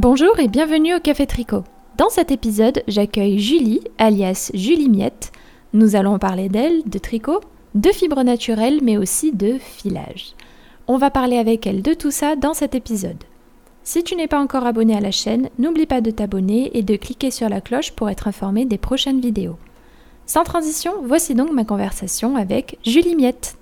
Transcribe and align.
Bonjour 0.00 0.38
et 0.38 0.46
bienvenue 0.46 0.94
au 0.94 1.00
Café 1.00 1.26
Tricot. 1.26 1.64
Dans 1.96 2.08
cet 2.08 2.30
épisode, 2.30 2.84
j'accueille 2.86 3.40
Julie, 3.40 3.80
alias 3.98 4.52
Julie 4.54 4.88
Miette. 4.88 5.32
Nous 5.72 5.96
allons 5.96 6.20
parler 6.20 6.48
d'elle, 6.48 6.84
de 6.88 6.98
tricot, 6.98 7.40
de 7.74 7.90
fibres 7.90 8.22
naturelles, 8.22 8.78
mais 8.80 8.96
aussi 8.96 9.32
de 9.32 9.58
filage. 9.58 10.34
On 10.86 10.98
va 10.98 11.10
parler 11.10 11.36
avec 11.36 11.66
elle 11.66 11.82
de 11.82 11.94
tout 11.94 12.12
ça 12.12 12.36
dans 12.36 12.54
cet 12.54 12.76
épisode. 12.76 13.24
Si 13.82 14.04
tu 14.04 14.14
n'es 14.14 14.28
pas 14.28 14.38
encore 14.38 14.66
abonné 14.66 14.94
à 14.94 15.00
la 15.00 15.10
chaîne, 15.10 15.50
n'oublie 15.58 15.86
pas 15.86 16.00
de 16.00 16.12
t'abonner 16.12 16.70
et 16.78 16.84
de 16.84 16.94
cliquer 16.94 17.32
sur 17.32 17.48
la 17.48 17.60
cloche 17.60 17.90
pour 17.90 18.08
être 18.08 18.28
informé 18.28 18.66
des 18.66 18.78
prochaines 18.78 19.20
vidéos. 19.20 19.56
Sans 20.26 20.44
transition, 20.44 20.92
voici 21.02 21.34
donc 21.34 21.50
ma 21.50 21.64
conversation 21.64 22.36
avec 22.36 22.78
Julie 22.86 23.16
Miette. 23.16 23.56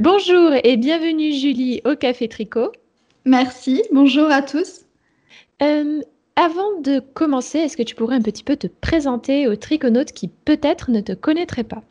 Bonjour 0.00 0.52
et 0.64 0.78
bienvenue 0.78 1.32
Julie 1.32 1.82
au 1.84 1.94
Café 1.94 2.26
Tricot. 2.26 2.72
Merci, 3.26 3.82
bonjour 3.92 4.30
à 4.30 4.40
tous. 4.40 4.81
Euh, 5.62 6.00
avant 6.36 6.80
de 6.80 6.98
commencer, 6.98 7.58
est-ce 7.58 7.76
que 7.76 7.82
tu 7.82 7.94
pourrais 7.94 8.16
un 8.16 8.22
petit 8.22 8.42
peu 8.42 8.56
te 8.56 8.66
présenter 8.66 9.46
aux 9.48 9.56
triconautes 9.56 10.12
qui 10.12 10.28
peut-être 10.28 10.90
ne 10.90 11.00
te 11.00 11.12
connaîtraient 11.12 11.64
pas? 11.64 11.82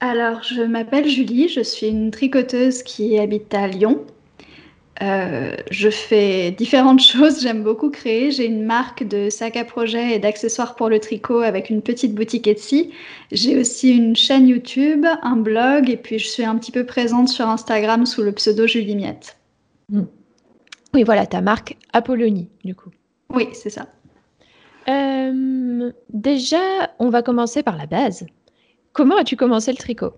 Alors, 0.00 0.42
je 0.42 0.62
m'appelle 0.62 1.08
Julie, 1.08 1.48
je 1.48 1.60
suis 1.60 1.88
une 1.88 2.10
tricoteuse 2.10 2.82
qui 2.82 3.18
habite 3.18 3.52
à 3.54 3.66
Lyon. 3.66 4.04
Euh, 5.02 5.56
je 5.70 5.88
fais 5.88 6.50
différentes 6.50 7.00
choses, 7.02 7.42
j'aime 7.42 7.62
beaucoup 7.62 7.90
créer. 7.90 8.30
J'ai 8.30 8.46
une 8.46 8.64
marque 8.64 9.06
de 9.06 9.30
sacs 9.30 9.56
à 9.56 9.64
projet 9.64 10.14
et 10.14 10.18
d'accessoires 10.18 10.76
pour 10.76 10.88
le 10.88 11.00
tricot 11.00 11.40
avec 11.40 11.70
une 11.70 11.82
petite 11.82 12.14
boutique 12.14 12.46
Etsy. 12.46 12.90
J'ai 13.32 13.58
aussi 13.58 13.96
une 13.96 14.14
chaîne 14.14 14.46
YouTube, 14.46 15.06
un 15.22 15.36
blog 15.36 15.88
et 15.88 15.96
puis 15.96 16.18
je 16.18 16.28
suis 16.28 16.44
un 16.44 16.56
petit 16.56 16.72
peu 16.72 16.84
présente 16.84 17.28
sur 17.28 17.48
Instagram 17.48 18.06
sous 18.06 18.22
le 18.22 18.32
pseudo 18.32 18.66
Julie 18.66 18.96
Miette. 18.96 19.36
Hmm. 19.90 20.04
Oui, 20.94 21.02
voilà, 21.04 21.26
ta 21.26 21.40
marque 21.40 21.76
Apollonie, 21.92 22.48
du 22.64 22.74
coup. 22.74 22.90
Oui, 23.32 23.48
c'est 23.52 23.70
ça. 23.70 23.86
Euh, 24.88 25.92
déjà, 26.12 26.90
on 26.98 27.10
va 27.10 27.22
commencer 27.22 27.62
par 27.62 27.76
la 27.76 27.86
base. 27.86 28.26
Comment 28.92 29.16
as-tu 29.16 29.36
commencé 29.36 29.70
le 29.70 29.76
tricot? 29.76 30.12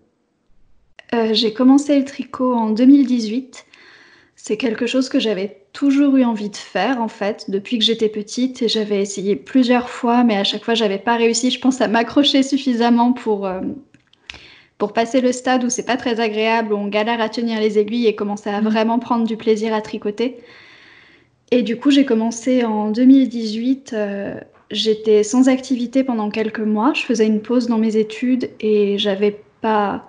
Euh, 1.15 1.35
J'ai 1.35 1.53
commencé 1.53 1.99
le 1.99 2.05
tricot 2.05 2.55
en 2.55 2.71
2018. 2.71 3.67
C'est 4.35 4.57
quelque 4.57 4.87
chose 4.87 5.09
que 5.09 5.21
j'avais 5.21 5.67
toujours 5.73 6.17
eu 6.17 6.25
envie 6.25 6.51
de 6.51 6.57
faire 6.57 7.01
en 7.01 7.09
fait 7.09 7.51
depuis 7.51 7.79
que 7.79 7.85
j'étais 7.85 8.09
petite 8.09 8.63
et 8.63 8.69
j'avais 8.69 9.01
essayé 9.01 9.37
plusieurs 9.37 9.89
fois 9.89 10.25
mais 10.25 10.37
à 10.37 10.45
chaque 10.45 10.65
fois 10.65 10.75
j'avais 10.75 10.99
pas 10.99 11.17
réussi 11.17 11.51
je 11.51 11.59
pense 11.61 11.81
à 11.81 11.89
m'accrocher 11.89 12.43
suffisamment 12.43 13.13
pour 13.13 13.47
euh, 13.47 13.61
pour 14.83 14.93
passer 14.93 15.21
le 15.21 15.31
stade 15.31 15.63
où 15.63 15.71
c'est 15.71 15.87
pas 15.87 15.97
très 15.97 16.19
agréable 16.19 16.73
où 16.73 16.77
on 16.77 16.89
galère 16.89 17.21
à 17.21 17.29
tenir 17.29 17.61
les 17.61 17.79
aiguilles 17.79 18.09
et 18.09 18.17
commencer 18.17 18.51
à 18.51 18.61
mmh. 18.61 18.65
vraiment 18.65 18.99
prendre 18.99 19.25
du 19.25 19.37
plaisir 19.37 19.73
à 19.73 19.81
tricoter. 19.81 20.39
Et 21.53 21.63
du 21.63 21.79
coup 21.79 21.93
j'ai 21.93 22.05
commencé 22.05 22.65
en 22.65 22.91
2018 22.91 23.93
euh, 23.93 24.35
j'étais 24.73 25.23
sans 25.23 25.49
activité 25.49 26.03
pendant 26.03 26.31
quelques 26.31 26.59
mois, 26.59 26.95
je 26.97 27.03
faisais 27.03 27.29
une 27.29 27.41
pause 27.43 27.69
dans 27.69 27.79
mes 27.79 27.97
études 27.97 28.51
et 28.59 28.99
j'avais 28.99 29.41
pas 29.61 30.09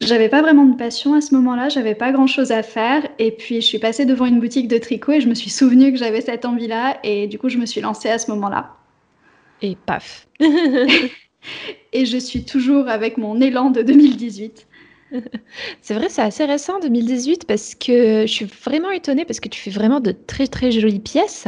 j'avais 0.00 0.30
pas 0.30 0.40
vraiment 0.40 0.64
de 0.64 0.78
passion 0.78 1.12
à 1.12 1.20
ce 1.20 1.34
moment-là, 1.34 1.68
j'avais 1.68 1.94
pas 1.94 2.10
grand-chose 2.10 2.52
à 2.52 2.62
faire. 2.62 3.06
Et 3.18 3.32
puis, 3.32 3.56
je 3.56 3.66
suis 3.66 3.78
passée 3.78 4.06
devant 4.06 4.26
une 4.26 4.40
boutique 4.40 4.68
de 4.68 4.76
tricot 4.76 5.12
et 5.12 5.20
je 5.20 5.28
me 5.28 5.34
suis 5.34 5.50
souvenue 5.50 5.92
que 5.92 5.98
j'avais 5.98 6.20
cette 6.20 6.44
envie-là. 6.44 6.98
Et 7.04 7.26
du 7.26 7.38
coup, 7.38 7.48
je 7.48 7.58
me 7.58 7.64
suis 7.64 7.80
lancée 7.80 8.10
à 8.10 8.18
ce 8.18 8.30
moment-là. 8.32 8.74
Et 9.62 9.76
paf 9.86 10.26
Et 11.92 12.06
je 12.06 12.18
suis 12.18 12.44
toujours 12.44 12.88
avec 12.88 13.18
mon 13.18 13.40
élan 13.40 13.70
de 13.70 13.82
2018. 13.82 14.66
C'est 15.82 15.94
vrai, 15.94 16.08
c'est 16.08 16.22
assez 16.22 16.44
récent 16.44 16.80
2018 16.80 17.46
parce 17.46 17.74
que 17.74 18.22
je 18.26 18.32
suis 18.32 18.46
vraiment 18.46 18.90
étonnée 18.90 19.24
parce 19.24 19.38
que 19.38 19.48
tu 19.48 19.60
fais 19.60 19.70
vraiment 19.70 20.00
de 20.00 20.12
très 20.12 20.48
très 20.48 20.72
jolies 20.72 20.98
pièces. 20.98 21.46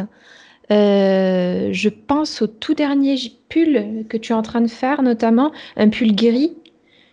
Euh, 0.71 1.69
je 1.73 1.89
pense 1.89 2.43
au 2.43 2.47
tout 2.47 2.75
dernier 2.75 3.17
pull 3.49 4.05
que 4.09 4.17
tu 4.17 4.33
es 4.33 4.35
en 4.35 4.43
train 4.43 4.61
de 4.61 4.69
faire, 4.69 5.03
notamment 5.03 5.53
un 5.77 5.89
pull 5.89 6.15
gris 6.15 6.57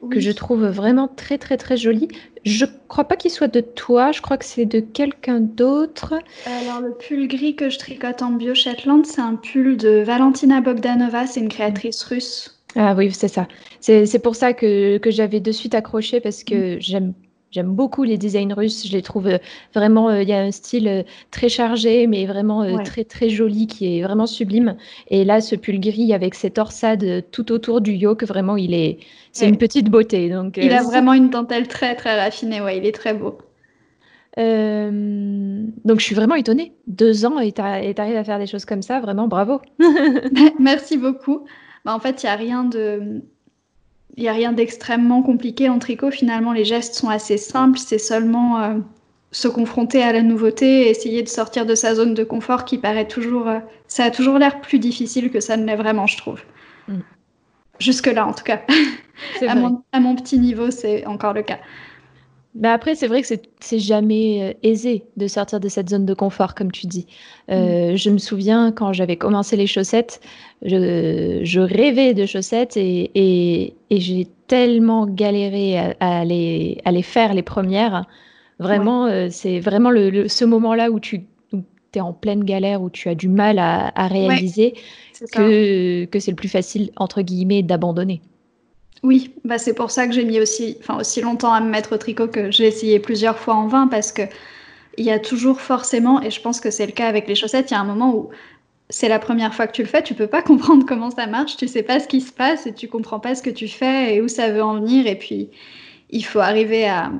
que 0.10 0.20
je 0.20 0.32
trouve 0.32 0.66
vraiment 0.66 1.08
très 1.08 1.38
très 1.38 1.58
très 1.58 1.78
joli. 1.78 2.08
Je 2.46 2.66
crois 2.88 3.06
pas 3.06 3.16
qu'il 3.16 3.32
soit 3.32 3.48
de 3.48 3.62
toi, 3.62 4.12
je 4.12 4.22
crois 4.22 4.38
que 4.38 4.46
c'est 4.46 4.66
de 4.66 4.80
quelqu'un 4.80 5.40
d'autre. 5.40 6.16
Alors 6.46 6.82
le 6.82 6.94
pull 6.94 7.28
gris 7.28 7.56
que 7.56 7.70
je 7.70 7.80
tricote 7.80 8.22
en 8.22 8.32
bio 8.32 8.54
Shetland, 8.54 9.06
c'est 9.06 9.22
un 9.22 9.36
pull 9.36 9.78
de 9.78 10.04
Valentina 10.06 10.60
Bogdanova, 10.62 11.26
c'est 11.26 11.40
une 11.40 11.50
créatrice 11.50 12.04
russe. 12.04 12.53
Ah 12.76 12.96
oui, 12.96 13.12
c'est 13.12 13.28
ça. 13.28 13.48
C'est 13.80 14.22
pour 14.22 14.36
ça 14.36 14.54
que, 14.54 14.98
que 14.98 15.12
j'avais 15.12 15.40
de 15.40 15.52
suite 15.52 15.76
accroché 15.76 16.20
parce 16.20 16.44
que 16.44 16.76
mm. 16.76 16.82
j'aime 16.82 17.14
J'aime 17.54 17.76
beaucoup 17.76 18.02
les 18.02 18.18
designs 18.18 18.52
russes. 18.52 18.88
Je 18.88 18.92
les 18.94 19.04
trouve 19.04 19.28
euh, 19.28 19.38
vraiment. 19.76 20.10
Euh, 20.10 20.24
il 20.24 20.28
y 20.30 20.34
a 20.34 20.42
un 20.42 20.50
style 20.50 20.88
euh, 20.88 21.04
très 21.30 21.50
chargé, 21.50 22.08
mais 22.08 22.26
vraiment 22.26 22.84
très 22.84 23.04
très 23.04 23.30
joli, 23.30 23.68
qui 23.68 24.00
est 24.00 24.02
vraiment 24.02 24.26
sublime. 24.26 24.76
Et 25.10 25.24
là, 25.24 25.40
ce 25.40 25.56
pull 25.56 25.80
gris 25.80 26.14
avec 26.14 26.34
cette 26.34 26.56
torsade 26.56 27.24
tout 27.32 27.52
autour 27.52 27.82
du 27.82 27.94
yoke, 27.94 28.24
vraiment, 28.24 28.58
il 28.58 28.74
est. 28.74 28.98
C'est 29.32 29.48
une 29.48 29.58
petite 29.58 29.90
beauté. 29.90 30.30
Donc. 30.30 30.58
Il 30.58 30.74
a 30.74 30.82
vraiment 30.82 31.14
une 31.14 31.30
dentelle 31.30 31.68
très 31.68 31.96
très 31.96 32.20
raffinée. 32.20 32.60
Ouais, 32.60 32.80
il 32.80 32.88
est 32.88 32.92
très 32.92 33.14
beau. 33.14 33.38
donc 34.36 36.00
je 36.00 36.04
suis 36.04 36.16
vraiment 36.16 36.36
étonnée. 36.36 36.74
Deux 36.88 37.26
ans 37.26 37.38
et 37.40 37.52
tu 37.52 37.62
arrives 37.62 38.18
à 38.18 38.24
faire 38.24 38.40
des 38.40 38.48
choses 38.48 38.66
comme 38.66 38.82
ça, 38.82 39.00
vraiment 39.00 39.28
bravo. 39.28 39.62
Merci 40.60 40.98
beaucoup. 40.98 41.46
Bah, 41.86 41.94
en 41.94 42.00
fait, 42.00 42.24
il 42.24 42.26
n'y 42.26 42.32
a 42.32 42.36
rien 42.36 42.64
de 42.64 43.22
il 44.16 44.28
a 44.28 44.34
rien 44.34 44.52
d'extrêmement 44.52 45.24
compliqué 45.24 45.70
en 45.70 45.80
tricot. 45.80 46.12
Finalement, 46.12 46.54
les 46.54 46.66
gestes 46.66 46.94
sont 46.94 47.10
assez 47.10 47.38
simples. 47.38 47.80
C'est 47.80 47.98
seulement 47.98 48.62
euh, 48.62 48.76
se 49.32 49.48
confronter 49.48 50.04
à 50.04 50.14
la 50.14 50.22
nouveauté 50.22 50.84
et 50.84 50.90
essayer 50.90 51.24
de 51.24 51.30
sortir 51.30 51.66
de 51.66 51.74
sa 51.74 51.96
zone 51.96 52.14
de 52.14 52.24
confort 52.24 52.66
qui 52.66 52.78
paraît 52.78 53.08
toujours. 53.08 53.48
Euh, 53.48 53.60
ça 53.88 54.04
a 54.06 54.12
toujours 54.12 54.38
l'air 54.38 54.62
plus 54.62 54.80
difficile 54.80 55.32
que 55.32 55.40
ça 55.40 55.58
ne 55.58 55.66
l'est 55.66 55.76
vraiment, 55.76 56.06
je 56.06 56.18
trouve. 56.18 56.42
Mm. 56.88 57.00
Jusque-là, 57.80 58.28
en 58.28 58.34
tout 58.34 58.44
cas. 58.44 58.62
à, 59.48 59.56
mon, 59.56 59.84
à, 59.92 60.00
mon, 60.00 60.16
petit 60.16 60.38
niveau, 60.38 60.70
c'est 60.70 61.06
encore 61.08 61.34
le 61.34 61.42
cas. 61.42 61.60
Mais 62.56 62.68
après, 62.68 62.94
c'est 62.94 63.08
vrai 63.08 63.24
que 63.24 63.28
c'est 63.28 63.80
jamais 63.80 64.44
euh, 64.44 64.54
aisé 64.62 65.04
de 65.18 65.28
sortir 65.28 65.60
de 65.60 65.68
cette 65.68 65.90
zone 65.90 66.06
de 66.06 66.14
confort, 66.14 66.54
comme 66.54 66.72
tu 66.72 66.86
dis. 66.86 67.08
Euh, 67.50 67.94
mm. 67.94 67.96
Je 67.96 68.10
me 68.12 68.18
souviens 68.20 68.72
quand 68.72 68.94
j'avais 68.94 69.18
commencé 69.18 69.56
les 69.56 69.66
chaussettes, 69.66 70.22
je, 70.62 71.60
rêvais 71.60 72.14
de 72.14 72.26
chaussettes 72.26 72.78
et, 72.78 73.74
j'ai 73.90 74.28
tellement 74.48 75.08
galéré 75.08 75.96
à, 76.00 76.26
les, 76.26 77.02
faire 77.02 77.34
les 77.34 77.44
premières. 77.44 78.06
Vraiment, 78.60 79.08
euh, 79.08 79.28
c'est 79.32 79.60
vraiment 79.60 79.90
ce 79.90 80.46
moment-là 80.46 80.92
où 80.92 81.00
tu 81.00 81.26
es 81.96 82.00
en 82.00 82.14
pleine 82.14 82.44
galère, 82.44 82.84
où 82.84 82.92
tu 82.92 83.10
as 83.10 83.16
du 83.16 83.30
mal 83.30 83.58
à, 83.58 84.08
réaliser 84.08 84.76
que, 85.32 86.06
que 86.06 86.20
c'est 86.20 86.32
le 86.32 86.36
plus 86.36 86.50
facile, 86.50 86.92
entre 86.98 87.24
guillemets, 87.24 87.64
d'abandonner. 87.64 88.22
Oui, 89.04 89.34
bah 89.44 89.58
c'est 89.58 89.74
pour 89.74 89.92
ça 89.92 90.08
que 90.08 90.14
j'ai 90.14 90.24
mis 90.24 90.40
aussi, 90.40 90.78
enfin 90.80 90.98
aussi 90.98 91.20
longtemps 91.20 91.52
à 91.52 91.60
me 91.60 91.70
mettre 91.70 91.94
au 91.94 91.98
tricot 91.98 92.30
que 92.30 92.52
j'ai 92.52 92.66
essayé 92.66 93.00
plusieurs 93.00 93.38
fois 93.38 93.56
en 93.56 93.68
vain 93.68 93.88
parce 93.88 94.14
que 94.14 94.24
il 94.98 95.06
y 95.06 95.12
a 95.12 95.20
toujours 95.20 95.60
forcément, 95.60 96.22
et 96.22 96.32
je 96.32 96.40
pense 96.40 96.60
que 96.60 96.70
c'est 96.70 96.86
le 96.86 96.92
cas 96.92 97.08
avec 97.08 97.28
les 97.28 97.36
chaussettes, 97.36 97.72
il 97.72 97.74
y 97.74 97.78
a 97.78 97.80
un 97.80 97.86
moment 97.86 98.16
où 98.16 98.30
c'est 98.90 99.10
la 99.10 99.20
première 99.20 99.54
fois 99.54 99.68
que 99.68 99.74
tu 99.74 99.82
le 99.82 99.88
fais, 99.88 100.04
tu 100.04 100.14
peux 100.14 100.28
pas 100.28 100.42
comprendre 100.44 100.86
comment 100.88 101.12
ça 101.12 101.28
marche, 101.28 101.58
tu 101.58 101.68
sais 101.68 101.84
pas 101.84 102.00
ce 102.00 102.08
qui 102.08 102.22
se 102.22 102.32
passe 102.32 102.66
et 102.66 102.74
tu 102.74 102.88
comprends 102.88 103.20
pas 103.20 103.36
ce 103.36 103.42
que 103.42 103.50
tu 103.50 103.68
fais 103.68 104.16
et 104.16 104.22
où 104.22 104.28
ça 104.28 104.52
veut 104.52 104.64
en 104.64 104.76
venir 104.76 105.06
et 105.08 105.18
puis 105.18 105.50
il 106.10 106.24
faut 106.24 106.40
arriver 106.40 106.88
à, 106.88 107.12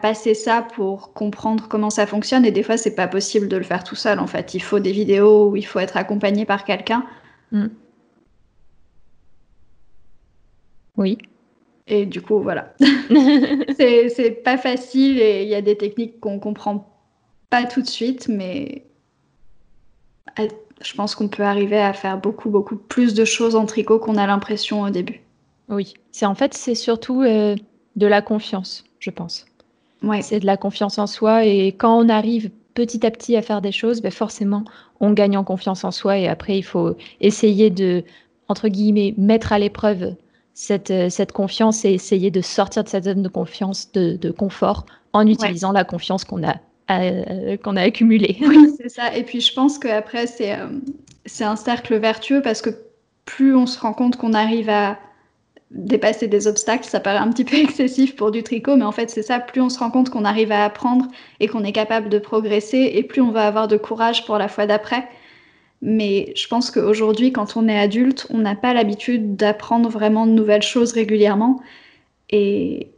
passer 0.00 0.34
ça 0.34 0.62
pour 0.62 1.12
comprendre 1.12 1.66
comment 1.68 1.90
ça 1.90 2.06
fonctionne 2.06 2.44
et 2.44 2.52
des 2.52 2.62
fois 2.62 2.76
c'est 2.76 2.94
pas 2.94 3.08
possible 3.08 3.48
de 3.48 3.56
le 3.56 3.64
faire 3.64 3.82
tout 3.82 3.96
seul 3.96 4.20
en 4.20 4.28
fait, 4.28 4.54
il 4.54 4.62
faut 4.62 4.78
des 4.78 4.92
vidéos 4.92 5.50
où 5.50 5.56
il 5.56 5.66
faut 5.66 5.80
être 5.80 5.96
accompagné 5.96 6.44
par 6.44 6.64
quelqu'un. 6.64 7.04
Mm. 7.50 7.66
Oui. 10.96 11.18
Et 11.86 12.06
du 12.06 12.22
coup, 12.22 12.40
voilà. 12.40 12.74
c'est 13.76 14.42
pas 14.44 14.56
facile 14.56 15.18
et 15.18 15.42
il 15.42 15.48
y 15.48 15.54
a 15.54 15.62
des 15.62 15.76
techniques 15.76 16.20
qu'on 16.20 16.38
comprend 16.38 16.88
pas 17.50 17.64
tout 17.64 17.82
de 17.82 17.88
suite, 17.88 18.28
mais 18.28 18.84
je 20.80 20.94
pense 20.94 21.14
qu'on 21.14 21.28
peut 21.28 21.42
arriver 21.42 21.78
à 21.78 21.92
faire 21.92 22.18
beaucoup, 22.18 22.50
beaucoup 22.50 22.76
plus 22.76 23.14
de 23.14 23.24
choses 23.24 23.56
en 23.56 23.66
tricot 23.66 23.98
qu'on 23.98 24.16
a 24.16 24.26
l'impression 24.26 24.82
au 24.82 24.90
début. 24.90 25.20
Oui, 25.68 25.94
c'est 26.10 26.26
en 26.26 26.34
fait, 26.34 26.54
c'est 26.54 26.74
surtout 26.74 27.22
euh, 27.22 27.56
de 27.96 28.06
la 28.06 28.22
confiance, 28.22 28.84
je 28.98 29.10
pense. 29.10 29.46
Ouais. 30.02 30.22
C'est 30.22 30.40
de 30.40 30.46
la 30.46 30.56
confiance 30.56 30.98
en 30.98 31.06
soi 31.06 31.44
et 31.44 31.68
quand 31.68 31.96
on 31.98 32.08
arrive 32.08 32.50
petit 32.74 33.04
à 33.06 33.10
petit 33.10 33.36
à 33.36 33.42
faire 33.42 33.60
des 33.60 33.72
choses, 33.72 34.00
ben 34.02 34.10
forcément, 34.10 34.64
on 35.00 35.12
gagne 35.12 35.36
en 35.36 35.44
confiance 35.44 35.84
en 35.84 35.90
soi 35.90 36.18
et 36.18 36.28
après, 36.28 36.58
il 36.58 36.62
faut 36.62 36.96
essayer 37.20 37.70
de, 37.70 38.02
entre 38.48 38.68
guillemets, 38.68 39.14
mettre 39.16 39.52
à 39.52 39.58
l'épreuve 39.58 40.14
euh, 40.70 41.08
cette, 41.08 41.32
confiance 41.32 41.84
et 41.84 41.92
essayer 41.92 42.30
de 42.30 42.42
sortir 42.42 42.84
de 42.84 42.88
cette 42.88 43.04
zone 43.04 43.22
de 43.22 43.28
confiance, 43.28 43.90
de, 43.92 44.30
confort, 44.30 44.84
en 45.14 45.26
utilisant 45.26 45.72
la 45.72 45.84
confiance 45.84 46.24
qu'on 46.24 46.46
a, 46.46 46.56
euh, 46.90 47.56
qu'on 47.56 47.76
a 47.76 47.82
accumulée. 47.82 48.36
Oui, 48.42 48.70
c'est 48.76 48.90
ça. 48.90 49.16
Et 49.16 49.22
puis 49.22 49.40
je 49.40 49.54
pense 49.54 49.78
qu'après, 49.78 50.26
euh, 50.42 50.68
c'est 51.24 51.44
un 51.44 51.56
cercle 51.56 51.96
vertueux 51.96 52.42
parce 52.42 52.60
que 52.60 52.70
plus 53.24 53.56
on 53.56 53.66
se 53.66 53.80
rend 53.80 53.94
compte 53.94 54.16
qu'on 54.16 54.34
arrive 54.34 54.68
à 54.68 54.98
dépasser 55.70 56.28
des 56.28 56.46
obstacles, 56.46 56.84
ça 56.84 57.00
paraît 57.00 57.18
un 57.18 57.30
petit 57.30 57.44
peu 57.46 57.56
excessif 57.62 58.14
pour 58.14 58.30
du 58.30 58.42
tricot, 58.42 58.76
mais 58.76 58.84
en 58.84 58.92
fait 58.92 59.08
c'est 59.08 59.22
ça, 59.22 59.40
plus 59.40 59.62
on 59.62 59.70
se 59.70 59.78
rend 59.78 59.90
compte 59.90 60.10
qu'on 60.10 60.26
arrive 60.26 60.52
à 60.52 60.66
apprendre 60.66 61.06
et 61.40 61.48
qu'on 61.48 61.64
est 61.64 61.72
capable 61.72 62.10
de 62.10 62.18
progresser, 62.18 62.92
et 62.94 63.02
plus 63.02 63.22
on 63.22 63.30
va 63.30 63.46
avoir 63.46 63.68
de 63.68 63.78
courage 63.78 64.26
pour 64.26 64.36
la 64.36 64.48
fois 64.48 64.66
d'après. 64.66 65.08
Mais 65.82 66.32
je 66.36 66.46
pense 66.46 66.70
qu'aujourd'hui, 66.70 67.32
quand 67.32 67.56
on 67.56 67.66
est 67.68 67.78
adulte, 67.78 68.26
on 68.30 68.38
n'a 68.38 68.54
pas 68.54 68.72
l'habitude 68.72 69.34
d'apprendre 69.34 69.88
vraiment 69.88 70.26
de 70.26 70.32
nouvelles 70.32 70.62
choses 70.62 70.92
régulièrement, 70.92 71.60
et 72.30 72.88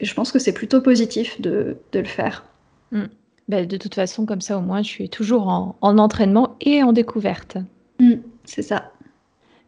je 0.00 0.14
pense 0.14 0.30
que 0.30 0.38
c'est 0.38 0.52
plutôt 0.52 0.80
positif 0.80 1.40
de, 1.40 1.78
de 1.92 1.98
le 1.98 2.04
faire. 2.04 2.44
Mm. 2.92 3.04
Bah, 3.48 3.64
de 3.64 3.76
toute 3.76 3.94
façon, 3.94 4.26
comme 4.26 4.40
ça 4.40 4.58
au 4.58 4.60
moins, 4.60 4.82
je 4.82 4.88
suis 4.88 5.08
toujours 5.08 5.48
en, 5.48 5.76
en 5.80 5.98
entraînement 5.98 6.56
et 6.60 6.82
en 6.82 6.92
découverte. 6.92 7.56
Mm, 7.98 8.14
c'est 8.44 8.62
ça. 8.62 8.92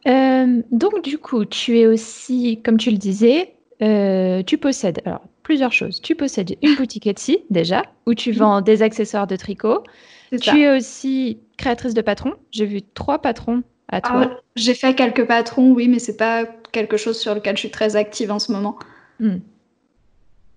Euh, 0.06 0.62
donc 0.70 1.02
du 1.02 1.18
coup, 1.18 1.44
tu 1.44 1.78
es 1.78 1.86
aussi, 1.86 2.60
comme 2.64 2.76
tu 2.76 2.90
le 2.90 2.96
disais, 2.96 3.54
euh, 3.82 4.42
tu 4.42 4.56
possèdes 4.58 5.00
alors 5.04 5.22
plusieurs 5.42 5.72
choses. 5.72 6.00
Tu 6.00 6.14
possèdes 6.14 6.56
une 6.62 6.74
boutique 6.76 7.06
Etsy 7.06 7.38
déjà, 7.50 7.82
où 8.06 8.14
tu 8.14 8.32
vends 8.32 8.60
des 8.60 8.82
accessoires 8.82 9.26
de 9.26 9.36
tricot. 9.36 9.82
Tu 10.30 10.60
es 10.60 10.76
aussi 10.76 11.38
créatrice 11.56 11.94
de 11.94 12.00
patrons. 12.00 12.34
J'ai 12.50 12.66
vu 12.66 12.82
trois 12.82 13.20
patrons 13.20 13.62
à 13.88 14.00
toi. 14.00 14.30
Ah, 14.30 14.40
j'ai 14.56 14.74
fait 14.74 14.94
quelques 14.94 15.26
patrons, 15.26 15.72
oui, 15.72 15.88
mais 15.88 15.98
c'est 15.98 16.16
pas 16.16 16.44
quelque 16.72 16.96
chose 16.96 17.18
sur 17.18 17.34
lequel 17.34 17.56
je 17.56 17.60
suis 17.60 17.70
très 17.70 17.96
active 17.96 18.30
en 18.30 18.38
ce 18.38 18.52
moment. 18.52 18.78
Hmm. 19.20 19.38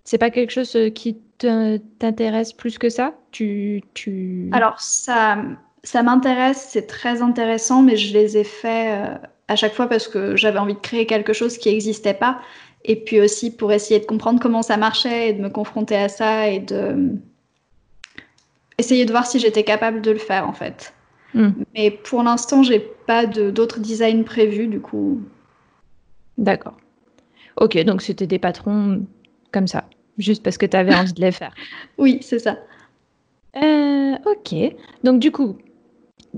C'est 0.03 0.17
pas 0.17 0.31
quelque 0.31 0.51
chose 0.51 0.75
euh, 0.75 0.89
qui 0.89 1.17
t'intéresse 1.37 2.51
plus 2.51 2.77
que 2.77 2.89
ça? 2.89 3.13
Tu, 3.31 3.83
tu... 3.93 4.49
Alors 4.51 4.79
ça, 4.79 5.37
ça 5.83 6.03
m'intéresse, 6.03 6.67
c'est 6.69 6.87
très 6.87 7.21
intéressant, 7.21 7.81
mais 7.81 7.95
je 7.95 8.13
les 8.13 8.37
ai 8.37 8.43
faits 8.43 9.21
à 9.47 9.55
chaque 9.55 9.73
fois 9.73 9.87
parce 9.87 10.07
que 10.07 10.35
j'avais 10.35 10.59
envie 10.59 10.73
de 10.73 10.79
créer 10.79 11.05
quelque 11.05 11.31
chose 11.31 11.57
qui 11.57 11.69
n'existait 11.69 12.13
pas. 12.13 12.41
Et 12.85 12.95
puis 12.95 13.19
aussi 13.19 13.55
pour 13.55 13.71
essayer 13.71 13.99
de 13.99 14.05
comprendre 14.05 14.39
comment 14.41 14.61
ça 14.61 14.77
marchait 14.77 15.29
et 15.29 15.33
de 15.33 15.41
me 15.41 15.49
confronter 15.49 15.95
à 15.95 16.09
ça 16.09 16.49
et 16.49 16.59
de 16.59 17.15
essayer 18.79 19.05
de 19.05 19.11
voir 19.11 19.27
si 19.27 19.39
j'étais 19.39 19.63
capable 19.63 20.01
de 20.01 20.11
le 20.11 20.17
faire 20.17 20.47
en 20.47 20.53
fait. 20.53 20.93
Hmm. 21.33 21.49
Mais 21.75 21.91
pour 21.91 22.23
l'instant, 22.23 22.63
j'ai 22.63 22.79
pas 22.79 23.25
d'autres 23.27 23.79
designs 23.79 24.23
prévus 24.23 24.67
du 24.67 24.79
coup. 24.79 25.21
D'accord. 26.37 26.77
Ok, 27.57 27.77
donc 27.83 28.01
c'était 28.01 28.27
des 28.27 28.39
patrons 28.39 29.05
comme 29.51 29.67
ça, 29.67 29.85
juste 30.17 30.41
parce 30.43 30.57
que 30.57 30.65
tu 30.65 30.77
avais 30.77 30.95
envie 30.95 31.13
de 31.13 31.21
les 31.21 31.31
faire. 31.31 31.53
Oui, 31.97 32.19
c'est 32.21 32.39
ça. 32.39 32.57
Euh, 33.57 34.15
ok, 34.25 34.55
donc 35.03 35.19
du 35.19 35.31
coup, 35.31 35.57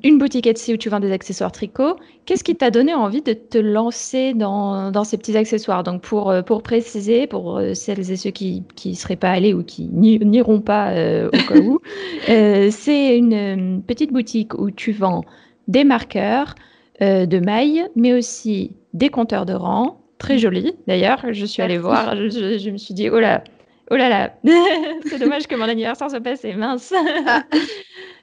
une 0.04 0.18
boutique 0.18 0.48
Etsy 0.48 0.74
où 0.74 0.78
tu 0.78 0.90
vends 0.90 1.00
des 1.00 1.12
accessoires 1.12 1.52
tricot. 1.52 1.98
Qu'est-ce 2.26 2.44
qui 2.44 2.56
t'a 2.56 2.72
donné 2.72 2.94
envie 2.94 3.22
de 3.22 3.34
te 3.34 3.58
lancer 3.58 4.34
dans, 4.34 4.92
dans 4.92 5.04
ces 5.04 5.18
petits 5.18 5.36
accessoires? 5.36 5.84
Donc, 5.84 6.02
pour, 6.02 6.30
euh, 6.30 6.42
pour 6.42 6.64
préciser, 6.64 7.28
pour 7.28 7.58
euh, 7.58 7.74
celles 7.74 8.12
et 8.12 8.16
ceux 8.16 8.32
qui 8.32 8.64
ne 8.86 8.94
seraient 8.94 9.16
pas 9.16 9.32
allés 9.32 9.54
ou 9.54 9.64
qui 9.64 9.90
n'iront 9.92 10.62
pas 10.62 10.92
euh, 10.92 11.28
au 11.28 11.32
cas 11.32 11.60
où, 11.60 11.80
c'est 12.72 13.18
une 13.18 13.84
petite 13.86 14.12
boutique 14.12 14.54
où 14.54 14.72
tu 14.72 14.92
vends 14.92 15.24
des 15.68 15.84
marqueurs 15.84 16.56
de 17.00 17.40
mailles, 17.40 17.88
mais 17.96 18.14
aussi 18.14 18.76
des 18.94 19.10
compteurs 19.10 19.48
de 19.48 19.54
rang, 19.54 20.02
très 20.20 20.38
jolis 20.38 20.76
d'ailleurs. 20.86 21.26
Je 21.32 21.46
suis 21.46 21.64
allée 21.64 21.80
voir, 21.80 22.16
je, 22.16 22.60
je, 22.60 22.70
me 22.70 22.78
suis 22.78 22.94
dit, 22.94 23.10
oh 23.10 23.20
là, 23.20 23.44
oh 23.90 23.96
là 23.96 24.08
là, 24.08 24.34
c'est 25.06 25.18
dommage 25.18 25.48
que 25.48 25.56
mon 25.56 25.64
anniversaire 25.64 26.12
soit 26.12 26.22
passé, 26.22 26.54
mince. 26.54 26.94
Ah. 27.26 27.44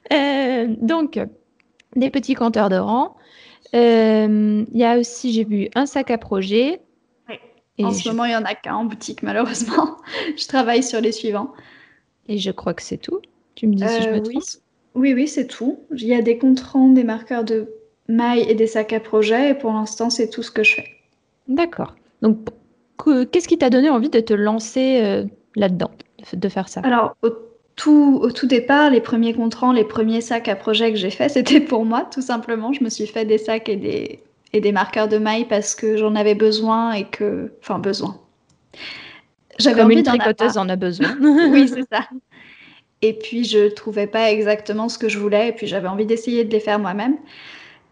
donc, 0.81 1.19
des 1.95 2.09
petits 2.09 2.35
compteurs 2.35 2.69
de 2.69 2.77
rang. 2.77 3.15
Euh, 3.75 4.65
il 4.71 4.77
y 4.77 4.83
a 4.83 4.97
aussi, 4.97 5.31
j'ai 5.33 5.43
vu, 5.43 5.69
un 5.75 5.85
sac 5.85 6.11
à 6.11 6.17
projet. 6.17 6.81
Et 7.77 7.85
en 7.85 7.91
ce 7.91 8.09
moment, 8.09 8.25
il 8.25 8.29
n'y 8.29 8.35
en 8.35 8.43
a 8.43 8.55
qu'un 8.55 8.75
en 8.75 8.85
boutique, 8.85 9.23
malheureusement. 9.23 9.97
je 10.37 10.47
travaille 10.47 10.83
sur 10.83 10.99
les 10.99 11.13
suivants. 11.13 11.53
Et 12.27 12.37
je 12.37 12.51
crois 12.51 12.73
que 12.73 12.81
c'est 12.81 12.97
tout. 12.97 13.21
Tu 13.55 13.67
me 13.67 13.73
dis 13.73 13.87
si 13.87 14.01
je 14.03 14.09
me 14.09 14.17
euh, 14.17 14.21
trompe 14.21 14.43
Oui, 14.95 15.13
oui, 15.13 15.27
c'est 15.27 15.47
tout. 15.47 15.79
Il 15.91 16.05
y 16.05 16.13
a 16.13 16.21
des 16.21 16.37
comptes 16.37 16.93
des 16.93 17.05
marqueurs 17.05 17.43
de 17.43 17.73
mailles 18.09 18.45
et 18.49 18.55
des 18.55 18.67
sacs 18.67 18.91
à 18.91 18.99
projet. 18.99 19.51
Et 19.51 19.53
pour 19.53 19.71
l'instant, 19.71 20.09
c'est 20.09 20.29
tout 20.29 20.43
ce 20.43 20.51
que 20.51 20.63
je 20.63 20.75
fais. 20.75 20.87
D'accord. 21.47 21.95
Donc, 22.21 22.49
qu'est-ce 23.31 23.47
qui 23.47 23.57
t'a 23.57 23.69
donné 23.69 23.89
envie 23.89 24.09
de 24.09 24.19
te 24.19 24.33
lancer 24.33 25.01
euh, 25.01 25.23
là-dedans, 25.55 25.91
de 26.33 26.49
faire 26.49 26.67
ça? 26.67 26.81
Alors, 26.81 27.15
au 27.23 27.29
tout, 27.79 28.19
au 28.21 28.29
tout 28.31 28.45
départ, 28.45 28.89
les 28.89 28.99
premiers 28.99 29.33
contrats, 29.33 29.73
les 29.73 29.85
premiers 29.85 30.19
sacs 30.19 30.49
à 30.49 30.55
projet 30.55 30.91
que 30.91 30.97
j'ai 30.97 31.09
fait, 31.09 31.29
c'était 31.29 31.61
pour 31.61 31.85
moi, 31.85 32.07
tout 32.13 32.21
simplement. 32.21 32.73
Je 32.73 32.83
me 32.83 32.89
suis 32.89 33.07
fait 33.07 33.25
des 33.25 33.37
sacs 33.37 33.69
et 33.69 33.77
des, 33.77 34.19
et 34.53 34.59
des 34.59 34.71
marqueurs 34.71 35.07
de 35.07 35.17
mailles 35.17 35.45
parce 35.45 35.75
que 35.75 35.95
j'en 35.97 36.15
avais 36.15 36.35
besoin 36.35 36.91
et 36.91 37.05
que. 37.05 37.53
Enfin, 37.61 37.79
besoin. 37.79 38.19
J'avais 39.57 39.81
Comme 39.81 39.91
une 39.91 40.03
tricoteuse 40.03 40.57
en 40.57 40.69
a 40.69 40.75
besoin. 40.75 41.17
oui, 41.51 41.67
c'est 41.67 41.87
ça. 41.91 42.07
Et 43.01 43.13
puis, 43.13 43.45
je 43.45 43.69
trouvais 43.69 44.07
pas 44.07 44.29
exactement 44.29 44.89
ce 44.89 44.97
que 44.97 45.07
je 45.07 45.17
voulais 45.17 45.49
et 45.49 45.51
puis 45.53 45.67
j'avais 45.67 45.87
envie 45.87 46.05
d'essayer 46.05 46.43
de 46.43 46.51
les 46.51 46.59
faire 46.59 46.79
moi-même. 46.79 47.15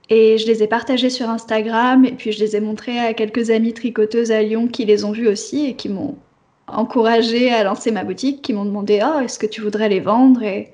Et 0.09 0.37
je 0.37 0.47
les 0.47 0.63
ai 0.63 0.67
partagés 0.67 1.09
sur 1.09 1.29
Instagram 1.29 2.05
et 2.05 2.11
puis 2.11 2.31
je 2.33 2.39
les 2.39 2.55
ai 2.55 2.61
montrés 2.61 2.99
à 2.99 3.13
quelques 3.13 3.51
amies 3.51 3.73
tricoteuses 3.73 4.31
à 4.31 4.41
Lyon 4.41 4.67
qui 4.67 4.85
les 4.85 5.03
ont 5.03 5.11
vus 5.11 5.27
aussi 5.27 5.65
et 5.65 5.75
qui 5.75 5.89
m'ont 5.89 6.17
encouragé 6.67 7.51
à 7.51 7.63
lancer 7.63 7.91
ma 7.91 8.03
boutique, 8.03 8.41
qui 8.41 8.53
m'ont 8.53 8.65
demandé 8.65 9.01
oh, 9.03 9.19
est-ce 9.19 9.39
que 9.39 9.45
tu 9.45 9.61
voudrais 9.61 9.89
les 9.89 9.99
vendre? 9.99 10.43
Et 10.43 10.71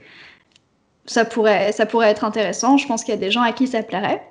ça 1.06 1.26
pourrait, 1.26 1.72
ça 1.72 1.86
pourrait 1.86 2.10
être 2.10 2.24
intéressant. 2.24 2.78
Je 2.78 2.88
pense 2.88 3.04
qu'il 3.04 3.14
y 3.14 3.18
a 3.18 3.20
des 3.20 3.32
gens 3.32 3.42
à 3.42 3.52
qui 3.52 3.68
ça 3.68 3.84
plairait. 3.84 4.24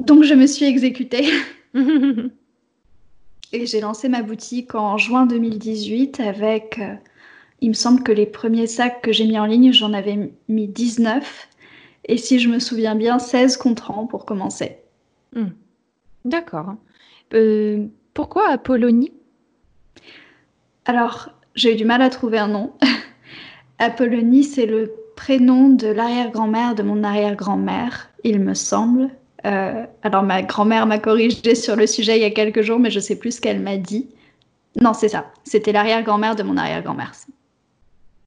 Donc 0.00 0.24
je 0.24 0.34
me 0.34 0.46
suis 0.46 0.64
exécutée. 0.66 1.28
Et 3.54 3.66
j'ai 3.66 3.80
lancé 3.80 4.08
ma 4.08 4.22
boutique 4.22 4.74
en 4.74 4.96
juin 4.96 5.26
2018 5.26 6.20
avec, 6.20 6.78
euh, 6.78 6.94
il 7.60 7.68
me 7.68 7.74
semble 7.74 8.02
que 8.02 8.10
les 8.10 8.24
premiers 8.24 8.66
sacs 8.66 9.02
que 9.02 9.12
j'ai 9.12 9.26
mis 9.26 9.38
en 9.38 9.44
ligne, 9.44 9.72
j'en 9.72 9.92
avais 9.92 10.32
mis 10.48 10.68
19. 10.68 11.48
Et 12.06 12.16
si 12.16 12.38
je 12.38 12.48
me 12.48 12.58
souviens 12.58 12.94
bien, 12.94 13.18
16 13.18 13.58
contrats 13.58 14.06
pour 14.08 14.24
commencer. 14.24 14.78
Hmm. 15.34 15.50
D'accord. 16.24 16.76
Euh, 17.34 17.86
pourquoi 18.14 18.48
Apollonie? 18.48 19.12
Alors, 20.84 21.30
j'ai 21.54 21.72
eu 21.72 21.76
du 21.76 21.84
mal 21.84 22.02
à 22.02 22.10
trouver 22.10 22.38
un 22.38 22.48
nom. 22.48 22.72
Apollonie, 23.78 24.44
c'est 24.44 24.66
le 24.66 24.92
prénom 25.16 25.68
de 25.68 25.88
l'arrière-grand-mère 25.88 26.74
de 26.74 26.82
mon 26.82 27.04
arrière-grand-mère, 27.04 28.10
il 28.24 28.40
me 28.40 28.54
semble. 28.54 29.10
Euh, 29.44 29.84
alors, 30.02 30.22
ma 30.22 30.42
grand-mère 30.42 30.86
m'a 30.86 30.98
corrigé 30.98 31.54
sur 31.54 31.76
le 31.76 31.86
sujet 31.86 32.16
il 32.16 32.22
y 32.22 32.26
a 32.26 32.30
quelques 32.30 32.62
jours, 32.62 32.78
mais 32.78 32.90
je 32.90 32.96
ne 32.96 33.02
sais 33.02 33.16
plus 33.16 33.36
ce 33.36 33.40
qu'elle 33.40 33.60
m'a 33.60 33.76
dit. 33.76 34.08
Non, 34.80 34.94
c'est 34.94 35.08
ça. 35.08 35.30
C'était 35.44 35.72
l'arrière-grand-mère 35.72 36.36
de 36.36 36.42
mon 36.42 36.56
arrière-grand-mère, 36.56 37.12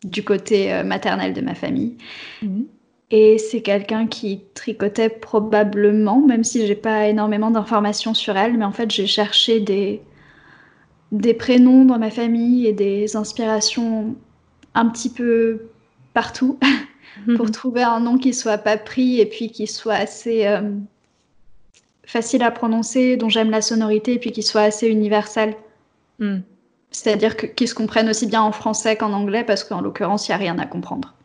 du 0.03 0.23
côté 0.23 0.71
euh, 0.71 0.83
maternel 0.83 1.33
de 1.33 1.41
ma 1.41 1.55
famille. 1.55 1.97
Mhm. 2.41 2.67
Et 3.11 3.37
c'est 3.37 3.61
quelqu'un 3.61 4.07
qui 4.07 4.41
tricotait 4.55 5.09
probablement, 5.09 6.21
même 6.21 6.43
si 6.43 6.65
j'ai 6.65 6.75
pas 6.75 7.07
énormément 7.07 7.51
d'informations 7.51 8.13
sur 8.13 8.35
elle, 8.35 8.57
mais 8.57 8.65
en 8.65 8.71
fait 8.71 8.89
j'ai 8.89 9.05
cherché 9.05 9.59
des, 9.59 10.01
des 11.11 11.33
prénoms 11.33 11.85
dans 11.85 11.99
ma 11.99 12.09
famille 12.09 12.65
et 12.67 12.73
des 12.73 13.15
inspirations 13.15 14.15
un 14.73 14.87
petit 14.87 15.09
peu 15.09 15.69
partout 16.13 16.59
pour 17.37 17.51
trouver 17.51 17.83
un 17.83 17.99
nom 17.99 18.17
qui 18.17 18.33
soit 18.33 18.57
pas 18.57 18.77
pris 18.77 19.19
et 19.19 19.25
puis 19.25 19.49
qui 19.51 19.67
soit 19.67 19.93
assez 19.93 20.45
euh, 20.45 20.71
facile 22.05 22.43
à 22.43 22.51
prononcer, 22.51 23.17
dont 23.17 23.29
j'aime 23.29 23.51
la 23.51 23.61
sonorité 23.61 24.13
et 24.13 24.19
puis 24.19 24.31
qui 24.31 24.43
soit 24.43 24.63
assez 24.63 24.87
universel. 24.87 25.55
Hmm. 26.19 26.39
C'est-à-dire 26.91 27.35
qu'ils 27.35 27.67
se 27.67 27.75
comprennent 27.75 28.09
aussi 28.09 28.27
bien 28.27 28.41
en 28.41 28.51
français 28.51 28.95
qu'en 28.95 29.11
anglais 29.11 29.43
parce 29.43 29.63
qu'en 29.63 29.81
l'occurrence, 29.81 30.27
il 30.27 30.31
n'y 30.31 30.35
a 30.35 30.37
rien 30.37 30.59
à 30.59 30.65
comprendre. 30.65 31.15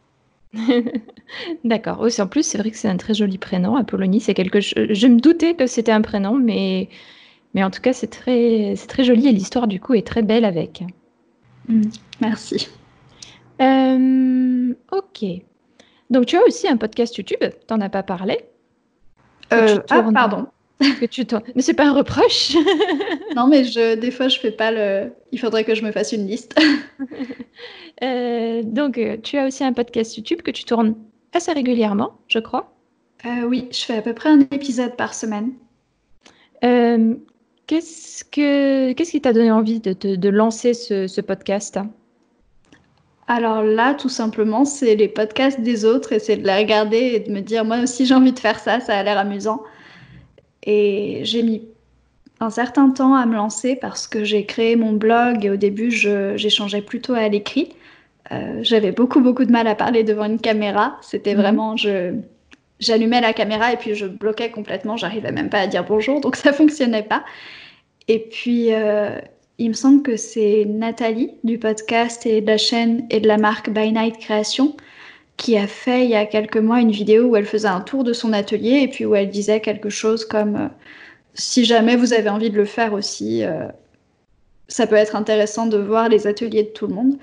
D'accord. 1.64 2.00
Aussi, 2.00 2.20
en 2.20 2.26
plus, 2.26 2.42
c'est 2.42 2.58
vrai 2.58 2.72
que 2.72 2.76
c'est 2.76 2.88
un 2.88 2.96
très 2.96 3.14
joli 3.14 3.38
prénom. 3.38 3.76
Apollonie, 3.76 4.20
c'est 4.20 4.34
quelque 4.34 4.60
chose. 4.60 4.87
Je 4.90 5.06
me 5.06 5.20
doutais 5.20 5.54
que 5.54 5.66
c'était 5.66 5.92
un 5.92 6.02
prénom, 6.02 6.34
mais 6.34 6.88
mais 7.54 7.64
en 7.64 7.71
tout 7.71 7.80
cas, 7.80 7.92
c'est 7.92 8.09
très, 8.09 8.75
très 8.88 9.04
joli 9.04 9.28
et 9.28 9.33
l'histoire 9.33 9.66
du 9.66 9.80
coup 9.80 9.95
est 9.95 10.07
très 10.07 10.23
belle 10.23 10.45
avec. 10.45 10.85
Mm, 11.69 11.83
merci. 12.21 12.69
Euh, 13.61 14.75
ok. 14.92 15.25
Donc 16.11 16.26
tu 16.26 16.37
as 16.37 16.42
aussi 16.47 16.69
un 16.69 16.76
podcast 16.76 17.16
YouTube, 17.16 17.40
t'en 17.66 17.80
as 17.80 17.88
pas 17.88 18.02
parlé? 18.02 18.45
Euh, 19.52 19.78
Ah 19.90 20.09
pardon. 20.12 20.47
Que 20.99 21.04
tu 21.04 21.26
mais 21.54 21.61
c'est 21.61 21.75
pas 21.75 21.85
un 21.85 21.92
reproche? 21.92 22.57
non 23.37 23.49
mais 23.49 23.64
je, 23.64 23.97
des 23.97 24.11
fois 24.11 24.28
je 24.28 24.38
fais 24.38 24.50
pas 24.50 24.71
le. 24.71 25.12
Il 25.30 25.38
faudrait 25.38 25.64
que 25.64 25.75
je 25.75 25.85
me 25.85 25.92
fasse 25.92 26.12
une 26.12 26.26
liste. 26.26 26.59
Euh, 28.02 28.62
donc 28.62 28.99
tu 29.23 29.37
as 29.37 29.47
aussi 29.47 29.62
un 29.62 29.75
podcast 29.75 30.16
YouTube 30.16 30.40
que 30.40 30.50
tu 30.50 30.64
tournes 30.64 30.95
assez 31.35 31.52
régulièrement, 31.52 32.12
je 32.28 32.38
crois? 32.38 32.75
oui, 33.45 33.69
je 33.71 33.80
fais 33.85 33.99
à 33.99 34.00
peu 34.00 34.14
près 34.14 34.30
un 34.30 34.40
épisode 34.40 34.97
par 34.97 35.12
semaine. 35.12 35.52
Qu'est-ce, 37.70 38.24
que, 38.24 38.90
qu'est-ce 38.94 39.12
qui 39.12 39.20
t'a 39.20 39.32
donné 39.32 39.52
envie 39.52 39.78
de, 39.78 39.92
de, 39.92 40.28
lancer 40.28 40.74
ce, 40.74 41.06
ce, 41.06 41.20
podcast? 41.20 41.78
Alors 43.28 43.62
là, 43.62 43.94
tout 43.94 44.08
simplement, 44.08 44.64
c'est 44.64 44.96
les 44.96 45.06
podcasts 45.06 45.60
des 45.60 45.84
autres 45.84 46.12
et 46.12 46.18
c'est 46.18 46.36
de 46.36 46.44
les 46.44 46.56
regarder 46.56 46.96
et 46.96 47.20
de 47.20 47.30
me 47.30 47.38
dire, 47.38 47.64
moi 47.64 47.78
aussi 47.78 48.06
j'ai 48.06 48.14
envie 48.14 48.32
de 48.32 48.40
faire 48.40 48.58
ça, 48.58 48.80
ça 48.80 48.98
a 48.98 49.04
l'air 49.04 49.18
amusant. 49.18 49.62
Et 50.64 51.20
j'ai 51.22 51.44
mis 51.44 51.62
un 52.40 52.50
certain 52.50 52.90
temps 52.90 53.14
à 53.14 53.24
me 53.24 53.36
lancer 53.36 53.76
parce 53.76 54.08
que 54.08 54.24
j'ai 54.24 54.46
créé 54.46 54.74
mon 54.74 54.94
blog 54.94 55.44
et 55.44 55.50
au 55.50 55.56
début, 55.56 55.92
j'échangeais 55.92 56.82
plutôt 56.82 57.14
à 57.14 57.28
l'écrit. 57.28 57.68
Euh, 58.32 58.58
j'avais 58.62 58.90
beaucoup, 58.90 59.20
beaucoup 59.20 59.44
de 59.44 59.52
mal 59.52 59.68
à 59.68 59.76
parler 59.76 60.02
devant 60.02 60.24
une 60.24 60.40
caméra. 60.40 60.98
C'était 61.02 61.36
mhm. 61.36 61.40
vraiment, 61.40 61.76
je, 61.76 62.16
j'allumais 62.80 63.20
la 63.20 63.32
caméra 63.32 63.72
et 63.72 63.76
puis 63.76 63.94
je 63.94 64.06
bloquais 64.06 64.50
complètement. 64.50 64.96
J'arrivais 64.96 65.30
même 65.30 65.50
pas 65.50 65.60
à 65.60 65.66
dire 65.68 65.84
bonjour, 65.84 66.20
donc 66.20 66.34
ça 66.44 66.52
fonctionnait 66.52 67.04
pas. 67.04 67.22
Et 68.10 68.18
puis, 68.18 68.74
euh, 68.74 69.20
il 69.58 69.68
me 69.68 69.72
semble 69.72 70.02
que 70.02 70.16
c'est 70.16 70.64
Nathalie 70.64 71.30
du 71.44 71.58
podcast 71.58 72.26
et 72.26 72.40
de 72.40 72.46
la 72.48 72.58
chaîne 72.58 73.06
et 73.08 73.20
de 73.20 73.28
la 73.28 73.38
marque 73.38 73.70
By 73.70 73.92
Night 73.92 74.18
Création 74.18 74.76
qui 75.36 75.56
a 75.56 75.68
fait 75.68 76.06
il 76.06 76.10
y 76.10 76.16
a 76.16 76.26
quelques 76.26 76.56
mois 76.56 76.80
une 76.80 76.90
vidéo 76.90 77.28
où 77.28 77.36
elle 77.36 77.44
faisait 77.44 77.68
un 77.68 77.80
tour 77.80 78.02
de 78.02 78.12
son 78.12 78.32
atelier 78.32 78.80
et 78.82 78.88
puis 78.88 79.06
où 79.06 79.14
elle 79.14 79.30
disait 79.30 79.60
quelque 79.60 79.90
chose 79.90 80.24
comme 80.24 80.56
euh, 80.56 80.66
si 81.34 81.64
jamais 81.64 81.94
vous 81.94 82.12
avez 82.12 82.28
envie 82.28 82.50
de 82.50 82.56
le 82.56 82.64
faire 82.64 82.94
aussi, 82.94 83.44
euh, 83.44 83.68
ça 84.66 84.88
peut 84.88 84.96
être 84.96 85.14
intéressant 85.14 85.66
de 85.66 85.78
voir 85.78 86.08
les 86.08 86.26
ateliers 86.26 86.64
de 86.64 86.70
tout 86.70 86.88
le 86.88 86.94
monde. 86.94 87.16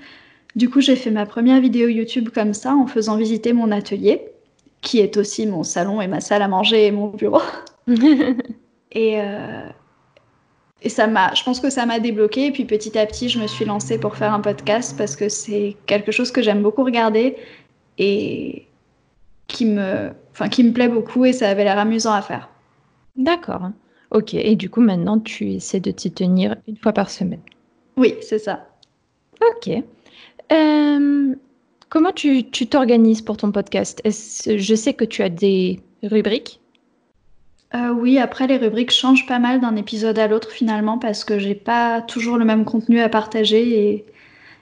Du 0.56 0.70
coup, 0.70 0.80
j'ai 0.80 0.96
fait 0.96 1.10
ma 1.10 1.26
première 1.26 1.60
vidéo 1.60 1.88
YouTube 1.88 2.30
comme 2.30 2.54
ça 2.54 2.74
en 2.74 2.86
faisant 2.86 3.18
visiter 3.18 3.52
mon 3.52 3.72
atelier, 3.72 4.22
qui 4.80 5.00
est 5.00 5.18
aussi 5.18 5.46
mon 5.46 5.64
salon 5.64 6.00
et 6.00 6.06
ma 6.06 6.22
salle 6.22 6.40
à 6.40 6.48
manger 6.48 6.86
et 6.86 6.92
mon 6.92 7.08
bureau. 7.08 7.42
et, 8.92 9.20
euh, 9.20 9.68
et 10.82 10.88
ça 10.88 11.06
m'a, 11.06 11.34
je 11.34 11.42
pense 11.42 11.60
que 11.60 11.70
ça 11.70 11.86
m'a 11.86 11.98
débloqué. 11.98 12.46
Et 12.46 12.52
puis 12.52 12.64
petit 12.64 12.96
à 12.98 13.06
petit, 13.06 13.28
je 13.28 13.40
me 13.40 13.46
suis 13.46 13.64
lancée 13.64 13.98
pour 13.98 14.16
faire 14.16 14.32
un 14.32 14.40
podcast 14.40 14.96
parce 14.96 15.16
que 15.16 15.28
c'est 15.28 15.76
quelque 15.86 16.12
chose 16.12 16.30
que 16.30 16.42
j'aime 16.42 16.62
beaucoup 16.62 16.84
regarder 16.84 17.36
et 17.98 18.66
qui 19.48 19.66
me, 19.66 20.10
enfin, 20.30 20.48
qui 20.48 20.62
me 20.62 20.72
plaît 20.72 20.88
beaucoup 20.88 21.24
et 21.24 21.32
ça 21.32 21.48
avait 21.48 21.64
l'air 21.64 21.78
amusant 21.78 22.12
à 22.12 22.22
faire. 22.22 22.48
D'accord. 23.16 23.70
Ok. 24.12 24.34
Et 24.34 24.54
du 24.54 24.70
coup, 24.70 24.80
maintenant, 24.80 25.18
tu 25.18 25.52
essaies 25.52 25.80
de 25.80 25.90
t'y 25.90 26.12
tenir 26.12 26.56
une 26.68 26.76
fois 26.76 26.92
par 26.92 27.10
semaine. 27.10 27.42
Oui, 27.96 28.14
c'est 28.20 28.38
ça. 28.38 28.68
Ok. 29.40 29.70
Euh, 30.52 31.34
comment 31.88 32.12
tu 32.12 32.44
t'organises 32.44 33.22
pour 33.22 33.36
ton 33.36 33.50
podcast? 33.50 34.00
Je 34.04 34.74
sais 34.76 34.94
que 34.94 35.04
tu 35.04 35.22
as 35.22 35.28
des 35.28 35.80
rubriques. 36.04 36.60
Euh, 37.74 37.90
oui, 37.90 38.18
après 38.18 38.46
les 38.46 38.56
rubriques 38.56 38.92
changent 38.92 39.26
pas 39.26 39.38
mal 39.38 39.60
d'un 39.60 39.76
épisode 39.76 40.18
à 40.18 40.26
l'autre 40.26 40.50
finalement 40.50 40.98
parce 40.98 41.24
que 41.24 41.38
j'ai 41.38 41.54
pas 41.54 42.00
toujours 42.00 42.38
le 42.38 42.44
même 42.44 42.64
contenu 42.64 43.00
à 43.00 43.08
partager 43.10 44.06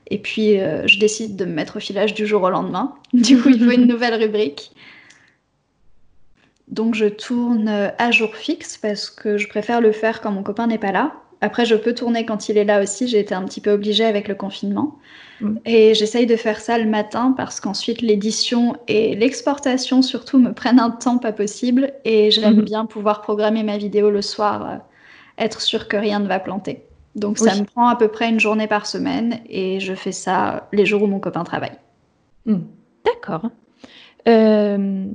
et 0.08 0.18
puis, 0.18 0.60
euh, 0.60 0.86
je 0.86 0.98
décide 0.98 1.36
de 1.36 1.44
me 1.44 1.52
mettre 1.52 1.76
au 1.76 1.80
filage 1.80 2.14
du 2.14 2.26
jour 2.26 2.42
au 2.42 2.50
lendemain. 2.50 2.94
Du 3.12 3.40
coup, 3.40 3.48
il 3.48 3.64
faut 3.64 3.70
une 3.70 3.86
nouvelle 3.86 4.14
rubrique. 4.14 4.72
Donc, 6.68 6.94
je 6.94 7.06
tourne 7.06 7.68
à 7.68 8.10
jour 8.10 8.34
fixe 8.34 8.76
parce 8.76 9.10
que 9.10 9.38
je 9.38 9.48
préfère 9.48 9.80
le 9.80 9.92
faire 9.92 10.20
quand 10.20 10.32
mon 10.32 10.42
copain 10.42 10.66
n'est 10.66 10.78
pas 10.78 10.92
là. 10.92 11.14
Après, 11.40 11.66
je 11.66 11.74
peux 11.74 11.94
tourner 11.94 12.24
quand 12.24 12.48
il 12.48 12.56
est 12.56 12.64
là 12.64 12.82
aussi. 12.82 13.08
J'ai 13.08 13.20
été 13.20 13.34
un 13.34 13.44
petit 13.44 13.60
peu 13.60 13.70
obligée 13.72 14.04
avec 14.04 14.26
le 14.28 14.34
confinement. 14.34 14.98
Mm. 15.40 15.56
Et 15.66 15.94
j'essaye 15.94 16.26
de 16.26 16.36
faire 16.36 16.60
ça 16.60 16.78
le 16.78 16.88
matin 16.88 17.34
parce 17.36 17.60
qu'ensuite, 17.60 18.00
l'édition 18.00 18.76
et 18.88 19.14
l'exportation, 19.14 20.02
surtout, 20.02 20.38
me 20.38 20.52
prennent 20.52 20.80
un 20.80 20.90
temps 20.90 21.18
pas 21.18 21.32
possible. 21.32 21.92
Et 22.04 22.30
j'aime 22.30 22.60
mm. 22.60 22.64
bien 22.64 22.86
pouvoir 22.86 23.20
programmer 23.20 23.62
ma 23.62 23.76
vidéo 23.76 24.10
le 24.10 24.22
soir, 24.22 24.70
euh, 24.70 24.76
être 25.38 25.60
sûr 25.60 25.88
que 25.88 25.96
rien 25.96 26.20
ne 26.20 26.28
va 26.28 26.38
planter. 26.38 26.86
Donc 27.16 27.38
ça 27.38 27.54
me 27.54 27.64
prend 27.64 27.88
à 27.88 27.96
peu 27.96 28.08
près 28.08 28.28
une 28.28 28.38
journée 28.38 28.66
par 28.66 28.86
semaine 28.86 29.40
et 29.48 29.80
je 29.80 29.94
fais 29.94 30.12
ça 30.12 30.68
les 30.72 30.84
jours 30.84 31.02
où 31.02 31.06
mon 31.06 31.18
copain 31.18 31.44
travaille. 31.44 31.78
Hmm. 32.44 32.58
D'accord. 33.06 33.50
Euh, 34.28 35.06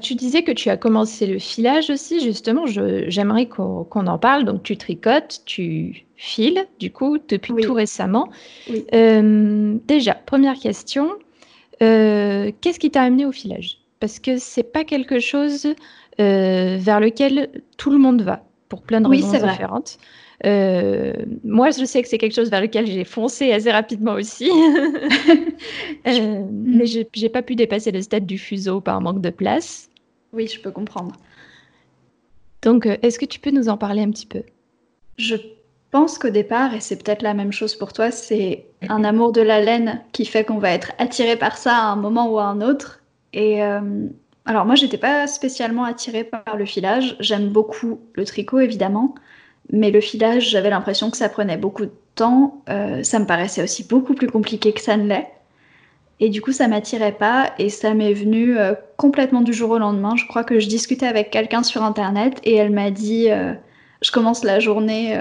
tu 0.00 0.14
disais 0.14 0.42
que 0.42 0.52
tu 0.52 0.70
as 0.70 0.76
commencé 0.76 1.26
le 1.26 1.38
filage 1.38 1.90
aussi, 1.90 2.20
justement, 2.20 2.64
j'aimerais 2.66 3.46
qu'on 3.46 3.86
en 3.92 4.18
parle. 4.18 4.44
Donc 4.44 4.62
tu 4.62 4.76
tricotes, 4.76 5.42
tu 5.44 6.06
files, 6.16 6.66
du 6.80 6.90
coup, 6.90 7.18
depuis 7.28 7.54
tout 7.56 7.74
récemment. 7.74 8.28
Euh, 8.94 9.76
déjà, 9.86 10.14
première 10.14 10.58
question, 10.58 11.10
euh, 11.82 12.50
qu'est-ce 12.60 12.78
qui 12.78 12.90
t'a 12.90 13.02
amené 13.02 13.26
au 13.26 13.32
filage? 13.32 13.78
Parce 14.00 14.18
que 14.18 14.38
c'est 14.38 14.72
pas 14.72 14.84
quelque 14.84 15.20
chose 15.20 15.74
vers 16.18 17.00
lequel 17.00 17.50
tout 17.76 17.90
le 17.90 17.98
monde 17.98 18.22
va, 18.22 18.44
pour 18.68 18.82
plein 18.82 19.00
de 19.00 19.08
raisons 19.08 19.32
différentes. 19.32 19.98
Euh, 20.44 21.12
moi, 21.44 21.70
je 21.70 21.84
sais 21.84 22.02
que 22.02 22.08
c'est 22.08 22.18
quelque 22.18 22.34
chose 22.34 22.50
vers 22.50 22.60
lequel 22.60 22.86
j'ai 22.86 23.04
foncé 23.04 23.52
assez 23.52 23.70
rapidement 23.70 24.14
aussi. 24.14 24.50
euh, 26.06 26.44
mais 26.50 26.86
je 26.86 27.04
n'ai 27.20 27.28
pas 27.28 27.42
pu 27.42 27.54
dépasser 27.54 27.92
le 27.92 28.02
stade 28.02 28.26
du 28.26 28.38
fuseau 28.38 28.80
par 28.80 29.00
manque 29.00 29.20
de 29.20 29.30
place. 29.30 29.88
Oui, 30.32 30.48
je 30.48 30.60
peux 30.60 30.70
comprendre. 30.70 31.12
Donc, 32.62 32.86
euh, 32.86 32.96
est-ce 33.02 33.18
que 33.18 33.26
tu 33.26 33.38
peux 33.38 33.50
nous 33.50 33.68
en 33.68 33.76
parler 33.76 34.02
un 34.02 34.10
petit 34.10 34.26
peu? 34.26 34.42
Je 35.16 35.36
pense 35.90 36.18
qu'au 36.18 36.30
départ, 36.30 36.74
et 36.74 36.80
c'est 36.80 37.02
peut-être 37.02 37.22
la 37.22 37.34
même 37.34 37.52
chose 37.52 37.76
pour 37.76 37.92
toi, 37.92 38.10
c'est 38.10 38.66
un 38.88 39.04
amour 39.04 39.30
de 39.30 39.40
la 39.40 39.60
laine 39.60 40.02
qui 40.12 40.24
fait 40.24 40.44
qu'on 40.44 40.58
va 40.58 40.70
être 40.70 40.92
attiré 40.98 41.36
par 41.36 41.56
ça 41.56 41.76
à 41.76 41.84
un 41.84 41.96
moment 41.96 42.28
ou 42.28 42.38
à 42.38 42.44
un 42.46 42.60
autre. 42.60 43.00
Et 43.32 43.62
euh, 43.62 44.08
alors 44.44 44.64
moi, 44.64 44.74
j'étais 44.74 44.98
pas 44.98 45.26
spécialement 45.26 45.84
attirée 45.84 46.24
par 46.24 46.56
le 46.56 46.64
filage. 46.64 47.16
J'aime 47.20 47.48
beaucoup 47.50 48.00
le 48.14 48.24
tricot, 48.24 48.58
évidemment. 48.58 49.14
Mais 49.72 49.90
le 49.90 50.00
filage, 50.00 50.50
j'avais 50.50 50.70
l'impression 50.70 51.10
que 51.10 51.16
ça 51.16 51.28
prenait 51.28 51.56
beaucoup 51.56 51.86
de 51.86 51.92
temps. 52.14 52.62
Euh, 52.68 53.02
ça 53.02 53.18
me 53.18 53.26
paraissait 53.26 53.62
aussi 53.62 53.84
beaucoup 53.84 54.14
plus 54.14 54.28
compliqué 54.28 54.72
que 54.72 54.80
ça 54.80 54.96
ne 54.96 55.08
l'est. 55.08 55.28
Et 56.20 56.28
du 56.28 56.40
coup, 56.40 56.52
ça 56.52 56.68
m'attirait 56.68 57.12
pas 57.12 57.52
et 57.58 57.70
ça 57.70 57.92
m'est 57.92 58.12
venu 58.12 58.56
euh, 58.56 58.74
complètement 58.96 59.40
du 59.40 59.52
jour 59.52 59.70
au 59.70 59.78
lendemain. 59.78 60.14
Je 60.16 60.26
crois 60.26 60.44
que 60.44 60.60
je 60.60 60.68
discutais 60.68 61.06
avec 61.06 61.30
quelqu'un 61.30 61.62
sur 61.62 61.82
Internet 61.82 62.38
et 62.44 62.54
elle 62.54 62.70
m'a 62.70 62.90
dit 62.90 63.30
euh, 63.30 63.52
Je 64.00 64.12
commence 64.12 64.44
la 64.44 64.60
journée 64.60 65.20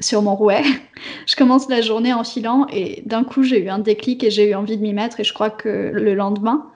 sur 0.00 0.22
mon 0.22 0.34
rouet. 0.34 0.62
je 1.26 1.36
commence 1.36 1.68
la 1.68 1.82
journée 1.82 2.14
en 2.14 2.24
filant 2.24 2.66
et 2.72 3.02
d'un 3.04 3.22
coup, 3.22 3.42
j'ai 3.42 3.62
eu 3.62 3.68
un 3.68 3.80
déclic 3.80 4.24
et 4.24 4.30
j'ai 4.30 4.50
eu 4.50 4.54
envie 4.54 4.78
de 4.78 4.82
m'y 4.82 4.94
mettre. 4.94 5.20
Et 5.20 5.24
je 5.24 5.34
crois 5.34 5.50
que 5.50 5.90
le 5.92 6.14
lendemain, 6.14 6.70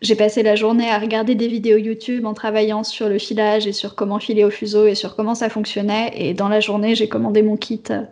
j'ai 0.00 0.14
passé 0.14 0.42
la 0.42 0.54
journée 0.54 0.88
à 0.88 0.98
regarder 0.98 1.34
des 1.34 1.48
vidéos 1.48 1.76
YouTube 1.76 2.24
en 2.24 2.34
travaillant 2.34 2.84
sur 2.84 3.08
le 3.08 3.18
filage 3.18 3.66
et 3.66 3.72
sur 3.72 3.94
comment 3.96 4.20
filer 4.20 4.44
au 4.44 4.50
fuseau 4.50 4.86
et 4.86 4.94
sur 4.94 5.16
comment 5.16 5.34
ça 5.34 5.48
fonctionnait. 5.48 6.12
Et 6.14 6.34
dans 6.34 6.48
la 6.48 6.60
journée, 6.60 6.94
j'ai 6.94 7.08
commandé 7.08 7.42
mon 7.42 7.56
kit, 7.56 7.82
euh, 7.90 8.02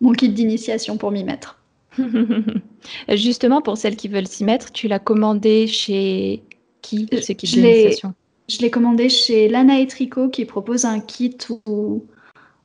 mon 0.00 0.12
kit 0.12 0.28
d'initiation 0.28 0.96
pour 0.96 1.10
m'y 1.10 1.24
mettre. 1.24 1.58
Justement, 3.08 3.60
pour 3.60 3.76
celles 3.76 3.96
qui 3.96 4.08
veulent 4.08 4.28
s'y 4.28 4.44
mettre, 4.44 4.70
tu 4.72 4.86
l'as 4.86 5.00
commandé 5.00 5.66
chez 5.66 6.42
qui 6.80 7.08
ce 7.10 7.32
kit 7.32 7.46
d'initiation? 7.48 8.14
Je 8.48 8.58
l'ai 8.58 8.70
commandé 8.70 9.08
chez 9.08 9.48
Lana 9.48 9.80
et 9.80 9.86
Tricot 9.86 10.28
qui 10.28 10.44
propose 10.44 10.84
un 10.84 11.00
kit 11.00 11.36
où. 11.66 12.04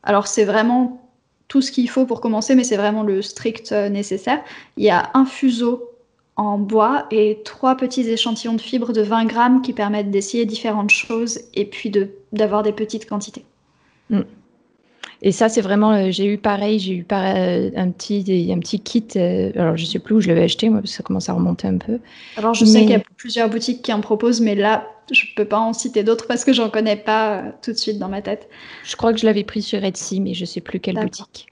Alors, 0.03 0.27
c'est 0.27 0.45
vraiment 0.45 1.03
tout 1.47 1.61
ce 1.61 1.71
qu'il 1.71 1.89
faut 1.89 2.05
pour 2.05 2.21
commencer, 2.21 2.55
mais 2.55 2.63
c'est 2.63 2.77
vraiment 2.77 3.03
le 3.03 3.21
strict 3.21 3.71
euh, 3.71 3.89
nécessaire. 3.89 4.43
Il 4.75 4.83
y 4.83 4.89
a 4.89 5.09
un 5.13 5.25
fuseau 5.25 5.96
en 6.37 6.59
bois 6.59 7.07
et 7.11 7.39
trois 7.43 7.75
petits 7.75 8.07
échantillons 8.07 8.53
de 8.53 8.61
fibres 8.61 8.93
de 8.93 9.01
20 9.01 9.25
grammes 9.25 9.61
qui 9.61 9.73
permettent 9.73 10.11
d'essayer 10.11 10.45
différentes 10.45 10.91
choses 10.91 11.39
et 11.55 11.65
puis 11.65 11.91
d'avoir 12.31 12.63
des 12.63 12.71
petites 12.71 13.09
quantités. 13.09 13.43
Mm. 14.11 14.21
Et 15.23 15.31
ça, 15.31 15.49
c'est 15.49 15.61
vraiment, 15.61 15.93
euh, 15.93 16.11
j'ai 16.11 16.25
eu 16.25 16.37
pareil, 16.37 16.77
j'ai 16.77 16.93
eu 16.93 17.03
pareil, 17.03 17.37
euh, 17.37 17.71
un, 17.75 17.89
petit, 17.89 18.51
un 18.51 18.59
petit 18.59 18.79
kit, 18.79 19.07
euh, 19.15 19.51
alors 19.55 19.75
je 19.75 19.85
sais 19.85 19.97
plus 19.97 20.13
où 20.13 20.21
je 20.21 20.27
l'avais 20.27 20.43
acheté, 20.43 20.69
moi, 20.69 20.79
parce 20.79 20.91
que 20.91 20.97
ça 20.97 21.03
commence 21.03 21.27
à 21.27 21.33
remonter 21.33 21.67
un 21.67 21.77
peu. 21.77 21.99
Alors 22.37 22.53
je 22.53 22.65
sais 22.65 22.81
qu'il 22.81 22.91
y 22.91 22.95
a 22.95 23.01
plusieurs 23.17 23.49
boutiques 23.49 23.81
qui 23.81 23.91
en 23.91 24.01
proposent, 24.01 24.41
mais 24.41 24.53
là, 24.53 24.87
je 25.11 25.23
peux 25.35 25.45
pas 25.45 25.57
en 25.57 25.73
citer 25.73 26.03
d'autres 26.03 26.27
parce 26.27 26.45
que 26.45 26.53
j'en 26.53 26.69
connais 26.69 26.97
pas 26.97 27.45
tout 27.63 27.71
de 27.71 27.77
suite 27.77 27.97
dans 27.97 28.09
ma 28.09 28.21
tête. 28.21 28.47
Je 28.83 28.95
crois 28.95 29.11
que 29.11 29.19
je 29.19 29.25
l'avais 29.25 29.43
pris 29.43 29.63
sur 29.63 29.83
Etsy, 29.83 30.21
mais 30.21 30.35
je 30.35 30.45
sais 30.45 30.61
plus 30.61 30.79
quelle 30.79 30.99
boutique. 30.99 31.47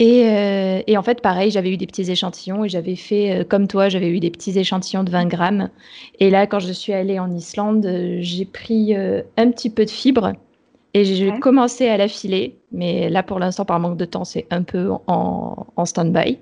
Euh, 0.00 0.82
et, 0.86 0.96
en 0.96 1.02
fait, 1.02 1.20
pareil, 1.20 1.50
j'avais 1.50 1.72
eu 1.72 1.76
des 1.76 1.86
petits 1.86 2.10
échantillons 2.10 2.64
et 2.64 2.68
j'avais 2.68 2.94
fait, 2.94 3.40
euh, 3.40 3.44
comme 3.44 3.66
toi, 3.66 3.88
j'avais 3.88 4.08
eu 4.08 4.20
des 4.20 4.30
petits 4.30 4.56
échantillons 4.58 5.02
de 5.02 5.10
20 5.10 5.26
grammes. 5.26 5.70
Et 6.20 6.30
là, 6.30 6.46
quand 6.46 6.60
je 6.60 6.72
suis 6.72 6.92
allée 6.92 7.18
en 7.18 7.30
Islande, 7.32 7.84
euh, 7.84 8.18
j'ai 8.20 8.44
pris 8.44 8.94
un 8.94 9.50
petit 9.50 9.70
peu 9.70 9.84
de 9.84 9.90
fibre 9.90 10.32
et 10.94 11.04
j'ai 11.04 11.38
commencé 11.40 11.88
à 11.88 11.96
l'affiler. 11.96 12.56
Mais 12.70 13.10
là, 13.10 13.22
pour 13.22 13.38
l'instant, 13.38 13.64
par 13.64 13.80
manque 13.80 13.96
de 13.96 14.04
temps, 14.04 14.24
c'est 14.24 14.46
un 14.50 14.62
peu 14.62 14.90
en, 15.06 15.66
en 15.74 15.84
stand-by. 15.84 16.38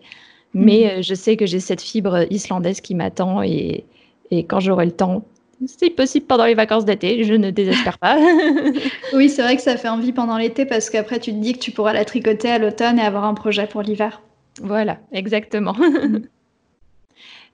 Mais 0.55 0.95
mhm. 0.97 1.03
je 1.03 1.15
sais 1.15 1.37
que 1.37 1.47
j'ai 1.47 1.61
cette 1.61 1.83
fibre 1.83 2.27
islandaise 2.31 2.81
qui 2.81 2.95
m'attend 2.95 3.43
et, 3.43 3.85
et 4.31 4.45
quand 4.45 4.61
j'aurai 4.61 4.87
le 4.87 4.93
temps, 4.93 5.25
c'est 5.65 5.91
possible 5.91 6.27
pendant 6.27 6.45
les 6.45 6.55
vacances 6.55 6.85
d'été, 6.85 7.25
je 7.25 7.35
ne 7.35 7.51
désespère 7.51 7.99
pas. 7.99 8.19
oui, 9.15 9.29
c'est 9.29 9.43
vrai 9.43 9.57
que 9.57 9.63
ça 9.63 9.77
fait 9.77 9.89
envie 9.89 10.13
pendant 10.13 10.37
l'été 10.37 10.67
parce 10.67 10.91
qu'après 10.91 11.19
tu 11.19 11.33
te 11.33 11.39
dis 11.39 11.55
que 11.55 11.59
tu 11.59 11.71
pourras 11.71 11.93
la 11.93 12.05
tricoter 12.05 12.51
à 12.51 12.59
l'automne 12.59 12.99
et 12.99 13.03
avoir 13.03 13.25
un 13.25 13.35
projet 13.35 13.67
pour 13.67 13.83
l'hiver. 13.83 14.23
Voilà, 14.63 14.99
exactement. 15.13 15.77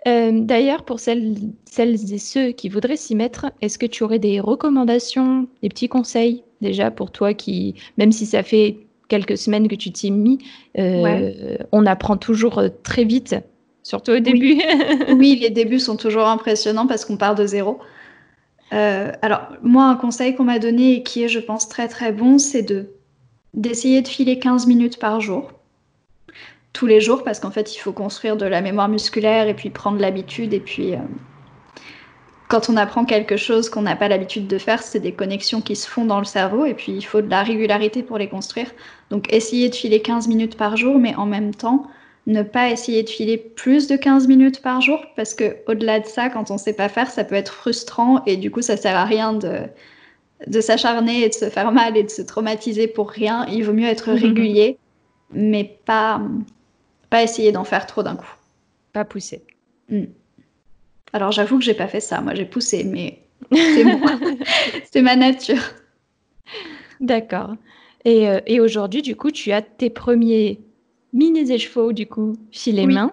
Euh, 0.08 0.32
d'ailleurs, 0.32 0.84
pour 0.84 0.98
celles, 0.98 1.36
celles 1.64 2.12
et 2.12 2.18
ceux 2.18 2.50
qui 2.50 2.68
voudraient 2.68 2.96
s'y 2.96 3.14
mettre, 3.14 3.52
est-ce 3.60 3.78
que 3.78 3.86
tu 3.86 4.02
aurais 4.02 4.18
des 4.18 4.40
recommandations, 4.40 5.46
des 5.62 5.68
petits 5.68 5.88
conseils 5.88 6.42
déjà 6.60 6.90
pour 6.90 7.12
toi 7.12 7.34
qui, 7.34 7.76
même 7.98 8.10
si 8.10 8.26
ça 8.26 8.42
fait 8.42 8.78
quelques 9.06 9.38
semaines 9.38 9.68
que 9.68 9.76
tu 9.76 9.92
t'y 9.92 10.08
es 10.08 10.10
mis, 10.10 10.38
euh, 10.76 11.56
on 11.70 11.86
apprend 11.86 12.16
toujours 12.16 12.58
euh, 12.58 12.68
très 12.82 13.04
vite 13.04 13.36
surtout 13.82 14.12
au 14.12 14.18
début? 14.18 14.60
Oui. 15.08 15.38
les 15.40 15.50
débuts 15.50 15.78
sont 15.78 15.96
toujours 15.96 16.26
impressionnants 16.26 16.86
parce 16.86 17.04
qu'on 17.04 17.16
part 17.16 17.34
de 17.34 17.46
zéro. 17.46 17.78
Euh, 18.72 19.12
alors, 19.22 19.48
moi, 19.62 19.84
un 19.84 19.96
conseil 19.96 20.34
qu'on 20.34 20.44
m'a 20.44 20.58
donné 20.58 20.94
et 20.94 21.02
qui 21.02 21.22
est, 21.22 21.28
je 21.28 21.40
pense, 21.40 21.68
très 21.68 21.88
très 21.88 22.12
bon, 22.12 22.38
c'est 22.38 22.62
de 22.62 22.90
d'essayer 23.54 24.00
de 24.00 24.08
filer 24.08 24.38
15 24.38 24.66
minutes 24.66 24.98
par 24.98 25.20
jour. 25.20 25.52
Tous 26.72 26.86
les 26.86 27.02
jours, 27.02 27.22
parce 27.22 27.38
qu'en 27.38 27.50
fait, 27.50 27.76
il 27.76 27.78
faut 27.78 27.92
construire 27.92 28.38
de 28.38 28.46
la 28.46 28.62
mémoire 28.62 28.88
musculaire 28.88 29.46
et 29.46 29.52
puis 29.52 29.68
prendre 29.68 29.98
l'habitude. 29.98 30.54
Et 30.54 30.60
puis, 30.60 30.94
euh, 30.94 30.98
quand 32.48 32.70
on 32.70 32.78
apprend 32.78 33.04
quelque 33.04 33.36
chose 33.36 33.68
qu'on 33.68 33.82
n'a 33.82 33.94
pas 33.94 34.08
l'habitude 34.08 34.46
de 34.46 34.56
faire, 34.56 34.82
c'est 34.82 35.00
des 35.00 35.12
connexions 35.12 35.60
qui 35.60 35.76
se 35.76 35.86
font 35.86 36.06
dans 36.06 36.18
le 36.18 36.24
cerveau. 36.24 36.64
Et 36.64 36.72
puis, 36.72 36.92
il 36.92 37.02
faut 37.02 37.20
de 37.20 37.28
la 37.28 37.42
régularité 37.42 38.02
pour 38.02 38.16
les 38.16 38.28
construire. 38.28 38.70
Donc, 39.10 39.30
essayer 39.30 39.68
de 39.68 39.74
filer 39.74 40.00
15 40.00 40.28
minutes 40.28 40.56
par 40.56 40.78
jour, 40.78 40.98
mais 40.98 41.14
en 41.16 41.26
même 41.26 41.54
temps, 41.54 41.86
ne 42.26 42.42
pas 42.42 42.70
essayer 42.70 43.02
de 43.02 43.08
filer 43.08 43.36
plus 43.36 43.88
de 43.88 43.96
15 43.96 44.28
minutes 44.28 44.62
par 44.62 44.80
jour 44.80 45.04
parce 45.16 45.34
que 45.34 45.56
au-delà 45.66 46.00
de 46.00 46.06
ça, 46.06 46.28
quand 46.28 46.50
on 46.50 46.54
ne 46.54 46.58
sait 46.58 46.72
pas 46.72 46.88
faire, 46.88 47.10
ça 47.10 47.24
peut 47.24 47.34
être 47.34 47.52
frustrant 47.52 48.24
et 48.26 48.36
du 48.36 48.50
coup, 48.50 48.62
ça 48.62 48.76
sert 48.76 48.96
à 48.96 49.04
rien 49.04 49.32
de, 49.32 49.60
de 50.46 50.60
s'acharner 50.60 51.24
et 51.24 51.28
de 51.28 51.34
se 51.34 51.50
faire 51.50 51.72
mal 51.72 51.96
et 51.96 52.04
de 52.04 52.10
se 52.10 52.22
traumatiser 52.22 52.86
pour 52.86 53.10
rien. 53.10 53.46
Il 53.46 53.64
vaut 53.64 53.72
mieux 53.72 53.88
être 53.88 54.10
mhm. 54.10 54.18
régulier, 54.18 54.78
mais 55.32 55.78
pas, 55.84 56.20
pas 57.10 57.22
essayer 57.22 57.50
d'en 57.50 57.64
faire 57.64 57.86
trop 57.86 58.02
d'un 58.02 58.16
coup. 58.16 58.34
Pas 58.92 59.04
pousser. 59.04 59.42
Hmm. 59.88 60.04
Alors 61.12 61.32
j'avoue 61.32 61.58
que 61.58 61.64
j'ai 61.64 61.74
pas 61.74 61.88
fait 61.88 62.00
ça. 62.00 62.20
Moi, 62.20 62.34
j'ai 62.34 62.44
poussé, 62.44 62.84
mais 62.84 63.18
c'est 63.52 63.84
moi. 63.84 64.12
c'est 64.92 65.02
ma 65.02 65.16
nature. 65.16 65.62
D'accord. 67.00 67.54
Et, 68.04 68.28
euh, 68.28 68.40
et 68.46 68.60
aujourd'hui, 68.60 69.02
du 69.02 69.16
coup, 69.16 69.30
tu 69.30 69.52
as 69.52 69.62
tes 69.62 69.90
premiers 69.90 70.60
mini 71.12 71.58
chevaux 71.58 71.92
du 71.92 72.06
coup, 72.06 72.36
filet 72.50 72.86
les 72.86 72.94
mains. 72.94 73.12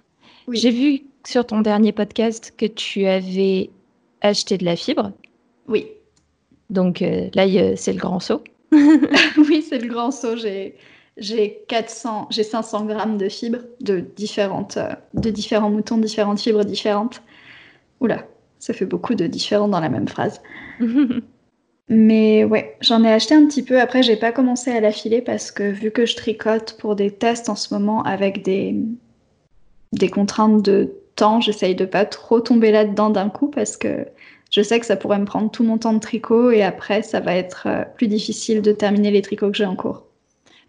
J'ai 0.52 0.72
vu 0.72 1.02
sur 1.26 1.46
ton 1.46 1.62
dernier 1.62 1.92
podcast 1.92 2.54
que 2.58 2.66
tu 2.66 3.06
avais 3.06 3.70
acheté 4.22 4.58
de 4.58 4.66
la 4.66 4.76
fibre. 4.76 5.12
Oui. 5.68 5.88
Donc 6.70 7.02
euh, 7.02 7.30
là, 7.34 7.46
c'est 7.76 7.94
le 7.94 8.00
grand 8.00 8.20
saut. 8.20 8.44
oui, 8.72 9.66
c'est 9.68 9.80
le 9.80 9.88
grand 9.88 10.12
saut. 10.12 10.36
J'ai 10.36 10.76
j'ai 11.18 11.64
400, 11.68 12.28
j'ai 12.30 12.44
500 12.44 12.86
grammes 12.86 13.18
de 13.18 13.28
fibres 13.28 13.60
de 13.82 14.00
différentes, 14.00 14.78
euh, 14.78 14.94
de 15.14 15.30
différents 15.30 15.70
moutons, 15.70 15.98
différentes 15.98 16.40
fibres 16.40 16.64
différentes. 16.64 17.22
Oula, 18.00 18.26
ça 18.58 18.74
fait 18.74 18.86
beaucoup 18.86 19.16
de 19.16 19.28
différents 19.28 19.68
dans 19.68 19.82
la 19.82 19.90
même 19.90 20.08
phrase. 20.08 20.42
Mais 21.90 22.44
ouais, 22.44 22.78
j'en 22.82 23.04
ai 23.04 23.12
acheté 23.12 23.34
un 23.34 23.46
petit 23.48 23.64
peu. 23.64 23.82
Après, 23.82 24.04
j'ai 24.04 24.16
pas 24.16 24.32
commencé 24.32 24.70
à 24.72 24.80
l'affiler 24.80 25.22
parce 25.22 25.52
que 25.52 25.64
vu 25.64 25.90
que 25.90 26.06
je 26.06 26.16
tricote 26.16 26.78
pour 26.80 26.96
des 26.96 27.12
tests 27.12 27.50
en 27.50 27.56
ce 27.56 27.74
moment 27.74 28.04
avec 28.04 28.44
des, 28.44 28.76
des 29.92 30.10
contraintes 30.10 30.64
de 30.64 30.94
temps, 31.16 31.42
j'essaye 31.42 31.74
de 31.74 31.86
pas 31.86 32.06
trop 32.06 32.40
tomber 32.40 32.72
là-dedans 32.72 33.10
d'un 33.10 33.30
coup 33.30 33.48
parce 33.48 33.76
que 33.76 34.06
je 34.52 34.62
sais 34.62 34.80
que 34.80 34.86
ça 34.86 34.98
pourrait 34.98 35.20
me 35.20 35.26
prendre 35.26 35.50
tout 35.50 35.64
mon 35.64 35.80
temps 35.80 35.94
de 35.94 36.00
tricot 36.00 36.52
et 36.52 36.62
après, 36.62 37.02
ça 37.02 37.20
va 37.20 37.36
être 37.36 37.64
euh, 37.68 37.84
plus 37.96 38.08
difficile 38.08 38.62
de 38.62 38.72
terminer 38.72 39.10
les 39.10 39.24
tricots 39.24 39.52
que 39.52 39.58
j'ai 39.58 39.66
en 39.66 39.76
cours. 39.76 40.06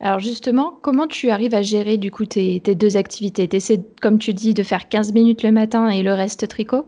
Alors 0.00 0.20
justement, 0.20 0.78
comment 0.80 1.06
tu 1.06 1.28
arrives 1.28 1.54
à 1.54 1.60
gérer 1.60 1.98
du 1.98 2.10
coup 2.10 2.24
tes, 2.24 2.60
tes 2.60 2.74
deux 2.74 2.96
activités? 2.96 3.46
Tu 3.46 3.60
comme 4.00 4.18
tu 4.18 4.32
dis, 4.32 4.54
de 4.54 4.62
faire 4.62 4.88
15 4.88 5.12
minutes 5.12 5.42
le 5.42 5.52
matin 5.52 5.88
et 5.88 6.02
le 6.02 6.14
reste 6.14 6.48
tricot? 6.48 6.86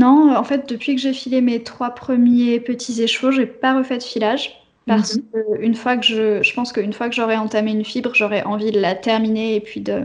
Non, 0.00 0.34
en 0.34 0.44
fait, 0.44 0.66
depuis 0.68 0.94
que 0.94 1.00
j'ai 1.00 1.12
filé 1.12 1.42
mes 1.42 1.62
trois 1.62 1.90
premiers 1.90 2.58
petits 2.58 3.02
échevaux, 3.02 3.30
j'ai 3.30 3.46
pas 3.46 3.76
refait 3.76 3.98
de 3.98 4.02
filage. 4.02 4.56
Parce 4.86 5.16
mhm. 5.16 5.22
que 5.32 5.60
une 5.60 5.74
fois 5.74 5.98
que 5.98 6.06
je, 6.06 6.42
je 6.42 6.54
pense 6.54 6.72
qu'une 6.72 6.94
fois 6.94 7.08
que 7.10 7.14
j'aurai 7.14 7.36
entamé 7.36 7.72
une 7.72 7.84
fibre, 7.84 8.12
j'aurais 8.14 8.42
envie 8.44 8.72
de 8.72 8.80
la 8.80 8.94
terminer 8.94 9.54
et 9.56 9.60
puis 9.60 9.80
de, 9.80 10.04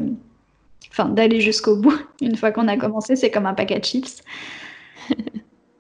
enfin, 0.92 1.06
d'aller 1.06 1.40
jusqu'au 1.40 1.78
bout. 1.78 1.98
Une 2.22 2.36
fois 2.36 2.52
qu'on 2.52 2.68
a 2.68 2.78
commencé, 2.78 3.16
c'est 3.16 3.32
comme 3.32 3.46
un 3.46 3.54
paquet 3.54 3.80
de 3.80 3.86
chips. 3.86 4.22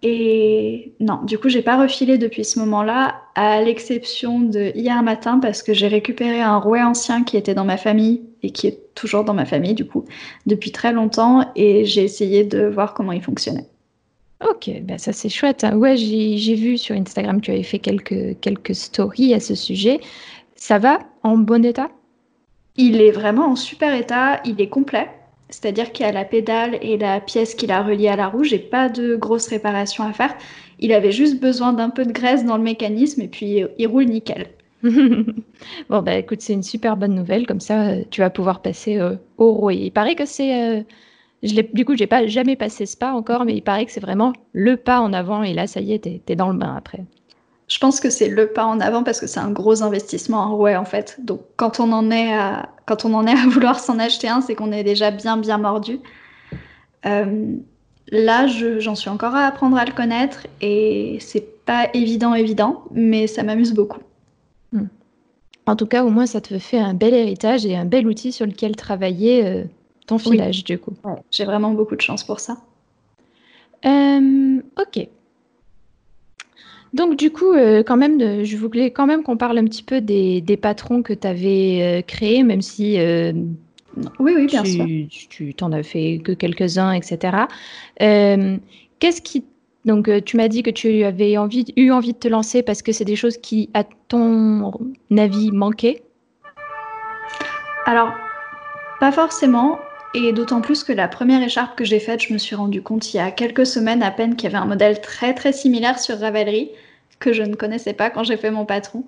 Et 0.08 0.93
non, 0.99 1.21
du 1.23 1.39
coup, 1.39 1.49
j'ai 1.49 1.63
pas 1.63 1.82
refilé 1.82 2.19
depuis 2.19 2.45
ce 2.45 2.60
moment-là, 2.60 3.21
à 3.34 3.60
l'exception 3.63 4.39
de 4.39 4.71
hier 4.75 5.01
matin, 5.01 5.39
parce 5.39 5.63
que 5.63 5.73
j'ai 5.73 5.88
récupéré 5.88 6.41
un 6.41 6.58
rouet 6.58 6.84
ancien 6.84 7.23
qui 7.23 7.38
était 7.38 7.56
dans 7.56 7.65
ma 7.65 7.78
famille 7.78 8.21
et 8.43 8.51
qui 8.51 8.67
est 8.67 8.93
toujours 8.93 9.23
dans 9.23 9.34
ma 9.34 9.45
famille, 9.45 9.73
du 9.73 9.88
coup, 9.88 10.06
depuis 10.45 10.71
très 10.71 10.93
longtemps, 10.93 11.51
et 11.56 11.86
j'ai 11.86 12.04
essayé 12.04 12.43
de 12.43 12.67
voir 12.67 12.93
comment 12.93 13.13
il 13.13 13.23
fonctionnait. 13.23 13.65
Ok, 14.43 14.69
ben 14.82 14.98
ça 14.98 15.13
c'est 15.13 15.30
chouette. 15.30 15.63
Hein. 15.63 15.78
Ouais, 15.78 15.95
j'ai 15.95 16.56
vu 16.56 16.78
sur 16.78 16.95
Instagram 16.95 17.39
que 17.39 17.45
tu 17.45 17.52
avais 17.52 17.63
fait 17.63 17.80
quelques, 17.80 18.39
quelques 18.41 18.76
stories 18.76 19.34
à 19.34 19.39
ce 19.39 19.56
sujet. 19.56 20.00
Ça 20.56 20.78
va 20.78 21.00
en 21.24 21.38
bon 21.38 21.63
état? 21.63 21.89
Il 22.78 23.00
est 23.02 23.12
vraiment 23.12 23.48
en 23.48 23.56
super 23.56 23.93
état, 23.95 24.41
il 24.43 24.60
est 24.60 24.67
complet. 24.67 25.10
C'est-à-dire 25.50 25.91
qu'il 25.91 26.06
y 26.06 26.10
a 26.10 26.12
la 26.12 26.26
pédale 26.26 26.78
et 26.82 26.98
la 26.98 27.21
pièce 27.21 27.56
qui 27.56 27.67
l'a 27.67 27.82
relié 27.82 28.10
à 28.10 28.15
la 28.15 28.28
roue. 28.28 28.43
J'ai 28.43 28.60
pas 28.60 28.89
de 28.89 29.15
grosses 29.15 29.48
réparations 29.48 30.04
à 30.04 30.12
faire. 30.12 30.36
Il 30.80 30.91
avait 30.91 31.12
juste 31.12 31.39
besoin 31.39 31.71
d'un 31.71 31.89
peu 31.89 32.04
de 32.04 32.12
graisse 32.12 32.43
dans 32.43 32.58
le 32.58 32.63
mécanisme 32.63 33.21
et 33.21 33.28
puis 33.28 33.63
euh, 33.63 33.67
il 33.78 33.88
roule 33.88 34.06
nickel. 34.06 34.48
bon, 34.84 36.02
bah 36.02 36.15
écoute, 36.15 36.41
c'est 36.41 36.54
une 36.54 36.63
super 36.63 36.98
bonne 36.98 37.15
nouvelle. 37.15 37.48
Comme 37.48 37.62
ça, 37.62 37.89
euh, 37.89 38.04
tu 38.10 38.21
vas 38.21 38.30
pouvoir 38.30 38.62
passer 38.62 38.98
euh, 38.98 39.15
au 39.38 39.54
rouet. 39.54 39.78
Il 39.78 39.91
paraît 39.91 40.15
que 40.15 40.26
c'est 40.26 40.86
du 41.45 41.86
coup, 41.86 41.95
j'ai 41.95 42.08
pas 42.08 42.27
jamais 42.27 42.55
passé 42.55 42.86
ce 42.86 42.97
pas 42.97 43.13
encore, 43.13 43.45
mais 43.45 43.55
il 43.55 43.62
paraît 43.62 43.86
que 43.86 43.91
c'est 43.91 43.99
vraiment 43.99 44.34
le 44.53 44.77
pas 44.77 44.99
en 44.99 45.13
avant. 45.13 45.43
Et 45.43 45.53
là, 45.53 45.67
ça 45.67 45.81
y 45.81 45.93
est, 45.93 45.99
t'es 45.99 46.21
es 46.27 46.36
dans 46.36 46.49
le 46.49 46.58
bain 46.58 46.75
après. 46.77 47.03
Je 47.67 47.79
pense 47.79 47.99
que 47.99 48.10
c'est 48.10 48.29
le 48.29 48.47
pas 48.47 48.65
en 48.65 48.79
avant 48.79 49.03
parce 49.03 49.19
que 49.19 49.27
c'est 49.27 49.39
un 49.39 49.49
gros 49.49 49.81
investissement 49.81 50.38
en 50.38 50.55
rouet 50.55 50.75
en 50.75 50.86
fait. 50.86 51.17
Donc 51.23 51.41
quand 51.55 51.79
on 51.79 51.91
en 51.91 52.12
est 52.12 52.34
à, 52.34 52.69
quand 52.86 53.05
on 53.05 53.13
en 53.13 53.25
est 53.25 53.31
à 53.31 53.47
vouloir 53.49 53.79
s'en 53.79 53.97
acheter 53.99 54.27
un, 54.27 54.41
c'est 54.41 54.55
qu'on 54.55 54.71
est 54.71 54.84
déjà 54.84 55.12
bien 55.12 55.38
bien 55.38 55.58
mordu. 55.58 55.99
Euh, 57.05 57.55
là, 58.10 58.47
j'en 58.47 58.95
suis 58.95 59.10
encore 59.10 59.36
à 59.36 59.45
apprendre 59.45 59.77
à 59.77 59.86
le 59.86 59.93
connaître 59.93 60.45
et 60.62 61.17
c'est 61.19 61.65
pas 61.65 61.89
évident 61.93 62.36
évident, 62.36 62.84
mais 62.91 63.25
ça 63.25 63.41
m'amuse 63.41 63.73
beaucoup. 63.73 64.01
Hmm. 64.71 64.86
En 65.65 65.75
tout 65.75 65.88
cas, 65.88 66.03
au 66.03 66.10
moins, 66.10 66.27
ça 66.27 66.41
te 66.41 66.60
fait 66.60 66.77
un 66.77 66.93
bel 66.93 67.15
héritage 67.15 67.65
et 67.65 67.75
un 67.75 67.86
bel 67.86 68.08
outil 68.08 68.31
sur 68.31 68.45
lequel 68.45 68.75
travailler 68.75 69.43
euh, 69.43 69.63
ton 70.05 70.17
filage, 70.17 70.63
du 70.63 70.77
coup. 70.77 70.93
J'ai 71.31 71.45
vraiment 71.45 71.71
beaucoup 71.71 71.95
de 71.95 72.01
chance 72.01 72.23
pour 72.23 72.39
ça. 72.39 72.57
Euh, 73.85 74.61
ok. 74.79 75.07
Donc 76.93 77.17
du 77.17 77.29
coup, 77.29 77.51
euh, 77.51 77.83
quand 77.83 77.97
même, 77.97 78.43
je 78.43 78.57
voulais 78.57 78.91
quand 78.91 79.05
même 79.05 79.23
qu'on 79.23 79.37
parle 79.37 79.57
un 79.57 79.65
petit 79.65 79.83
peu 79.83 79.99
des, 80.01 80.59
patrons 80.61 81.01
que 81.01 81.13
tu 81.13 81.27
avais 81.27 81.79
euh, 81.81 82.01
créés, 82.01 82.43
même 82.43 82.61
si 82.61 82.97
oui, 84.19 84.33
oui, 84.35 84.45
bien 84.47 84.63
tu 84.63 85.53
t'en 85.53 85.71
as 85.71 85.83
fait 85.83 86.21
que 86.23 86.31
quelques-uns, 86.31 86.93
etc. 86.93 87.37
Qu'est-ce 87.99 89.21
qui 89.21 89.45
donc 89.83 90.09
tu 90.25 90.35
m'as 90.35 90.47
dit 90.47 90.63
que 90.63 90.71
tu 90.71 91.03
avais 91.03 91.37
envie, 91.37 91.65
eu 91.75 91.91
envie 91.91 92.13
de 92.13 92.17
te 92.17 92.27
lancer 92.27 92.63
parce 92.63 92.81
que 92.81 92.91
c'est 92.91 93.05
des 93.05 93.15
choses 93.15 93.37
qui, 93.37 93.69
à 93.75 93.83
ton 94.07 94.71
avis, 95.15 95.51
manquaient? 95.51 96.01
Alors, 97.85 98.11
pas 98.99 99.11
forcément. 99.11 99.77
Et 100.15 100.32
d'autant 100.32 100.62
plus 100.62 100.86
que 100.86 100.93
la 100.93 101.10
première 101.10 101.43
écharpe 101.43 101.78
que 101.78 101.84
j'ai 101.84 101.99
faite, 101.99 102.21
je 102.21 102.32
me 102.32 102.38
suis 102.38 102.56
rendu 102.56 102.82
compte 102.82 103.13
il 103.13 103.17
y 103.17 103.19
a 103.19 103.32
quelques 103.32 103.65
semaines 103.65 104.01
à 104.01 104.12
peine 104.12 104.38
qu'il 104.38 104.49
y 104.49 104.56
avait 104.56 104.63
un 104.63 104.65
modèle 104.65 105.01
très 105.01 105.34
très 105.34 105.51
similaire 105.51 105.99
sur 105.99 106.17
Ravelry 106.17 106.71
que 107.19 107.34
je 107.34 107.43
ne 107.43 107.54
connaissais 107.54 107.91
pas 107.91 108.10
quand 108.10 108.23
j'ai 108.23 108.38
fait 108.38 108.49
mon 108.49 108.65
patron. 108.65 109.04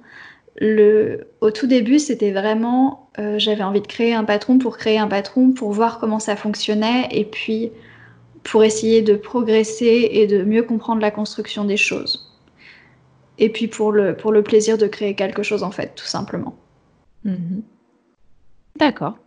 Au 0.59 1.51
tout 1.51 1.67
début, 1.67 1.99
c'était 1.99 2.31
vraiment, 2.31 3.09
euh, 3.19 3.39
j'avais 3.39 3.63
envie 3.63 3.79
de 3.79 3.87
créer 3.87 4.13
un 4.13 4.25
patron 4.25 4.57
pour 4.57 4.77
créer 4.77 4.97
un 4.97 5.07
patron, 5.07 5.51
pour 5.51 5.71
voir 5.71 5.99
comment 5.99 6.19
ça 6.19 6.35
fonctionnait, 6.35 7.07
et 7.11 7.23
puis 7.23 7.71
pour 8.43 8.65
essayer 8.65 9.01
de 9.01 9.15
progresser 9.15 10.09
et 10.11 10.27
de 10.27 10.43
mieux 10.43 10.63
comprendre 10.63 11.01
la 11.01 11.11
construction 11.11 11.63
des 11.63 11.77
choses. 11.77 12.35
Et 13.37 13.49
puis 13.49 13.67
pour 13.67 13.93
le, 13.93 14.17
pour 14.17 14.33
le 14.33 14.43
plaisir 14.43 14.77
de 14.77 14.87
créer 14.87 15.15
quelque 15.15 15.43
chose, 15.43 15.63
en 15.63 15.71
fait, 15.71 15.93
tout 15.95 16.05
simplement. 16.05 16.55
Mhm. 17.23 17.61
D'accord. 18.75 19.17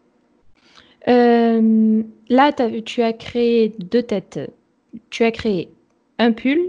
Euh, 1.09 2.03
là, 2.29 2.53
tu 2.85 3.03
as 3.03 3.13
créé 3.13 3.75
deux 3.79 4.03
têtes. 4.03 4.41
Tu 5.11 5.25
as 5.25 5.31
créé 5.31 5.71
un 6.19 6.33
pull, 6.33 6.61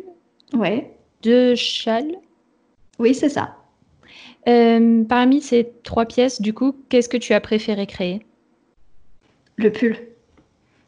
ouais. 0.53 0.91
deux 1.23 1.55
châles. 1.55 2.15
Oui, 2.99 3.13
c'est 3.13 3.29
ça. 3.29 3.57
Euh, 4.47 5.03
parmi 5.03 5.41
ces 5.41 5.71
trois 5.83 6.05
pièces, 6.05 6.41
du 6.41 6.53
coup, 6.53 6.75
qu'est-ce 6.89 7.09
que 7.09 7.17
tu 7.17 7.33
as 7.33 7.41
préféré 7.41 7.85
créer? 7.85 8.25
Le 9.57 9.71
pull. 9.71 9.97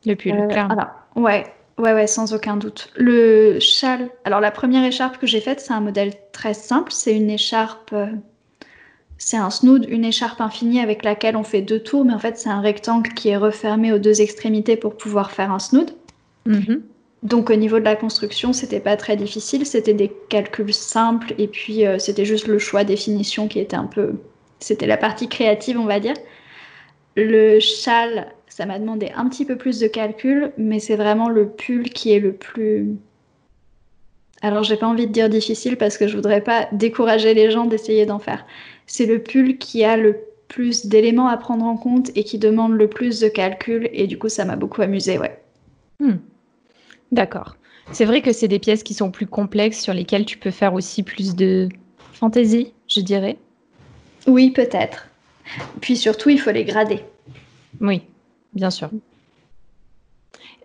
Le 0.06 0.16
pull, 0.16 0.34
euh, 0.34 0.48
clairement. 0.48 0.88
ouais, 1.16 1.46
ouais, 1.78 1.94
ouais, 1.94 2.08
sans 2.08 2.34
aucun 2.34 2.58
doute. 2.58 2.92
Le 2.96 3.60
châle. 3.60 4.10
Alors, 4.26 4.40
la 4.40 4.52
première 4.52 4.84
écharpe 4.84 5.18
que 5.18 5.28
j'ai 5.28 5.42
faite, 5.42 5.60
c'est 5.60 5.74
un 5.74 5.82
modèle 5.82 6.14
très 6.32 6.54
simple. 6.54 6.92
C'est 6.92 7.16
une 7.16 7.30
écharpe 7.30 7.94
c'est 9.26 9.38
un 9.38 9.50
snood, 9.50 9.86
une 9.90 10.04
écharpe 10.04 10.42
infinie 10.42 10.82
avec 10.82 11.04
laquelle 11.04 11.38
on 11.38 11.44
fait 11.44 11.62
deux 11.62 11.80
tours, 11.80 12.04
mais 12.04 12.14
en 12.14 12.20
fait 12.20 12.38
c'est 12.38 12.50
un 12.50 12.60
rectangle 12.60 13.14
qui 13.14 13.30
est 13.30 13.38
refermé 13.38 13.94
aux 13.94 13.98
deux 13.98 14.22
extrémités 14.22 14.76
pour 14.76 14.98
pouvoir 14.98 15.32
faire 15.32 15.50
un 15.52 15.60
snood. 15.60 15.92
Mhm. 16.46 16.82
Donc 17.24 17.50
au 17.50 17.56
niveau 17.56 17.80
de 17.80 17.86
la 17.86 17.96
construction, 17.96 18.52
c'était 18.52 18.82
pas 18.82 18.98
très 18.98 19.16
difficile, 19.16 19.66
c'était 19.66 19.94
des 19.94 20.12
calculs 20.28 20.74
simples 20.74 21.34
et 21.38 21.48
puis 21.48 21.86
euh, 21.86 22.00
c'était 22.00 22.26
juste 22.26 22.48
le 22.48 22.60
choix 22.60 22.84
des 22.84 22.98
finitions 22.98 23.48
qui 23.48 23.60
était 23.60 23.78
un 23.78 23.86
peu, 23.86 24.16
c'était 24.60 24.88
la 24.88 24.98
partie 24.98 25.30
créative 25.30 25.80
on 25.80 25.86
va 25.86 26.02
dire. 26.02 26.16
Le 27.16 27.60
châle, 27.62 28.28
ça 28.50 28.66
m'a 28.66 28.78
demandé 28.78 29.10
un 29.16 29.30
petit 29.30 29.46
peu 29.46 29.56
plus 29.56 29.80
de 29.80 29.88
calculs, 29.88 30.52
mais 30.58 30.80
c'est 30.80 30.98
vraiment 30.98 31.30
le 31.30 31.48
pull 31.48 31.84
qui 31.90 32.12
est 32.12 32.20
le 32.20 32.34
plus 32.34 32.98
Alors, 34.42 34.64
j'ai 34.64 34.76
pas 34.76 34.88
envie 34.88 35.08
de 35.08 35.14
dire 35.14 35.30
difficile 35.30 35.78
parce 35.78 35.98
que 35.98 36.08
je 36.08 36.16
voudrais 36.16 36.42
pas 36.42 36.68
décourager 36.74 37.34
les 37.34 37.52
gens 37.52 37.66
d'essayer 37.66 38.06
d'en 38.06 38.20
faire. 38.20 38.46
C'est 38.88 39.06
le 39.06 39.22
pull 39.22 39.58
qui 39.58 39.84
a 39.84 39.98
le 39.98 40.20
plus 40.48 40.86
d'éléments 40.86 41.28
à 41.28 41.38
prendre 41.38 41.66
en 41.66 41.78
compte 41.78 42.12
et 42.16 42.24
qui 42.24 42.38
demande 42.38 42.74
le 42.74 42.88
plus 42.88 43.20
de 43.20 43.28
calcul. 43.28 43.90
Et 43.92 44.08
du 44.08 44.18
coup, 44.18 44.30
ça 44.30 44.46
m'a 44.46 44.56
beaucoup 44.56 44.82
amusé, 44.82 45.18
ouais. 45.18 45.42
Hmm. 46.00 46.18
D'accord. 47.12 47.56
C'est 47.92 48.06
vrai 48.06 48.22
que 48.22 48.32
c'est 48.32 48.48
des 48.48 48.60
pièces 48.60 48.84
qui 48.84 48.94
sont 48.94 49.12
plus 49.12 49.28
complexes 49.28 49.80
sur 49.80 49.94
lesquelles 49.94 50.26
tu 50.26 50.38
peux 50.38 50.52
faire 50.52 50.74
aussi 50.74 51.04
plus 51.04 51.36
de 51.36 51.70
fantaisie, 52.14 52.74
je 52.88 53.02
dirais. 53.02 53.38
Oui, 54.28 54.52
peut-être. 54.52 55.10
Puis 55.82 55.98
surtout, 55.98 56.30
il 56.30 56.40
faut 56.40 56.52
les 56.52 56.64
grader. 56.64 57.00
Oui, 57.82 58.04
bien 58.54 58.70
sûr. 58.70 58.90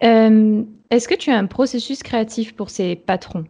Euh, 0.04 0.62
est-ce 0.90 1.08
que 1.08 1.14
tu 1.14 1.30
as 1.30 1.36
un 1.36 1.46
processus 1.46 2.02
créatif 2.02 2.54
pour 2.54 2.70
ces 2.70 2.94
patrons? 2.94 3.44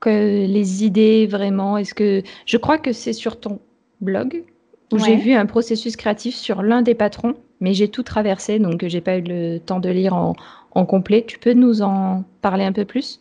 Que 0.00 0.46
Les 0.46 0.84
idées, 0.84 1.26
vraiment 1.26 1.78
Est-ce 1.78 1.94
que 1.94 2.22
je 2.44 2.56
crois 2.56 2.78
que 2.78 2.92
c'est 2.92 3.12
sur 3.12 3.38
ton 3.38 3.60
blog 4.02 4.44
où 4.92 4.98
j'ai 4.98 5.16
vu 5.16 5.32
un 5.32 5.46
processus 5.46 5.96
créatif 5.96 6.34
sur 6.34 6.62
l'un 6.62 6.82
des 6.82 6.94
patrons, 6.94 7.34
mais 7.60 7.72
j'ai 7.72 7.88
tout 7.88 8.02
traversé, 8.02 8.58
donc 8.58 8.84
j'ai 8.86 9.00
pas 9.00 9.16
eu 9.16 9.22
le 9.22 9.58
temps 9.58 9.80
de 9.80 9.88
lire 9.88 10.14
en, 10.14 10.34
en 10.72 10.84
complet. 10.84 11.24
Tu 11.26 11.38
peux 11.38 11.54
nous 11.54 11.80
en 11.80 12.24
parler 12.42 12.64
un 12.64 12.72
peu 12.72 12.84
plus? 12.84 13.18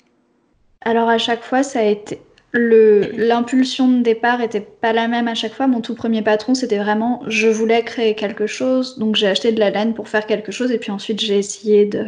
Alors 0.82 1.08
à 1.08 1.18
chaque 1.18 1.44
fois, 1.44 1.64
ça 1.64 1.80
a 1.80 1.84
été 1.84 2.20
l'impulsion 2.54 3.88
de 3.88 4.04
départ 4.04 4.42
était 4.42 4.60
pas 4.60 4.92
la 4.92 5.08
même 5.08 5.28
à 5.28 5.36
chaque 5.36 5.54
fois. 5.54 5.68
Mon 5.68 5.80
tout 5.80 5.96
premier 5.96 6.22
patron, 6.22 6.54
c'était 6.54 6.80
vraiment 6.80 7.24
je 7.28 7.48
voulais 7.48 7.84
créer 7.84 8.16
quelque 8.16 8.48
chose, 8.48 8.98
donc 8.98 9.16
j'ai 9.16 9.28
acheté 9.28 9.52
de 9.52 9.60
la 9.60 9.70
laine 9.70 9.94
pour 9.94 10.10
faire 10.10 10.26
quelque 10.26 10.52
chose, 10.52 10.72
et 10.72 10.78
puis 10.78 10.92
ensuite 10.92 11.22
j'ai 11.22 11.38
essayé 11.38 11.86
de, 11.86 12.08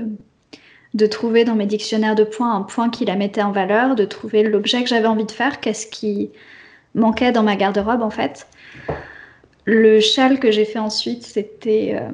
de 0.93 1.05
trouver 1.05 1.45
dans 1.45 1.55
mes 1.55 1.65
dictionnaires 1.65 2.15
de 2.15 2.25
points 2.25 2.53
un 2.53 2.62
point 2.62 2.89
qui 2.89 3.05
la 3.05 3.15
mettait 3.15 3.41
en 3.41 3.51
valeur, 3.51 3.95
de 3.95 4.03
trouver 4.03 4.43
l'objet 4.43 4.83
que 4.83 4.89
j'avais 4.89 5.07
envie 5.07 5.25
de 5.25 5.31
faire, 5.31 5.62
qu'est-ce 5.62 5.88
qui 5.88 6.31
manquait 6.93 7.31
dans 7.31 7.43
ma 7.43 7.55
garde-robe 7.55 8.01
en 8.01 8.09
fait. 8.09 8.47
Le 9.65 9.99
châle 9.99 10.39
que 10.39 10.52
j'ai 10.52 10.65
fait 10.65 10.80
ensuite, 10.80 11.23
c'était 11.23 11.95
euh, 11.99 12.10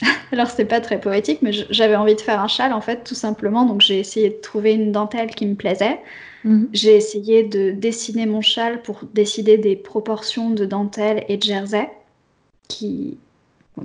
Alors 0.32 0.48
c'est 0.48 0.66
pas 0.66 0.80
très 0.80 1.00
poétique, 1.00 1.40
mais 1.42 1.52
j'avais 1.52 1.96
envie 1.96 2.14
de 2.14 2.20
faire 2.20 2.40
un 2.40 2.48
châle 2.48 2.72
en 2.72 2.80
fait, 2.80 3.04
tout 3.04 3.14
simplement. 3.14 3.64
Donc 3.64 3.80
j'ai 3.80 3.98
essayé 3.98 4.30
de 4.30 4.34
trouver 4.34 4.74
une 4.74 4.92
dentelle 4.92 5.34
qui 5.34 5.46
me 5.46 5.54
plaisait. 5.54 6.00
Mhm. 6.44 6.68
J'ai 6.72 6.96
essayé 6.96 7.42
de 7.42 7.70
dessiner 7.70 8.26
mon 8.26 8.40
châle 8.40 8.82
pour 8.82 9.00
décider 9.14 9.58
des 9.58 9.76
proportions 9.76 10.50
de 10.50 10.66
dentelle 10.66 11.24
et 11.28 11.36
de 11.36 11.42
jersey 11.42 11.88
qui, 12.68 13.18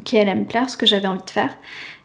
qui 0.04 0.18
allaient 0.18 0.36
me 0.36 0.46
plaire, 0.46 0.70
ce 0.70 0.78
que 0.78 0.86
j'avais 0.86 1.08
envie 1.08 1.24
de 1.24 1.30
faire. 1.30 1.58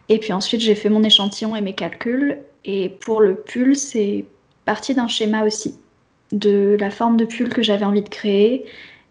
Et 0.09 0.19
puis 0.19 0.33
ensuite 0.33 0.61
j'ai 0.61 0.75
fait 0.75 0.89
mon 0.89 1.03
échantillon 1.03 1.57
et 1.57 1.61
mes 1.61 1.75
calculs. 1.75 2.39
Et 2.65 2.89
pour 2.89 3.21
le 3.21 3.37
pull, 3.37 3.77
c'est 3.77 4.25
parti 4.65 4.95
d'un 4.95 5.09
schéma 5.09 5.45
aussi, 5.45 5.77
de 6.33 6.77
la 6.81 6.91
forme 6.91 7.17
de 7.17 7.25
pull 7.25 7.49
que 7.49 7.63
j'avais 7.63 7.85
envie 7.85 8.03
de 8.03 8.09
créer 8.09 8.67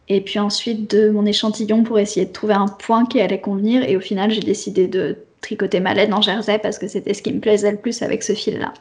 et 0.07 0.21
puis 0.21 0.39
ensuite 0.39 0.89
de 0.95 1.09
mon 1.09 1.25
échantillon 1.25 1.83
pour 1.83 1.99
essayer 1.99 2.25
de 2.25 2.31
trouver 2.31 2.53
un 2.53 2.67
point 2.67 3.05
qui 3.05 3.19
allait 3.21 3.41
convenir. 3.41 3.83
Et 3.83 3.97
au 3.97 3.99
final, 3.99 4.31
j'ai 4.31 4.41
décidé 4.41 4.87
de 4.87 5.17
tricoter 5.41 5.79
ma 5.79 5.93
laine 5.93 6.13
en 6.13 6.21
jersey 6.21 6.59
parce 6.59 6.77
que 6.77 6.87
c'était 6.87 7.13
ce 7.13 7.21
qui 7.21 7.33
me 7.33 7.39
plaisait 7.39 7.71
le 7.71 7.77
plus 7.77 8.01
avec 8.01 8.23
ce 8.23 8.33
fil-là. 8.33 8.73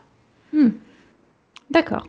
Hmm. 0.53 0.71
D'accord. 1.71 2.07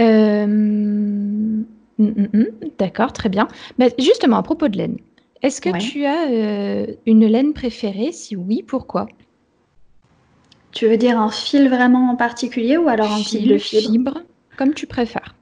Euh, 0.00 0.46
hmm, 0.46 1.64
hmm, 1.98 2.46
d'accord, 2.78 3.12
très 3.12 3.28
bien. 3.28 3.46
Mais 3.78 3.94
justement, 3.98 4.38
à 4.38 4.42
propos 4.42 4.68
de 4.68 4.76
laine, 4.76 4.96
est-ce 5.42 5.60
que 5.60 5.76
tu 5.78 6.04
as 6.06 6.30
euh, 6.30 6.86
une 7.06 7.26
laine 7.26 7.52
préférée? 7.52 8.12
Si 8.12 8.36
oui, 8.36 8.64
pourquoi? 8.66 9.06
Tu 10.72 10.88
veux 10.88 10.96
dire 10.96 11.20
un 11.20 11.30
fil 11.30 11.68
vraiment 11.68 12.10
en 12.10 12.16
particulier 12.16 12.76
ou 12.76 12.88
alors 12.88 13.12
un 13.12 13.22
type 13.22 13.46
de 13.46 13.58
fibre 13.58 14.22
Comme 14.56 14.74
tu 14.74 14.86
préfères. 14.86 15.34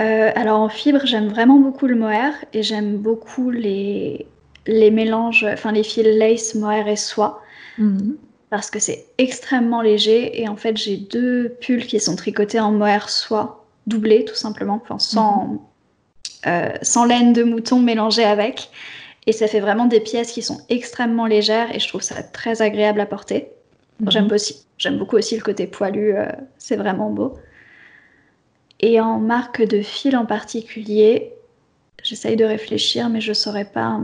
Euh, 0.00 0.30
alors 0.34 0.60
en 0.60 0.68
fibre, 0.68 1.00
j'aime 1.04 1.28
vraiment 1.28 1.58
beaucoup 1.58 1.86
le 1.86 1.94
mohair 1.94 2.32
et 2.52 2.62
j'aime 2.62 2.96
beaucoup 2.96 3.50
les, 3.50 4.26
les 4.66 4.90
mélanges, 4.90 5.46
enfin 5.52 5.72
les 5.72 5.82
fils 5.82 6.06
lace, 6.06 6.54
mohair 6.54 6.88
et 6.88 6.96
soie. 6.96 7.42
Mhm. 7.78 8.16
Parce 8.50 8.70
que 8.70 8.78
c'est 8.78 9.06
extrêmement 9.18 9.80
léger 9.80 10.40
et 10.42 10.48
en 10.48 10.56
fait 10.56 10.76
j'ai 10.76 10.96
deux 10.96 11.56
pulls 11.60 11.86
qui 11.86 12.00
sont 12.00 12.16
tricotés 12.16 12.60
en 12.60 12.70
mohair 12.72 13.08
soie, 13.08 13.64
doublés 13.86 14.24
tout 14.24 14.34
simplement, 14.34 14.80
enfin 14.82 14.98
sans, 14.98 15.46
mhm. 15.46 15.58
euh, 16.46 16.72
sans 16.82 17.04
laine 17.04 17.32
de 17.32 17.42
mouton 17.42 17.80
mélangée 17.80 18.24
avec. 18.24 18.70
Et 19.26 19.32
ça 19.32 19.46
fait 19.46 19.60
vraiment 19.60 19.86
des 19.86 20.00
pièces 20.00 20.32
qui 20.32 20.42
sont 20.42 20.60
extrêmement 20.68 21.26
légères 21.26 21.74
et 21.74 21.78
je 21.78 21.86
trouve 21.86 22.02
ça 22.02 22.22
très 22.22 22.60
agréable 22.60 23.00
à 23.00 23.06
porter. 23.06 23.48
Mhm. 24.00 24.10
J'aime 24.10 24.32
aussi, 24.32 24.66
j'aime 24.78 24.98
beaucoup 24.98 25.16
aussi 25.16 25.36
le 25.36 25.42
côté 25.42 25.66
poilu, 25.66 26.16
euh, 26.16 26.26
c'est 26.58 26.76
vraiment 26.76 27.10
beau. 27.10 27.34
Et 28.82 29.00
en 29.00 29.18
marque 29.18 29.62
de 29.62 29.80
fil 29.80 30.16
en 30.16 30.26
particulier, 30.26 31.32
j'essaye 32.02 32.36
de 32.36 32.44
réfléchir, 32.44 33.08
mais 33.08 33.20
je 33.20 33.32
saurais 33.32 33.64
pas. 33.64 34.00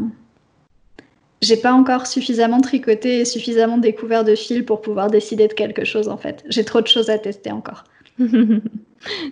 J'ai 1.42 1.56
pas 1.56 1.72
encore 1.72 2.06
suffisamment 2.06 2.60
tricoté 2.60 3.20
et 3.20 3.24
suffisamment 3.24 3.78
découvert 3.78 4.24
de 4.24 4.34
fil 4.34 4.64
pour 4.64 4.80
pouvoir 4.80 5.10
décider 5.10 5.48
de 5.48 5.52
quelque 5.52 5.84
chose 5.84 6.08
en 6.08 6.16
fait. 6.16 6.44
J'ai 6.48 6.64
trop 6.64 6.80
de 6.80 6.86
choses 6.86 7.10
à 7.10 7.18
tester 7.18 7.52
encore. 7.52 7.84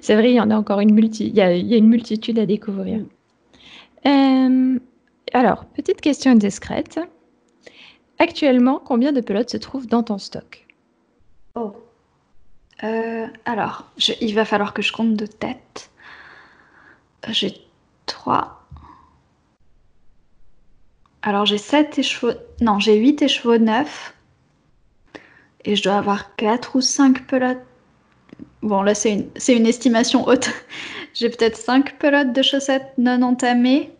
C'est 0.00 0.14
vrai, 0.14 0.30
il 0.30 0.34
y 0.34 0.40
en 0.40 0.50
a 0.50 0.56
encore 0.56 0.80
une 0.80 0.94
multi, 0.94 1.28
il 1.28 1.34
y 1.34 1.40
a, 1.40 1.52
une 1.54 1.88
multitude 1.88 2.38
à 2.38 2.46
découvrir. 2.46 3.00
Euh, 4.06 4.78
alors, 5.32 5.64
petite 5.64 6.00
question 6.00 6.34
discrète. 6.34 7.00
Actuellement, 8.18 8.80
combien 8.84 9.12
de 9.12 9.20
pelotes 9.20 9.50
se 9.50 9.56
trouvent 9.56 9.88
dans 9.88 10.04
ton 10.04 10.18
stock? 10.18 10.66
Oh, 11.56 11.72
euh, 12.84 13.26
alors, 13.44 13.86
il 14.20 14.34
va 14.34 14.44
falloir 14.44 14.74
que 14.74 14.82
je 14.82 14.92
compte 14.92 15.14
de 15.14 15.26
tête. 15.26 15.90
J'ai 17.28 17.54
3. 18.06 18.66
Alors, 21.22 21.46
j'ai 21.46 21.58
7 21.58 21.98
écheveaux. 21.98 22.34
Non, 22.60 22.78
j'ai 22.78 22.96
8 22.96 23.22
écheveaux 23.22 23.58
neufs. 23.58 24.14
Et 25.64 25.74
je 25.74 25.82
dois 25.82 25.96
avoir 25.96 26.36
4 26.36 26.76
ou 26.76 26.80
5 26.80 27.26
pelotes. 27.26 27.62
Bon, 28.62 28.82
là, 28.82 28.94
c'est 28.94 29.12
une, 29.12 29.30
une 29.48 29.66
estimation 29.66 30.26
haute. 30.26 30.50
j'ai 31.14 31.30
peut-être 31.30 31.56
5 31.56 31.98
pelotes 31.98 32.32
de 32.32 32.42
chaussettes 32.42 32.92
non 32.98 33.22
entamées. 33.22 33.90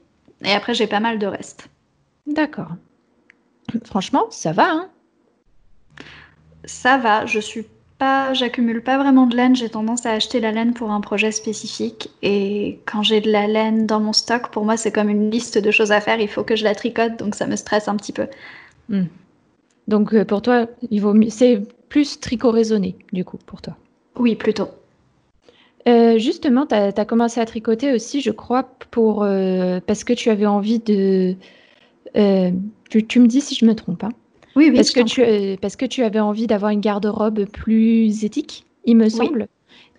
Et 0.45 0.53
après, 0.53 0.75
j'ai 0.75 0.87
pas 0.87 1.01
mal 1.01 1.19
de 1.19 1.27
reste. 1.27 1.69
D'accord. 2.27 2.71
Franchement, 3.85 4.27
ça 4.31 4.53
va, 4.53 4.71
hein? 4.71 4.91
Ça 6.65 6.99
va. 6.99 7.27
Je 7.27 7.41
suis 7.41 7.67
pas, 7.99 8.35
j'accumule 8.35 8.83
pas 8.83 8.99
vraiment 8.99 9.27
de 9.27 9.37
laine. 9.37 9.57
J'ai 9.57 9.69
tendance 9.69 10.07
à 10.07 10.13
acheter 10.13 10.41
la 10.41 10.53
laine 10.53 10.75
pour 10.75 10.91
un 10.91 11.01
projet 11.01 11.33
spécifique. 11.33 12.11
Et 12.23 12.81
quand 12.87 13.03
j'ai 13.03 13.21
de 13.21 13.31
la 13.31 13.47
laine 13.47 13.87
dans 13.87 14.01
mon 14.01 14.13
stock, 14.13 14.51
pour 14.51 14.65
moi, 14.65 14.77
c'est 14.77 14.93
comme 14.93 15.09
une 15.09 15.31
liste 15.31 15.59
de 15.59 15.71
choses 15.71 15.93
à 15.93 16.01
faire. 16.01 16.21
Il 16.21 16.29
faut 16.29 16.45
que 16.45 16.57
je 16.57 16.65
la 16.65 16.75
tricote, 16.75 17.19
donc 17.19 17.35
ça 17.35 17.47
me 17.47 17.57
stresse 17.57 17.89
un 17.89 17.97
petit 17.97 18.13
peu. 18.13 18.27
Hmm. 18.89 19.05
Donc 19.89 20.15
euh, 20.15 20.25
pour 20.25 20.43
toi, 20.43 20.67
il 20.91 21.01
vaut 21.01 21.15
c'est 21.31 21.63
plus 21.89 22.21
tricot 22.21 22.51
raisonné, 22.51 22.97
du 23.13 23.25
coup, 23.25 23.39
pour 23.47 23.63
toi. 23.63 23.77
Oui, 24.17 24.35
plutôt. 24.35 24.69
Euh, 25.89 26.19
justement, 26.19 26.67
tu 26.67 26.75
as, 26.75 27.05
commencé 27.05 27.41
à 27.41 27.47
tricoter 27.47 27.93
aussi, 27.93 28.21
je 28.21 28.33
crois, 28.33 28.65
pour, 28.91 29.23
euh, 29.23 29.79
parce 29.87 30.03
que 30.03 30.13
tu 30.13 30.31
avais 30.31 30.47
envie 30.47 30.81
de... 30.81 31.37
Tu, 32.89 33.07
tu, 33.07 33.21
me 33.21 33.27
dis 33.27 33.41
si 33.41 33.55
je 33.55 33.65
me 33.67 33.75
trompe. 33.75 34.05
Hein 34.05 34.13
oui, 34.57 34.73
Parce 34.75 34.91
que, 34.91 35.01
tu, 35.01 35.59
parce 35.59 35.77
que 35.77 35.85
tu 35.85 36.03
avais 36.03 36.21
envie 36.21 36.47
d'avoir 36.47 36.71
une 36.71 36.81
garde-robe 36.81 37.45
plus 37.45 38.25
éthique, 38.25 38.65
il 38.85 38.97
me 38.97 39.09
semble. 39.09 39.49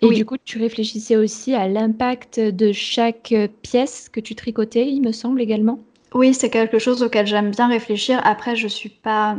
Et 0.02 0.08
du 0.10 0.24
coup, 0.24 0.36
tu 0.44 0.58
réfléchissais 0.58 1.16
aussi 1.16 1.54
à 1.54 1.68
l'impact 1.68 2.38
de 2.40 2.72
chaque 2.72 3.34
pièce 3.62 4.08
que 4.08 4.20
tu 4.20 4.34
tricotais, 4.34 4.86
il 4.86 5.00
me 5.00 5.12
semble 5.12 5.40
également. 5.40 5.80
Oui, 6.14 6.34
c'est 6.34 6.50
quelque 6.50 6.78
chose 6.78 7.02
auquel 7.02 7.26
j'aime 7.26 7.50
bien 7.50 7.68
réfléchir. 7.68 8.20
Après, 8.24 8.56
je 8.56 8.68
suis 8.68 8.88
pas. 8.88 9.36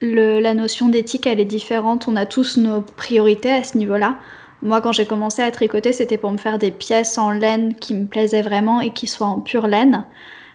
Le, 0.00 0.40
la 0.40 0.54
notion 0.54 0.88
d'éthique, 0.88 1.26
elle 1.26 1.40
est 1.40 1.44
différente. 1.44 2.08
On 2.08 2.16
a 2.16 2.26
tous 2.26 2.56
nos 2.56 2.80
priorités 2.80 3.52
à 3.52 3.64
ce 3.64 3.78
niveau-là. 3.78 4.18
Moi, 4.62 4.80
quand 4.80 4.92
j'ai 4.92 5.06
commencé 5.06 5.42
à 5.42 5.50
tricoter, 5.50 5.92
c'était 5.92 6.16
pour 6.16 6.32
me 6.32 6.38
faire 6.38 6.58
des 6.58 6.70
pièces 6.70 7.18
en 7.18 7.30
laine 7.30 7.74
qui 7.74 7.94
me 7.94 8.06
plaisaient 8.06 8.42
vraiment 8.42 8.80
et 8.80 8.92
qui 8.92 9.06
soient 9.06 9.26
en 9.26 9.40
pure 9.40 9.66
laine 9.66 10.04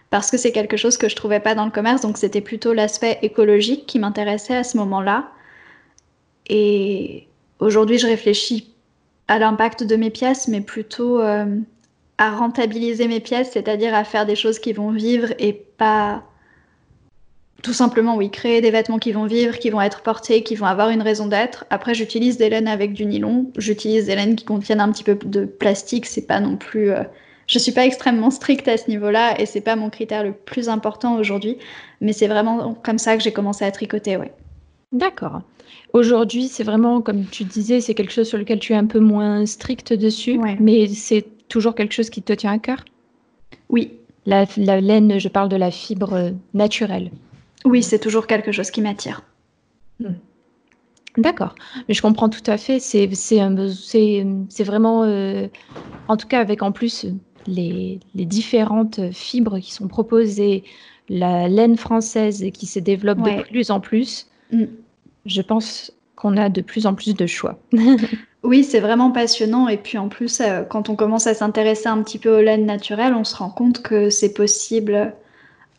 parce 0.10 0.32
que 0.32 0.38
c'est 0.38 0.52
quelque 0.52 0.78
chose 0.78 0.98
que 0.98 1.08
je 1.08 1.16
trouvais 1.16 1.40
pas 1.40 1.56
dans 1.56 1.66
le 1.66 1.72
commerce, 1.72 2.02
donc 2.02 2.18
c'était 2.18 2.42
plutôt 2.42 2.74
l'aspect 2.74 3.20
écologique 3.22 3.86
qui 3.86 4.00
m'intéressait 4.00 4.56
à 4.56 4.64
ce 4.64 4.78
moment-là. 4.78 5.30
Et 6.48 7.28
aujourd'hui, 7.60 8.00
je 8.00 8.08
réfléchis 8.08 8.74
à 9.28 9.38
l'impact 9.38 9.84
de 9.84 9.96
mes 9.96 10.10
pièces, 10.10 10.48
mais 10.48 10.62
plutôt 10.62 11.22
euh, 11.22 11.46
à 12.18 12.32
rentabiliser 12.32 13.08
mes 13.08 13.20
pièces, 13.20 13.52
c'est-à-dire 13.52 13.94
à 13.94 14.04
faire 14.04 14.26
des 14.26 14.36
choses 14.36 14.58
qui 14.58 14.74
vont 14.74 14.92
vivre 14.92 15.30
et 15.38 15.54
pas 15.54 16.24
tout 17.62 17.74
simplement, 17.74 18.16
oui, 18.16 18.32
créer 18.32 18.62
des 18.62 18.72
vêtements 18.72 19.00
qui 19.00 19.12
vont 19.12 19.26
vivre, 19.26 19.60
qui 19.60 19.70
vont 19.70 19.82
être 19.82 20.02
portés, 20.02 20.44
qui 20.44 20.56
vont 20.56 20.66
avoir 20.66 20.90
une 20.90 21.02
raison 21.02 21.28
d'être. 21.28 21.66
Après, 21.70 21.94
j'utilise 21.94 22.38
des 22.38 22.50
laines 22.50 22.70
avec 22.70 22.94
du 22.94 23.06
nylon, 23.06 23.52
j'utilise 23.58 24.06
des 24.06 24.16
laines 24.16 24.38
qui 24.38 24.46
contiennent 24.46 24.80
un 24.80 24.90
petit 24.92 25.04
peu 25.04 25.16
de 25.16 25.44
plastique, 25.46 26.06
c'est 26.06 26.26
pas 26.26 26.40
non 26.40 26.56
plus. 26.56 26.92
Euh, 26.92 27.04
je 27.50 27.58
suis 27.58 27.72
pas 27.72 27.86
extrêmement 27.86 28.30
stricte 28.30 28.68
à 28.68 28.78
ce 28.78 28.88
niveau-là 28.90 29.42
et 29.42 29.48
c'est 29.48 29.62
pas 29.62 29.76
mon 29.76 29.90
critère 29.90 30.24
le 30.24 30.34
plus 30.34 30.70
important 30.70 31.16
aujourd'hui, 31.16 31.58
mais 32.00 32.14
c'est 32.14 32.28
vraiment 32.28 32.76
comme 32.76 33.00
ça 33.00 33.18
que 33.18 33.24
j'ai 33.24 33.34
commencé 33.34 33.66
à 33.66 33.72
tricoter, 33.72 34.18
ouais. 34.18 34.32
D'accord. 34.92 35.42
Aujourd'hui, 35.94 36.48
c'est 36.48 36.64
vraiment, 36.64 37.02
comme 37.02 37.26
tu 37.26 37.44
disais, 37.44 37.82
c'est 37.82 37.96
quelque 37.96 38.14
chose 38.14 38.28
sur 38.28 38.38
lequel 38.38 38.60
tu 38.60 38.74
es 38.74 38.76
un 38.76 38.86
peu 38.86 39.00
moins 39.00 39.48
strict 39.48 39.94
dessus, 39.94 40.40
mais 40.60 40.88
c'est 40.88 41.26
toujours 41.48 41.74
quelque 41.74 41.94
chose 41.94 42.12
qui 42.12 42.22
te 42.22 42.34
tient 42.34 42.54
à 42.54 42.60
cœur? 42.60 42.86
Oui. 43.70 43.94
La, 44.28 44.46
laine, 44.80 45.20
je 45.20 45.28
parle 45.28 45.50
de 45.50 45.56
la 45.56 45.72
fibre 45.72 46.34
naturelle. 46.54 47.10
Oui, 47.66 47.82
c'est 47.82 47.98
toujours 47.98 48.28
quelque 48.28 48.52
chose 48.52 48.70
qui 48.70 48.82
m'attire. 48.82 49.24
Hmm. 50.00 50.14
D'accord, 51.18 51.56
mais 51.88 51.96
je 51.96 52.02
comprends 52.04 52.30
tout 52.30 52.44
à 52.46 52.58
fait. 52.58 52.80
C'est 52.80 53.10
c'est 53.16 54.64
vraiment, 54.64 55.04
euh, 55.04 55.48
en 56.08 56.16
tout 56.16 56.28
cas 56.28 56.40
avec 56.40 56.62
en 56.62 56.72
plus 56.72 57.08
les, 57.48 58.00
les 58.16 58.26
différentes 58.26 59.12
fibres 59.12 59.60
qui 59.60 59.74
sont 59.74 59.88
proposées, 59.88 60.64
la 61.10 61.48
laine 61.48 61.78
française 61.78 62.46
qui 62.54 62.66
se 62.66 62.80
développe 62.80 63.22
de 63.22 63.42
plus 63.44 63.72
en 63.72 63.80
plus. 63.80 64.28
Mm. 64.52 64.66
Je 65.26 65.42
pense 65.42 65.92
qu'on 66.16 66.38
a 66.38 66.50
de 66.50 66.62
plus 66.62 66.86
en 66.86 66.94
plus 66.94 67.16
de 67.16 67.26
choix. 67.26 67.58
Oui, 68.42 68.64
c'est 68.64 68.80
vraiment 68.80 69.12
passionnant 69.12 69.68
et 69.68 69.76
puis 69.76 69.98
en 69.98 70.08
plus, 70.08 70.40
euh, 70.40 70.64
quand 70.64 70.88
on 70.88 70.96
commence 70.96 71.28
à 71.28 71.34
s'intéresser 71.34 71.88
un 71.88 72.02
petit 72.02 72.18
peu 72.18 72.38
aux 72.38 72.42
laines 72.42 72.66
naturelles, 72.66 73.14
on 73.14 73.26
se 73.26 73.36
rend 73.36 73.50
compte 73.50 73.82
que 73.82 74.10
c'est 74.10 74.34
possible. 74.34 75.14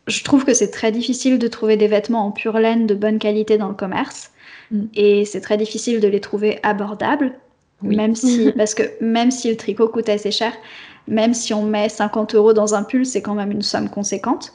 Je 0.06 0.22
trouve 0.24 0.44
que 0.44 0.52
c'est 0.52 0.70
très 0.70 0.92
difficile 0.92 1.38
de 1.38 1.48
trouver 1.48 1.78
des 1.78 1.86
vêtements 1.86 2.26
en 2.26 2.30
pure 2.30 2.58
laine 2.58 2.86
de 2.86 2.94
bonne 2.94 3.18
qualité 3.18 3.56
dans 3.56 3.68
le 3.68 3.74
commerce 3.74 4.30
mm. 4.72 4.82
et 4.94 5.24
c'est 5.24 5.40
très 5.40 5.56
difficile 5.56 6.00
de 6.00 6.08
les 6.08 6.20
trouver 6.20 6.58
abordables, 6.62 7.32
même 7.80 8.14
si 8.14 8.52
parce 8.56 8.74
que 8.74 8.82
même 9.00 9.30
si 9.30 9.48
le 9.48 9.56
tricot 9.56 9.88
coûte 9.88 10.10
assez 10.10 10.30
cher, 10.30 10.52
même 11.08 11.34
si 11.34 11.54
on 11.54 11.62
met 11.62 11.88
50 11.88 12.34
euros 12.34 12.52
dans 12.52 12.74
un 12.74 12.82
pull, 12.82 13.06
c'est 13.06 13.22
quand 13.22 13.34
même 13.34 13.50
une 13.50 13.62
somme 13.62 13.88
conséquente 13.88 14.54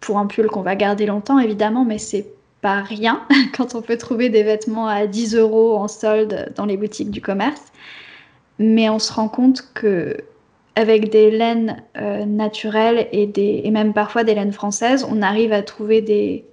pour 0.00 0.18
un 0.18 0.26
pull 0.26 0.46
qu'on 0.46 0.62
va 0.62 0.76
garder 0.76 1.06
longtemps 1.06 1.38
évidemment, 1.38 1.84
mais 1.84 1.98
c'est 1.98 2.26
pas 2.60 2.82
rien 2.82 3.22
quand 3.56 3.74
on 3.74 3.82
peut 3.82 3.96
trouver 3.96 4.28
des 4.28 4.42
vêtements 4.42 4.86
à 4.86 5.06
10 5.06 5.36
euros 5.36 5.76
en 5.76 5.88
solde 5.88 6.52
dans 6.56 6.66
les 6.66 6.76
boutiques 6.76 7.10
du 7.10 7.20
commerce. 7.20 7.62
Mais 8.58 8.88
on 8.88 8.98
se 8.98 9.12
rend 9.12 9.28
compte 9.28 9.68
que 9.74 10.16
avec 10.74 11.10
des 11.10 11.30
laines 11.30 11.82
euh, 11.98 12.24
naturelles 12.24 13.08
et, 13.12 13.26
des, 13.26 13.62
et 13.64 13.70
même 13.70 13.92
parfois 13.92 14.24
des 14.24 14.34
laines 14.34 14.52
françaises, 14.52 15.06
on 15.08 15.20
arrive 15.20 15.52
à 15.52 15.62
trouver 15.62 16.00
des, 16.00 16.46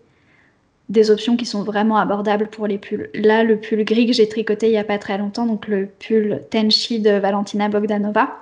des 0.90 1.12
options 1.12 1.38
qui 1.38 1.46
sont 1.46 1.64
vraiment 1.64 1.98
abordables 1.98 2.48
pour 2.48 2.68
les 2.68 2.78
pulls. 2.78 3.10
Là, 3.14 3.44
le 3.44 3.58
pull 3.58 3.84
gris 3.86 4.08
que 4.08 4.14
j'ai 4.14 4.28
tricoté 4.28 4.68
il 4.68 4.72
n'y 4.72 4.78
a 4.78 4.84
pas 4.84 4.98
très 4.98 5.18
longtemps, 5.18 5.46
donc 5.46 5.68
le 5.68 5.86
pull 5.88 6.42
Tenchi 6.50 7.00
de 7.00 7.12
Valentina 7.12 7.70
Bogdanova, 7.70 8.36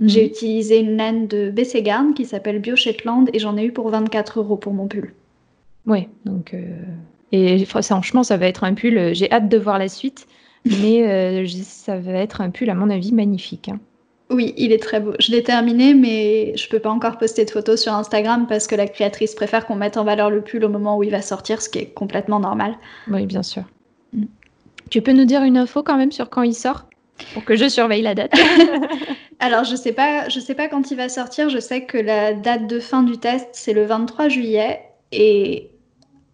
mhm. 0.00 0.08
j'ai 0.08 0.26
utilisé 0.26 0.78
une 0.78 0.96
laine 0.96 1.26
de 1.26 1.50
Bessegarn 1.50 2.14
qui 2.14 2.24
s'appelle 2.24 2.60
Bio 2.60 2.76
Shetland 2.76 3.28
et 3.32 3.38
j'en 3.38 3.56
ai 3.56 3.64
eu 3.64 3.72
pour 3.72 3.88
24 3.90 4.40
euros 4.40 4.56
pour 4.56 4.72
mon 4.72 4.86
pull. 4.86 5.12
Oui, 5.86 6.08
donc 6.24 6.54
euh, 6.54 6.66
et 7.32 7.64
franchement, 7.64 8.22
ça 8.22 8.36
va 8.36 8.46
être 8.46 8.64
un 8.64 8.74
pull. 8.74 8.96
Euh, 8.96 9.14
j'ai 9.14 9.30
hâte 9.30 9.48
de 9.48 9.58
voir 9.58 9.78
la 9.78 9.88
suite, 9.88 10.26
mais 10.64 11.08
euh, 11.08 11.46
ça 11.62 11.98
va 11.98 12.12
être 12.12 12.40
un 12.40 12.50
pull 12.50 12.70
à 12.70 12.74
mon 12.74 12.90
avis 12.90 13.12
magnifique. 13.12 13.68
Hein. 13.68 13.80
Oui, 14.30 14.52
il 14.58 14.72
est 14.72 14.82
très 14.82 15.00
beau. 15.00 15.12
Je 15.18 15.30
l'ai 15.30 15.42
terminé, 15.42 15.94
mais 15.94 16.54
je 16.56 16.68
peux 16.68 16.80
pas 16.80 16.90
encore 16.90 17.16
poster 17.16 17.46
de 17.46 17.50
photos 17.50 17.80
sur 17.80 17.94
Instagram 17.94 18.46
parce 18.46 18.66
que 18.66 18.74
la 18.74 18.86
créatrice 18.86 19.34
préfère 19.34 19.66
qu'on 19.66 19.76
mette 19.76 19.96
en 19.96 20.04
valeur 20.04 20.28
le 20.28 20.42
pull 20.42 20.64
au 20.64 20.68
moment 20.68 20.98
où 20.98 21.02
il 21.02 21.10
va 21.10 21.22
sortir, 21.22 21.62
ce 21.62 21.70
qui 21.70 21.78
est 21.78 21.86
complètement 21.86 22.38
normal. 22.38 22.76
Oui, 23.10 23.24
bien 23.24 23.42
sûr. 23.42 23.62
Mm. 24.12 24.24
Tu 24.90 25.00
peux 25.00 25.12
nous 25.12 25.24
dire 25.24 25.42
une 25.42 25.56
info 25.56 25.82
quand 25.82 25.96
même 25.96 26.12
sur 26.12 26.28
quand 26.28 26.42
il 26.42 26.54
sort? 26.54 26.86
Pour 27.34 27.44
que 27.44 27.56
je 27.56 27.68
surveille 27.68 28.02
la 28.02 28.14
date 28.14 28.32
Alors, 29.40 29.64
je 29.64 29.76
sais 29.76 29.92
pas, 29.92 30.28
je 30.28 30.40
sais 30.40 30.54
pas 30.54 30.68
quand 30.68 30.90
il 30.90 30.96
va 30.96 31.08
sortir. 31.08 31.48
Je 31.48 31.58
sais 31.58 31.84
que 31.84 31.96
la 31.96 32.32
date 32.32 32.66
de 32.66 32.80
fin 32.80 33.02
du 33.02 33.18
test 33.18 33.48
c'est 33.52 33.72
le 33.72 33.84
23 33.84 34.28
juillet 34.28 34.80
et 35.12 35.70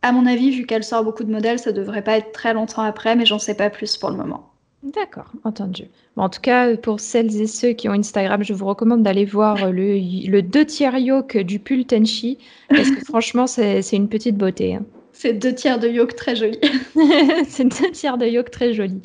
à 0.02 0.12
mon 0.12 0.26
avis, 0.26 0.50
vu 0.50 0.66
qu'elle 0.66 0.84
sort 0.84 1.02
beaucoup 1.02 1.24
de 1.24 1.32
modèles, 1.32 1.58
ça 1.58 1.72
devrait 1.72 2.04
pas 2.04 2.18
être 2.18 2.32
très 2.32 2.52
longtemps 2.52 2.82
après, 2.82 3.16
mais 3.16 3.24
j'en 3.24 3.38
sais 3.38 3.54
pas 3.54 3.70
plus 3.70 3.96
pour 3.96 4.10
le 4.10 4.16
moment. 4.16 4.50
D'accord, 4.82 5.32
entendu. 5.44 5.84
en 6.16 6.28
tout 6.28 6.42
cas, 6.42 6.76
pour 6.76 7.00
celles 7.00 7.40
et 7.40 7.46
ceux 7.46 7.72
qui 7.72 7.88
ont 7.88 7.92
Instagram, 7.92 8.44
je 8.44 8.52
vous 8.52 8.66
recommande 8.66 9.02
d'aller 9.02 9.24
voir 9.24 9.72
le, 9.72 9.96
le 10.28 10.42
2 10.42 10.66
tiers 10.66 10.98
yoke 10.98 11.38
du 11.38 11.58
pull 11.58 11.86
Tenchi, 11.86 12.36
parce 12.68 12.90
que 12.90 13.02
franchement, 13.02 13.46
c'est 13.46 13.80
une 13.92 14.10
petite 14.10 14.36
beauté. 14.36 14.74
Hein. 14.74 14.84
C'est 15.12 15.32
deux 15.32 15.54
tiers 15.54 15.78
de 15.78 15.88
yoke 15.88 16.14
très 16.16 16.36
joli. 16.36 16.58
c'est 17.48 17.64
deux 17.64 17.90
tiers 17.92 18.18
de 18.18 18.26
yoke 18.26 18.50
très 18.50 18.74
joli. 18.74 19.00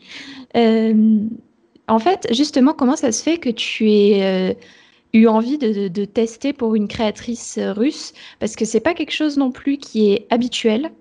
Euh, 0.58 1.20
en 1.90 2.00
fait, 2.00 2.28
justement, 2.32 2.74
comment 2.74 2.96
ça 2.96 3.12
se 3.12 3.24
fait 3.24 3.38
que 3.38 3.50
tu 3.50 3.92
es... 3.92 4.24
Euh, 4.24 4.54
eu 5.14 5.28
envie 5.28 5.58
de, 5.58 6.06
tester 6.06 6.54
pour 6.54 6.76
une 6.76 6.88
créatrice 6.88 7.58
russe? 7.60 8.14
Parce 8.40 8.56
que 8.56 8.66
c'est 8.66 8.80
pas 8.80 8.94
quelque 8.94 9.12
chose 9.12 9.38
non 9.38 9.52
plus 9.52 9.78
qui 9.78 10.12
est 10.12 10.28
habituel. 10.30 10.92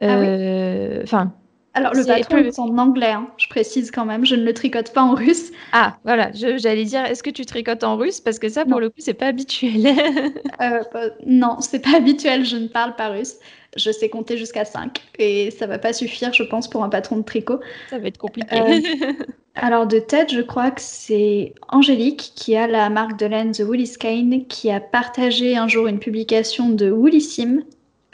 Ah 0.00 0.18
euh, 0.18 1.00
enfin. 1.02 1.32
Alors 1.74 1.94
le 1.94 2.04
patron 2.04 2.38
est 2.38 2.58
en 2.58 2.76
anglais, 2.78 3.12
hein, 3.12 3.28
je 3.36 3.48
précise 3.48 3.90
quand 3.90 4.04
même, 4.04 4.24
je 4.26 4.34
ne 4.34 4.44
le 4.44 4.52
tricote 4.52 4.92
pas 4.92 5.02
en 5.02 5.14
russe. 5.14 5.52
Ah 5.72 5.96
voilà, 6.04 6.30
j'allais 6.32 6.84
dire, 6.84 7.04
est-ce 7.04 7.22
que 7.22 7.30
tu 7.30 7.46
tricotes 7.46 7.84
en 7.84 7.96
russe? 7.96 8.20
Parce 8.20 8.38
que 8.40 8.48
ça 8.48 8.64
pour 8.64 8.80
le 8.80 8.88
coup 8.88 8.96
c'est 8.98 9.14
pas 9.14 9.26
habituel. 9.26 9.86
euh, 10.60 10.80
non, 11.26 11.60
c'est 11.60 11.78
pas 11.80 11.96
habituel, 11.96 12.44
je 12.44 12.56
ne 12.56 12.66
parle 12.66 12.96
pas 12.96 13.08
russe. 13.08 13.36
Je 13.76 13.92
sais 13.92 14.08
compter 14.08 14.36
jusqu'à 14.36 14.64
5 14.64 15.00
et 15.20 15.52
ça 15.52 15.68
va 15.68 15.78
pas 15.78 15.92
suffire, 15.92 16.32
je 16.32 16.42
pense, 16.42 16.68
pour 16.68 16.82
un 16.82 16.88
patron 16.88 17.18
de 17.18 17.22
tricot. 17.22 17.60
Ça 17.88 17.98
va 17.98 18.08
être 18.08 18.18
compliqué. 18.18 18.48
Euh, 18.52 19.12
alors 19.54 19.86
de 19.86 20.00
tête, 20.00 20.32
je 20.32 20.40
crois 20.40 20.72
que 20.72 20.80
c'est 20.80 21.54
Angélique 21.68 22.32
qui 22.34 22.56
a 22.56 22.66
la 22.66 22.90
marque 22.90 23.16
de 23.16 23.26
laine 23.26 23.52
The 23.52 23.60
Woolly 23.60 23.86
Skein 23.86 24.40
qui 24.48 24.72
a 24.72 24.80
partagé 24.80 25.56
un 25.56 25.68
jour 25.68 25.86
une 25.86 26.00
publication 26.00 26.70
de 26.70 26.90
Woolissime. 26.90 27.62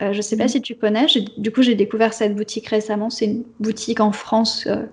Euh, 0.03 0.13
je 0.13 0.19
ne 0.19 0.23
sais 0.23 0.37
pas 0.37 0.45
mhm. 0.45 0.49
si 0.51 0.63
tu 0.63 0.75
connais. 0.75 1.07
Du 1.39 1.51
coup, 1.51 1.63
j'ai 1.63 1.75
découvert 1.75 2.13
cette 2.13 2.35
boutique 2.35 2.69
récemment. 2.69 3.11
C'est 3.11 3.27
une 3.27 3.45
boutique 3.61 4.01
en 4.01 4.13
France 4.13 4.67
euh, 4.67 4.85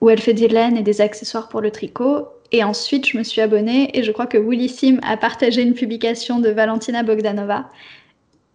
où 0.00 0.10
elle 0.10 0.20
fait 0.20 0.34
des 0.34 0.48
laines 0.48 0.76
et 0.76 0.82
des 0.82 1.00
accessoires 1.00 1.48
pour 1.48 1.60
le 1.60 1.70
tricot. 1.70 2.28
Et 2.50 2.64
ensuite, 2.64 3.06
je 3.08 3.16
me 3.16 3.22
suis 3.22 3.40
abonnée 3.40 3.96
et 3.98 4.02
je 4.02 4.12
crois 4.12 4.26
que 4.26 4.38
Woolissime 4.38 5.00
a 5.02 5.16
partagé 5.16 5.62
une 5.62 5.74
publication 5.74 6.38
de 6.38 6.50
Valentina 6.50 7.02
Bogdanova. 7.02 7.70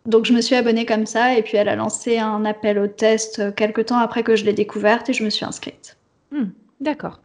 Donc 0.05 0.25
je 0.25 0.33
me 0.33 0.39
suis 0.39 0.55
abonnée 0.55 0.85
comme 0.85 1.05
ça 1.05 1.37
et 1.37 1.43
puis 1.43 1.57
elle 1.57 1.67
a 1.67 1.75
lancé 1.75 2.17
un 2.17 2.45
appel 2.45 2.79
au 2.79 2.87
test 2.87 3.39
euh, 3.39 3.51
quelques 3.51 3.87
temps 3.87 3.97
après 3.97 4.23
que 4.23 4.35
je 4.35 4.45
l'ai 4.45 4.53
découverte 4.53 5.09
et 5.09 5.13
je 5.13 5.23
me 5.23 5.29
suis 5.29 5.45
inscrite. 5.45 5.97
Hmm. 6.31 6.45
D'accord. 6.79 7.19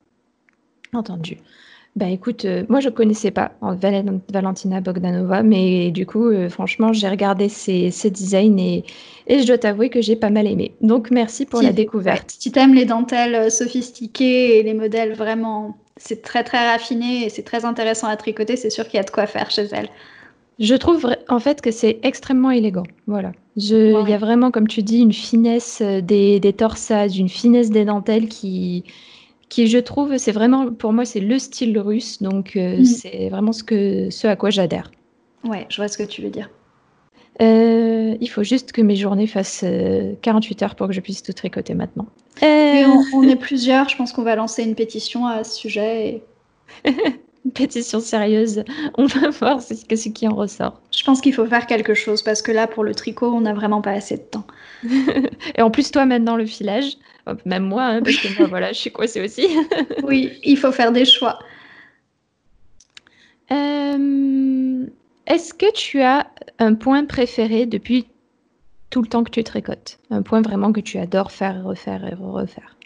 Entendu. 0.93 1.39
Bah 1.95 2.09
écoute, 2.09 2.47
euh, 2.47 2.65
moi 2.71 2.81
je 2.81 2.89
connaissais 2.89 3.31
pas 3.31 3.53
Valentina 3.61 4.81
Bogdanova, 4.81 5.43
mais 5.43 5.91
du 5.91 6.07
coup, 6.07 6.25
euh, 6.25 6.49
franchement, 6.49 6.95
j'ai 6.95 7.07
regardé 7.07 7.51
ses, 7.51 7.91
designs 8.11 8.59
et, 8.59 8.85
je 9.29 9.47
dois 9.47 9.59
t'avouer 9.59 9.91
que 9.91 10.01
j'ai 10.01 10.17
pas 10.17 10.31
mal 10.31 10.47
aimé. 10.47 10.73
Donc 10.81 11.11
merci 11.11 11.45
pour 11.45 11.61
la 11.61 11.73
découverte. 11.73 12.35
Si 12.39 12.51
tu 12.51 12.59
aimes 12.59 12.73
les 12.73 12.87
dentelles 12.87 13.35
euh, 13.35 13.51
sophistiquées 13.51 14.59
et 14.59 14.63
les 14.63 14.73
modèles 14.73 15.13
vraiment, 15.13 15.77
c'est 15.99 16.23
très 16.23 16.45
très 16.45 16.67
raffiné 16.67 17.27
et 17.27 17.29
c'est 17.29 17.43
très 17.43 17.67
intéressant 17.67 18.07
à 18.07 18.17
tricoter, 18.17 18.57
c'est 18.57 18.71
sûr 18.71 18.89
qu'il 18.89 18.97
y 18.97 19.01
a 19.01 19.05
de 19.05 19.11
quoi 19.11 19.27
faire 19.27 19.51
chez 19.51 19.69
elle. 19.73 19.91
Je 20.59 20.75
trouve 20.75 21.15
en 21.29 21.41
fait 21.41 21.61
que 21.61 21.71
c'est 21.71 21.99
extrêmement 22.05 22.51
élégant. 22.51 22.85
Voilà. 23.07 23.33
Il 23.57 24.09
y 24.09 24.15
a 24.15 24.19
vraiment, 24.19 24.51
comme 24.51 24.69
tu 24.69 24.83
dis, 24.83 25.01
une 25.01 25.13
finesse 25.13 25.83
des, 25.83 26.41
des 26.41 26.53
torsades, 26.55 27.15
une 27.15 27.29
finesse 27.29 27.69
des 27.69 27.85
dentelles 27.85 28.29
qui, 28.29 28.85
qui 29.53 29.67
je 29.67 29.77
trouve, 29.77 30.17
c'est 30.17 30.33
vraiment, 30.33 30.73
pour 30.73 30.95
moi, 30.95 31.05
c'est 31.05 31.21
le 31.21 31.39
style 31.39 31.79
russe, 31.79 32.23
donc 32.23 32.57
euh, 32.57 32.79
mm. 32.79 32.85
c'est 32.87 33.29
vraiment 33.29 33.53
ce, 33.53 33.63
que, 33.63 34.09
ce 34.09 34.27
à 34.27 34.35
quoi 34.35 34.49
j'adhère. 34.49 34.91
Ouais, 35.45 35.67
je 35.69 35.77
vois 35.77 35.89
ce 35.89 35.99
que 35.99 36.05
tu 36.05 36.23
veux 36.23 36.31
dire. 36.31 36.49
Euh, 37.43 38.17
il 38.19 38.29
faut 38.29 38.45
juste 38.45 38.73
que 38.73 38.81
mes 38.81 38.97
journées 38.97 39.27
fassent 39.27 39.65
48 40.23 40.63
euh, 40.63 40.65
heures 40.65 40.75
pour 40.75 40.87
que 40.87 40.95
je 40.95 41.01
puisse 41.01 41.23
tout 41.23 41.35
tricoter 41.35 41.75
maintenant. 41.75 42.07
on, 42.41 43.23
est 43.29 43.37
plusieurs, 43.37 43.91
je 43.91 43.97
pense 43.97 44.13
qu'on 44.13 44.23
va 44.23 44.37
lancer 44.37 44.63
une 44.63 44.75
pétition 44.75 45.27
à 45.27 45.45
ce 45.45 45.59
sujet. 45.59 46.23
une 46.87 47.53
pétition 47.53 48.01
sérieuse. 48.01 48.65
On 48.97 49.05
va 49.05 49.29
voir 49.29 49.61
ce, 49.61 49.75
ce 49.75 50.09
qui 50.09 50.29
en 50.29 50.35
ressort. 50.35 50.81
Je 50.97 51.05
pense 51.05 51.21
qu'il 51.21 51.35
faut 51.35 51.47
faire 51.47 51.67
quelque 51.67 51.93
chose 51.93 52.23
parce 52.23 52.41
que 52.41 52.53
là, 52.53 52.67
pour 52.67 52.85
le 52.85 52.95
tricot, 52.95 53.31
on 53.31 53.43
n'a 53.43 53.53
vraiment 53.53 53.83
pas 53.83 53.93
assez 53.93 54.17
de 54.17 54.23
temps. 54.23 54.47
Et 55.57 55.61
en 55.61 55.71
plus, 55.71 55.91
toi, 55.91 56.07
maintenant, 56.07 56.37
le 56.37 56.47
filage, 56.47 56.97
même 57.45 57.65
moi, 57.65 57.85
hein, 57.85 58.03
parce 58.03 58.17
que 58.17 58.39
moi, 58.39 58.47
voilà, 58.49 58.73
je 58.73 58.79
suis 58.79 58.93
coincée 58.93 59.21
aussi. 59.23 59.47
oui, 60.03 60.39
il 60.45 60.57
faut 60.57 60.73
faire 60.73 60.93
des 60.93 61.05
choix. 61.05 61.39
Euh, 63.51 64.87
est-ce 65.27 65.55
que 65.55 65.73
tu 65.73 66.01
as 66.01 66.27
un 66.59 66.75
point 66.75 67.05
préféré 67.05 67.67
depuis 67.67 68.07
tout 68.91 69.03
le 69.03 69.09
temps 69.09 69.25
que 69.25 69.31
tu 69.31 69.45
tricotes 69.45 69.99
Un 70.11 70.23
point 70.23 70.43
vraiment 70.43 70.73
que 70.73 70.81
tu 70.81 70.99
adores 70.99 71.33
faire, 71.33 71.63
refaire 71.65 72.07
et 72.07 72.15
refaire? 72.15 72.77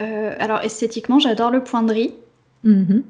Euh, 0.00 0.34
Alors, 0.38 0.60
esthétiquement, 0.60 1.18
j'adore 1.18 1.50
le 1.50 1.64
point 1.64 1.82
de 1.82 1.92
riz. 1.92 2.14
Mm-hmm. 2.64 3.02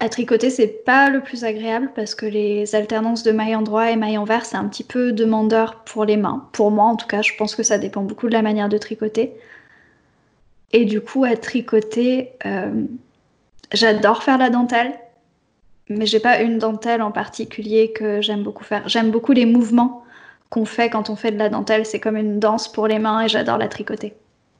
À 0.00 0.08
tricoter, 0.08 0.50
c'est 0.50 0.84
pas 0.84 1.08
le 1.08 1.20
plus 1.20 1.44
agréable 1.44 1.90
parce 1.94 2.14
que 2.14 2.26
les 2.26 2.74
alternances 2.74 3.22
de 3.22 3.32
mailles 3.32 3.56
en 3.56 3.62
droit 3.62 3.90
et 3.90 3.96
mailles 3.96 4.18
envers, 4.18 4.44
c'est 4.44 4.56
un 4.56 4.68
petit 4.68 4.84
peu 4.84 5.12
demandeur 5.12 5.84
pour 5.84 6.04
les 6.04 6.16
mains. 6.16 6.48
Pour 6.52 6.70
moi, 6.70 6.86
en 6.86 6.96
tout 6.96 7.06
cas, 7.06 7.22
je 7.22 7.32
pense 7.38 7.54
que 7.54 7.62
ça 7.62 7.78
dépend 7.78 8.02
beaucoup 8.02 8.26
de 8.28 8.32
la 8.32 8.42
manière 8.42 8.68
de 8.68 8.76
tricoter. 8.76 9.32
Et 10.72 10.84
du 10.84 11.00
coup, 11.00 11.24
à 11.24 11.36
tricoter, 11.36 12.32
euh, 12.44 12.84
j'adore 13.72 14.24
faire 14.24 14.38
la 14.38 14.50
dentelle, 14.50 14.92
mais 15.88 16.06
j'ai 16.06 16.20
pas 16.20 16.40
une 16.40 16.58
dentelle 16.58 17.00
en 17.00 17.12
particulier 17.12 17.92
que 17.92 18.20
j'aime 18.20 18.42
beaucoup 18.42 18.64
faire. 18.64 18.88
J'aime 18.88 19.10
beaucoup 19.10 19.32
les 19.32 19.46
mouvements 19.46 20.04
qu'on 20.50 20.64
fait 20.64 20.90
quand 20.90 21.10
on 21.10 21.16
fait 21.16 21.30
de 21.30 21.38
la 21.38 21.48
dentelle. 21.48 21.86
C'est 21.86 22.00
comme 22.00 22.16
une 22.16 22.40
danse 22.40 22.70
pour 22.70 22.88
les 22.88 22.98
mains 22.98 23.22
et 23.22 23.28
j'adore 23.28 23.58
la 23.58 23.68
tricoter. 23.68 24.14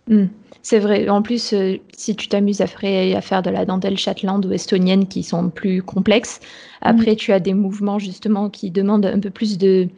Hmm. 0.08 0.26
C'est 0.62 0.78
vrai. 0.78 1.08
En 1.08 1.22
plus, 1.22 1.52
euh, 1.52 1.76
si 1.96 2.16
tu 2.16 2.28
t'amuses 2.28 2.60
à, 2.60 2.66
faire 2.66 3.42
de 3.42 3.50
la 3.50 3.64
dentelle 3.64 3.98
Shetland 3.98 4.44
ou 4.44 4.52
estonienne 4.52 5.06
qui 5.06 5.22
sont 5.22 5.50
plus 5.50 5.82
complexes, 5.82 6.40
après 6.80 7.12
hmm. 7.12 7.16
tu 7.16 7.32
as 7.32 7.40
des 7.40 7.54
mouvements 7.54 7.98
justement 7.98 8.50
qui 8.50 8.70
demandent 8.70 9.06
un 9.06 9.20
peu 9.20 9.30
plus 9.30 9.58
de, 9.58 9.88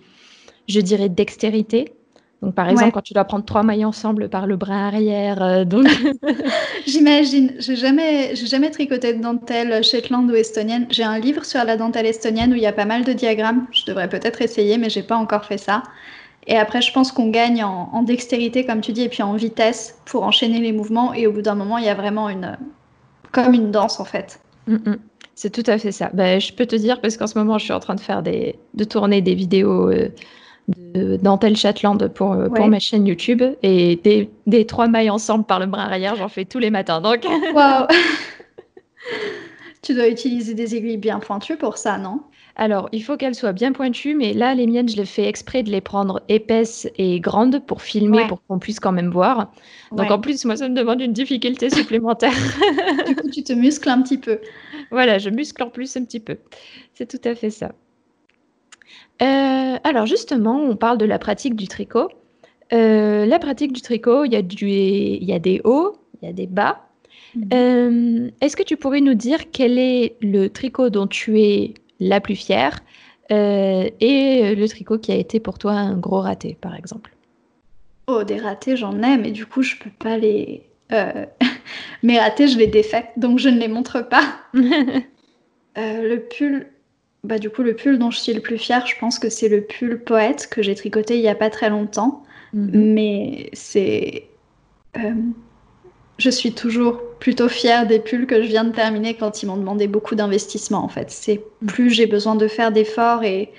je 0.69 0.81
dirais, 0.81 1.09
dextérité. 1.09 1.93
Donc, 2.43 2.55
par 2.55 2.69
exemple, 2.69 2.93
quand 2.93 3.03
tu 3.03 3.15
dois 3.15 3.25
prendre 3.25 3.45
trois 3.45 3.63
mailles 3.63 3.85
ensemble 3.85 4.29
par 4.29 4.47
le 4.47 4.57
bras 4.57 4.87
arrière, 4.87 5.43
euh, 5.43 5.65
donc. 5.65 5.87
J'imagine. 6.87 7.55
J'ai 7.59 7.77
jamais, 7.77 8.37
j'ai 8.37 8.47
jamais 8.47 8.71
tricoté 8.71 9.15
de 9.15 9.23
dentelle 9.23 9.83
Shetland 9.83 10.31
ou 10.31 10.35
estonienne. 10.35 10.87
J'ai 10.91 11.03
un 11.03 11.19
livre 11.19 11.45
sur 11.45 11.65
la 11.65 11.77
dentelle 11.77 12.07
estonienne 12.07 12.53
où 12.53 12.55
il 12.55 12.63
y 12.63 12.67
a 12.67 12.73
pas 12.73 12.85
mal 12.85 13.05
de 13.05 13.13
diagrammes. 13.13 13.67
Je 13.73 13.85
devrais 13.87 14.09
peut-être 14.09 14.43
essayer, 14.43 14.77
mais 14.77 14.91
j'ai 14.91 15.03
pas 15.03 15.17
encore 15.17 15.47
fait 15.47 15.59
ça. 15.59 15.83
Et 16.47 16.57
après, 16.57 16.81
je 16.81 16.93
pense 16.93 17.11
qu'on 17.11 17.29
gagne 17.31 17.65
en, 17.65 18.03
dextérité, 18.03 18.65
comme 18.65 18.81
tu 18.81 18.93
dis, 18.93 19.03
et 19.03 19.09
puis 19.09 19.23
en 19.23 19.35
vitesse 19.35 19.99
pour 20.05 20.23
enchaîner 20.23 20.61
les 20.61 20.73
mouvements. 20.73 21.13
Et 21.13 21.27
au 21.27 21.33
bout 21.33 21.43
d'un 21.43 21.57
moment, 21.57 21.79
il 21.79 21.85
y 21.85 21.89
a 21.89 21.95
vraiment 21.95 22.29
une, 22.29 22.57
comme 23.33 23.53
une 23.53 23.71
danse 23.71 23.99
en 23.99 24.05
fait. 24.05 24.41
Mm, 24.67 24.75
mm. 24.75 24.97
C'est 25.35 25.51
tout 25.51 25.69
à 25.71 25.77
fait 25.77 25.93
ça. 25.93 26.11
Ben, 26.15 26.41
je 26.41 26.53
peux 26.53 26.67
te 26.67 26.77
dire 26.77 27.01
parce 27.01 27.17
qu'en 27.17 27.27
ce 27.27 27.37
moment, 27.37 27.59
je 27.59 27.65
suis 27.65 27.73
en 27.73 27.81
train 27.81 27.95
de 27.95 28.01
faire 28.01 28.23
des, 28.23 28.59
de 28.75 28.85
tourner 28.85 29.21
des 29.23 29.35
vidéos. 29.35 29.91
Euh, 29.91 30.09
de 30.69 31.17
dentelle 31.23 31.57
Chatland 31.57 32.09
pour, 32.09 32.33
euh, 32.33 32.49
pour 32.49 32.67
ma 32.67 32.81
chaîne 32.81 33.07
YouTube 33.07 33.41
et 33.63 34.01
des, 34.03 34.29
des, 34.49 34.67
trois 34.67 34.89
mailles 34.89 35.11
ensemble 35.11 35.45
par 35.45 35.61
le 35.61 35.67
bras 35.67 35.85
arrière, 35.85 36.17
j'en 36.17 36.29
fais 36.29 36.45
tous 36.45 36.59
les 36.59 36.71
matins. 36.71 37.01
Donc, 37.01 37.25
waouh 37.55 37.87
Tu 39.83 39.95
dois 39.95 40.09
utiliser 40.09 40.55
des 40.55 40.75
aiguilles 40.75 40.97
bien 40.97 41.21
pointues 41.21 41.57
pour 41.57 41.79
ça, 41.79 41.99
non? 41.99 42.21
Alors, 42.59 42.89
il 42.91 43.05
faut 43.05 43.19
qu'elles 43.19 43.35
soient 43.35 43.53
bien 43.53 43.73
pointues, 43.73 44.15
mais 44.15 44.33
là, 44.33 44.55
les 44.55 44.67
miennes, 44.67 44.89
je 44.89 44.97
les 44.97 45.05
fais 45.05 45.29
exprès 45.29 45.63
de 45.63 45.71
les 45.71 45.83
prendre 45.83 46.23
épaisses 46.31 46.89
et 46.97 47.21
grandes 47.21 47.65
pour 47.67 47.83
filmer, 47.83 48.27
pour 48.29 48.43
qu'on 48.47 48.59
puisse 48.59 48.81
quand 48.81 48.93
même 48.93 49.11
voir. 49.11 49.53
Donc, 49.93 50.11
en 50.11 50.19
plus, 50.19 50.43
moi, 50.47 50.57
ça 50.57 50.67
me 50.69 50.75
demande 50.75 51.03
une 51.03 51.13
difficulté 51.13 51.69
supplémentaire. 51.69 52.33
du 53.07 53.15
coup, 53.15 53.29
tu 53.29 53.43
te 53.43 53.53
muscles 53.53 53.91
un 53.91 54.01
petit 54.01 54.17
peu. 54.17 54.39
Voilà, 54.91 55.19
je 55.19 55.29
muscle 55.29 55.63
en 55.63 55.69
plus 55.69 55.97
un 55.99 56.05
petit 56.05 56.21
peu. 56.21 56.39
C'est 56.95 57.07
tout 57.07 57.29
à 57.29 57.35
fait 57.35 57.51
ça. 57.51 57.73
Euh, 59.23 59.77
alors 59.85 60.07
justement, 60.07 60.61
on 60.61 60.77
parle 60.77 60.99
de 60.99 61.07
la 61.07 61.19
pratique 61.19 61.57
du 61.57 61.69
tricot. 61.69 62.09
Euh, 62.73 63.27
la 63.27 63.39
pratique 63.39 63.73
du 63.73 63.81
tricot, 63.81 64.25
il 64.25 64.33
y, 64.33 64.37
a 64.37 64.41
il 64.41 65.25
y 65.25 65.33
a 65.33 65.39
des 65.39 65.61
hauts, 65.65 65.97
il 66.21 66.27
y 66.27 66.29
a 66.29 66.33
des 66.33 66.47
bas. 66.47 66.87
Mhm. 67.35 67.49
Euh, 67.53 68.31
est-ce 68.41 68.57
que 68.57 68.63
tu 68.63 68.77
pourrais 68.77 69.01
nous 69.01 69.15
dire 69.15 69.51
quel 69.51 69.79
est 69.79 70.17
le 70.21 70.49
tricot 70.49 70.91
dont 70.91 71.07
tu 71.07 71.41
es 71.41 71.75
la 72.01 72.21
plus 72.21 72.37
fière 72.37 72.81
et 73.31 74.55
le 74.57 74.69
tricot 74.69 74.99
qui 74.99 75.11
a 75.11 75.17
été 75.17 75.41
pour 75.41 75.59
toi 75.59 75.73
un 75.73 75.97
gros 75.97 76.21
raté, 76.21 76.57
par 76.61 76.77
exemple 76.77 77.17
Oh, 78.09 78.23
des 78.23 78.39
ratés, 78.39 78.77
j'en 78.77 79.03
ai, 79.03 79.17
mais 79.17 79.33
du 79.33 79.47
coup, 79.47 79.63
je 79.63 79.77
peux 79.77 79.91
pas 79.91 80.17
les. 80.17 80.63
Mes 82.03 82.19
ratés, 82.21 82.47
je 82.47 82.57
les 82.57 82.69
défais, 82.69 83.07
donc 83.17 83.39
je 83.39 83.49
ne 83.49 83.59
les 83.59 83.69
montre 83.69 84.01
pas. 84.01 84.39
le 84.55 86.17
pull, 86.19 86.69
bah, 87.25 87.39
du 87.39 87.51
coup, 87.51 87.63
le 87.63 87.75
pull 87.75 87.99
dont 87.99 88.13
je 88.13 88.19
suis 88.19 88.33
le 88.33 88.41
plus 88.41 88.59
fière, 88.59 88.87
je 88.87 88.95
pense 89.01 89.19
que 89.19 89.29
c'est 89.29 89.49
le 89.49 89.63
pull 89.63 89.99
poète 89.99 90.49
que 90.49 90.63
j'ai 90.63 90.77
tricoté 90.77 91.17
il 91.17 91.23
n'y 91.23 91.29
a 91.29 91.35
pas 91.35 91.51
très 91.51 91.69
longtemps. 91.71 92.23
Mhm. 92.53 92.71
Mais 92.95 93.51
c'est. 93.53 94.29
Je 96.19 96.31
suis 96.31 96.53
toujours 96.53 97.01
plutôt 97.19 97.49
fière 97.49 97.87
des 97.87 97.99
pulls 97.99 98.27
que 98.27 98.43
je 98.43 98.49
viens 98.49 98.65
de 98.65 98.73
terminer 98.73 99.15
quand 99.15 99.43
ils 99.43 99.47
m'ont 99.47 99.57
demandé 99.57 99.87
beaucoup 99.87 100.15
d'investissement, 100.15 100.83
en 100.83 100.89
fait. 100.89 101.11
C'est 101.11 101.43
plus 101.67 101.91
j'ai 101.91 102.07
besoin 102.07 102.37
de 102.37 102.49
faire 102.49 102.73
d'efforts 102.73 103.25
et 103.25 103.53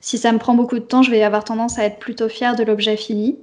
si 0.00 0.18
ça 0.18 0.32
me 0.32 0.38
prend 0.38 0.54
beaucoup 0.54 0.78
de 0.78 0.84
temps, 0.84 1.02
je 1.02 1.10
vais 1.10 1.22
avoir 1.22 1.44
tendance 1.44 1.78
à 1.78 1.84
être 1.84 1.98
plutôt 1.98 2.28
fière 2.28 2.56
de 2.56 2.64
l'objet 2.64 2.96
fini. 2.96 3.38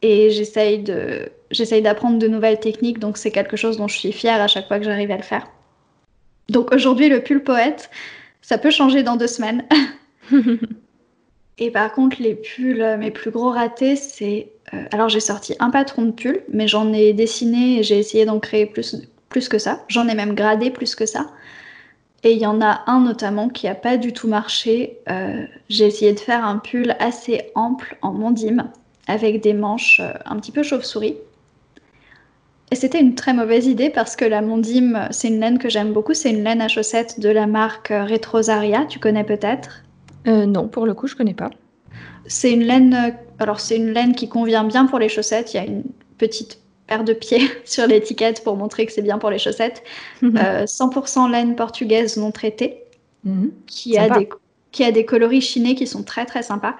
Et 0.00 0.30
j'essaye 0.30 0.78
de, 0.78 1.28
j'essaye 1.50 1.82
d'apprendre 1.82 2.18
de 2.18 2.28
nouvelles 2.28 2.60
techniques, 2.60 3.00
donc 3.00 3.16
c'est 3.16 3.32
quelque 3.32 3.56
chose 3.56 3.78
dont 3.78 3.88
je 3.88 3.98
suis 3.98 4.12
fière 4.12 4.40
à 4.40 4.46
chaque 4.46 4.68
fois 4.68 4.78
que 4.78 4.84
j'arrive 4.84 5.10
à 5.10 5.16
le 5.16 5.22
faire. 5.22 5.48
Donc 6.48 6.72
aujourd'hui, 6.72 7.08
le 7.08 7.22
pull 7.22 7.42
poète, 7.42 7.90
ça 8.40 8.58
peut 8.58 8.70
changer 8.70 9.02
dans 9.02 9.16
deux 9.16 9.26
semaines. 9.26 9.64
et 11.58 11.70
par 11.70 11.92
contre, 11.92 12.16
les 12.20 12.34
pulls, 12.34 12.82
euh, 12.82 12.96
mes 12.96 13.10
plus 13.10 13.30
gros 13.30 13.50
ratés, 13.50 13.96
c'est. 13.96 14.52
Euh, 14.74 14.84
alors, 14.92 15.08
j'ai 15.08 15.20
sorti 15.20 15.54
un 15.58 15.70
patron 15.70 16.02
de 16.04 16.12
pull, 16.12 16.42
mais 16.52 16.68
j'en 16.68 16.92
ai 16.92 17.12
dessiné 17.12 17.78
et 17.78 17.82
j'ai 17.82 17.98
essayé 17.98 18.24
d'en 18.24 18.38
créer 18.38 18.66
plus, 18.66 18.96
que 19.48 19.58
ça. 19.58 19.84
J'en 19.88 20.08
ai 20.08 20.14
même 20.14 20.34
gradé 20.34 20.70
plus 20.70 20.94
que 20.94 21.06
ça. 21.06 21.26
Et 22.24 22.32
il 22.32 22.38
y 22.38 22.46
en 22.46 22.60
a 22.60 22.82
un 22.86 23.00
notamment 23.00 23.48
qui 23.48 23.66
n'a 23.66 23.74
pas 23.74 23.96
du 23.96 24.12
tout 24.12 24.28
marché. 24.28 24.98
Euh, 25.08 25.44
j'ai 25.68 25.86
essayé 25.86 26.12
de 26.12 26.20
faire 26.20 26.44
un 26.44 26.58
pull 26.58 26.96
assez 26.98 27.50
ample 27.54 27.96
en 28.02 28.12
mondime, 28.12 28.70
avec 29.06 29.40
des 29.40 29.54
manches 29.54 30.00
un 30.26 30.36
petit 30.36 30.52
peu 30.52 30.62
chauve-souris. 30.62 31.16
Et 32.70 32.74
c'était 32.74 33.00
une 33.00 33.14
très 33.14 33.32
mauvaise 33.32 33.66
idée 33.66 33.88
parce 33.88 34.14
que 34.14 34.26
la 34.26 34.42
Mondim, 34.42 35.08
c'est 35.10 35.28
une 35.28 35.40
laine 35.40 35.58
que 35.58 35.70
j'aime 35.70 35.92
beaucoup. 35.92 36.12
C'est 36.12 36.30
une 36.30 36.44
laine 36.44 36.60
à 36.60 36.68
chaussettes 36.68 37.18
de 37.18 37.30
la 37.30 37.46
marque 37.46 37.88
Retrosaria. 37.88 38.84
Tu 38.84 38.98
connais 38.98 39.24
peut-être 39.24 39.84
euh, 40.26 40.46
Non, 40.46 40.68
pour 40.68 40.86
le 40.86 40.94
coup, 40.94 41.06
je 41.06 41.16
connais 41.16 41.34
pas. 41.34 41.50
C'est 42.26 42.52
une 42.52 42.64
laine. 42.64 43.14
Alors, 43.38 43.60
c'est 43.60 43.76
une 43.76 43.92
laine 43.92 44.14
qui 44.14 44.28
convient 44.28 44.64
bien 44.64 44.86
pour 44.86 44.98
les 44.98 45.08
chaussettes. 45.08 45.54
Il 45.54 45.56
y 45.56 45.60
a 45.60 45.64
une 45.64 45.84
petite 46.18 46.60
paire 46.86 47.04
de 47.04 47.12
pieds 47.12 47.48
sur 47.64 47.86
l'étiquette 47.86 48.42
pour 48.42 48.56
montrer 48.56 48.86
que 48.86 48.92
c'est 48.92 49.02
bien 49.02 49.18
pour 49.18 49.30
les 49.30 49.38
chaussettes. 49.38 49.82
100% 50.22 51.26
euh, 51.26 51.30
laine 51.30 51.56
portugaise 51.56 52.16
non 52.16 52.32
traitée, 52.32 52.82
mhm. 53.24 53.52
qui, 53.66 53.96
a 53.96 54.18
des, 54.18 54.28
qui 54.72 54.84
a 54.84 54.90
des 54.90 55.04
coloris 55.04 55.40
chinés 55.40 55.74
qui 55.74 55.86
sont 55.86 56.02
très 56.02 56.26
très 56.26 56.42
sympas. 56.42 56.74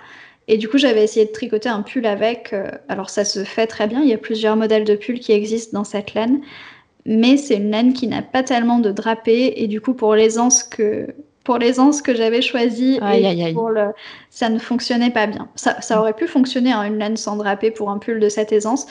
Et 0.48 0.57
du 0.57 0.66
coup, 0.66 0.79
j'avais 0.79 1.05
essayé 1.05 1.27
de 1.27 1.31
tricoter 1.31 1.68
un 1.68 1.83
pull 1.83 2.07
avec. 2.07 2.55
Euh, 2.55 2.70
alors, 2.88 3.11
ça 3.11 3.24
se 3.24 3.44
fait 3.44 3.66
très 3.66 3.87
bien. 3.87 4.01
Il 4.01 4.09
y 4.09 4.14
a 4.14 4.18
plusieurs 4.18 4.57
modèles 4.57 4.85
de 4.85 4.96
pulls 4.96 5.20
qui 5.20 5.33
existent 5.33 5.79
dans 5.79 5.85
cette 5.85 6.14
laine. 6.14 6.40
Mais 7.05 7.37
c'est 7.37 7.57
une 7.57 7.70
laine 7.70 7.92
qui 7.92 8.07
n'a 8.07 8.22
pas 8.22 8.42
tellement 8.42 8.79
de 8.79 8.90
drapé. 8.90 9.53
Et 9.57 9.66
du 9.66 9.83
coup, 9.83 9.92
pour 9.92 10.14
l'aisance 10.14 10.62
que, 10.62 11.14
pour 11.49 11.57
l'aisance 11.57 12.03
que 12.03 12.15
j'avais 12.15 12.43
choisie, 12.43 13.01
Le... 13.01 13.93
ça 14.29 14.51
ne 14.51 14.59
fonctionnait 14.59 15.09
pas 15.09 15.27
bien. 15.27 15.49
Ça, 15.55 15.81
ça 15.81 15.99
aurait 15.99 16.13
pu 16.13 16.27
fonctionner, 16.27 16.73
hein, 16.73 16.83
une 16.83 16.99
laine 16.99 17.17
sans 17.17 17.37
drapé 17.37 17.71
pour 17.71 17.89
un 17.89 17.97
pull 17.97 18.21
de 18.21 18.29
cette 18.29 18.53
aisance. 18.53 18.85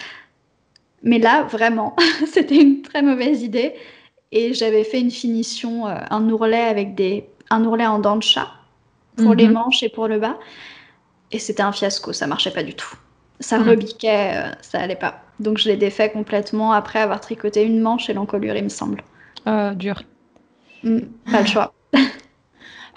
Mais 1.04 1.20
là, 1.20 1.44
vraiment, 1.44 1.96
c'était 2.26 2.60
une 2.60 2.82
très 2.82 3.04
mauvaise 3.04 3.44
idée. 3.44 3.76
Et 4.32 4.56
j'avais 4.56 4.84
fait 4.84 5.00
une 5.00 5.12
finition, 5.12 5.86
euh, 5.86 6.00
un 6.10 6.28
ourlet 6.32 6.64
avec 6.64 6.96
des, 6.96 7.30
un 7.52 7.64
ourlet 7.64 7.86
en 7.86 8.00
dents 8.00 8.16
de 8.16 8.24
chat 8.24 8.50
pour 9.18 9.36
les 9.36 9.46
mhm. 9.46 9.54
manches 9.54 9.84
et 9.84 9.90
pour 9.90 10.08
le 10.08 10.18
bas. 10.18 10.40
Et 11.32 11.38
c'était 11.38 11.62
un 11.62 11.72
fiasco, 11.72 12.12
ça 12.12 12.26
marchait 12.26 12.50
pas 12.50 12.64
du 12.64 12.74
tout. 12.74 12.96
Ça 13.40 13.60
hmm. 13.60 13.70
rebiquait, 13.70 14.32
euh, 14.34 14.52
ça 14.62 14.80
allait 14.80 14.96
pas. 14.96 15.22
Donc 15.40 15.60
je 15.60 15.70
l'ai 15.70 15.78
défait 15.78 16.10
complètement 16.10 16.72
après 16.72 17.02
avoir 17.02 17.22
tricoté 17.22 17.64
une 17.64 17.82
manche 17.82 18.10
et 18.10 18.14
l'encolure, 18.14 18.56
il 18.56 18.64
me 18.64 18.70
semble. 18.70 19.04
Euh, 19.46 19.76
dur. 19.76 20.02
Hmm, 20.82 21.02
pas 21.32 21.42
le 21.42 21.46
choix. 21.48 21.72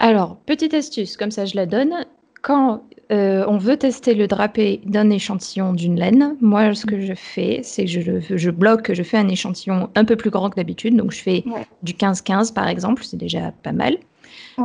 Alors, 0.03 0.37
petite 0.47 0.73
astuce, 0.73 1.15
comme 1.15 1.29
ça 1.29 1.45
je 1.45 1.55
la 1.55 1.67
donne. 1.67 1.93
Quand 2.41 2.81
euh, 3.11 3.45
on 3.47 3.59
veut 3.59 3.77
tester 3.77 4.15
le 4.15 4.25
drapé 4.25 4.81
d'un 4.83 5.11
échantillon 5.11 5.73
d'une 5.73 5.95
laine, 5.95 6.37
moi 6.41 6.73
ce 6.73 6.87
que 6.87 6.99
je 6.99 7.13
fais, 7.13 7.59
c'est 7.61 7.85
que 7.85 7.91
je, 7.91 8.35
je, 8.35 8.49
bloque, 8.49 8.91
je 8.93 9.03
fais 9.03 9.17
un 9.17 9.27
échantillon 9.27 9.91
un 9.93 10.03
peu 10.03 10.15
plus 10.15 10.31
grand 10.31 10.49
que 10.49 10.55
d'habitude. 10.55 10.95
Donc 10.95 11.11
je 11.11 11.21
fais 11.21 11.43
du 11.83 11.93
15-15 11.93 12.51
par 12.51 12.67
exemple, 12.67 13.03
c'est 13.03 13.15
déjà 13.15 13.51
pas 13.61 13.73
mal. 13.73 13.95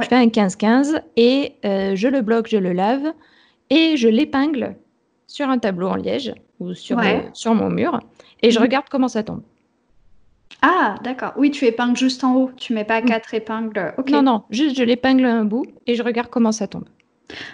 Je 0.01 0.07
fais 0.07 0.16
un 0.16 0.29
15-15 0.29 1.03
et 1.16 1.53
euh, 1.66 1.94
je 1.94 2.09
le 2.09 2.22
bloque, 2.22 2.49
je 2.49 2.57
le 2.57 2.72
lave 2.72 3.12
et 3.68 3.99
je 3.99 4.09
l'épingle 4.09 4.75
sur 5.27 5.51
un 5.51 5.59
tableau 5.59 5.88
en 5.88 5.96
liège 5.96 6.33
ou 6.61 6.72
sur, 6.72 6.99
sur 7.35 7.55
mon 7.55 7.68
mur 7.68 8.01
et 8.40 8.51
je 8.51 8.59
mhm. 8.59 8.62
regarde 8.62 8.87
comment 8.90 9.09
ça 9.09 9.22
tombe. 9.22 9.42
Ah, 10.62 10.97
d'accord. 11.03 11.32
Oui, 11.36 11.51
tu 11.51 11.64
épingles 11.64 11.97
juste 11.97 12.24
en 12.24 12.34
haut. 12.34 12.51
Tu 12.57 12.72
mets 12.72 12.84
pas 12.84 13.01
mm. 13.01 13.05
quatre 13.05 13.34
épingles. 13.34 13.94
Non, 14.09 14.22
non, 14.22 14.42
juste 14.51 14.76
je 14.76 14.82
l'épingle 14.82 15.24
un 15.24 15.44
bout 15.44 15.66
et 15.86 15.94
je 15.94 16.03
regarde 16.03 16.28
comment 16.28 16.53
ça 16.53 16.66
tombe. 16.66 16.86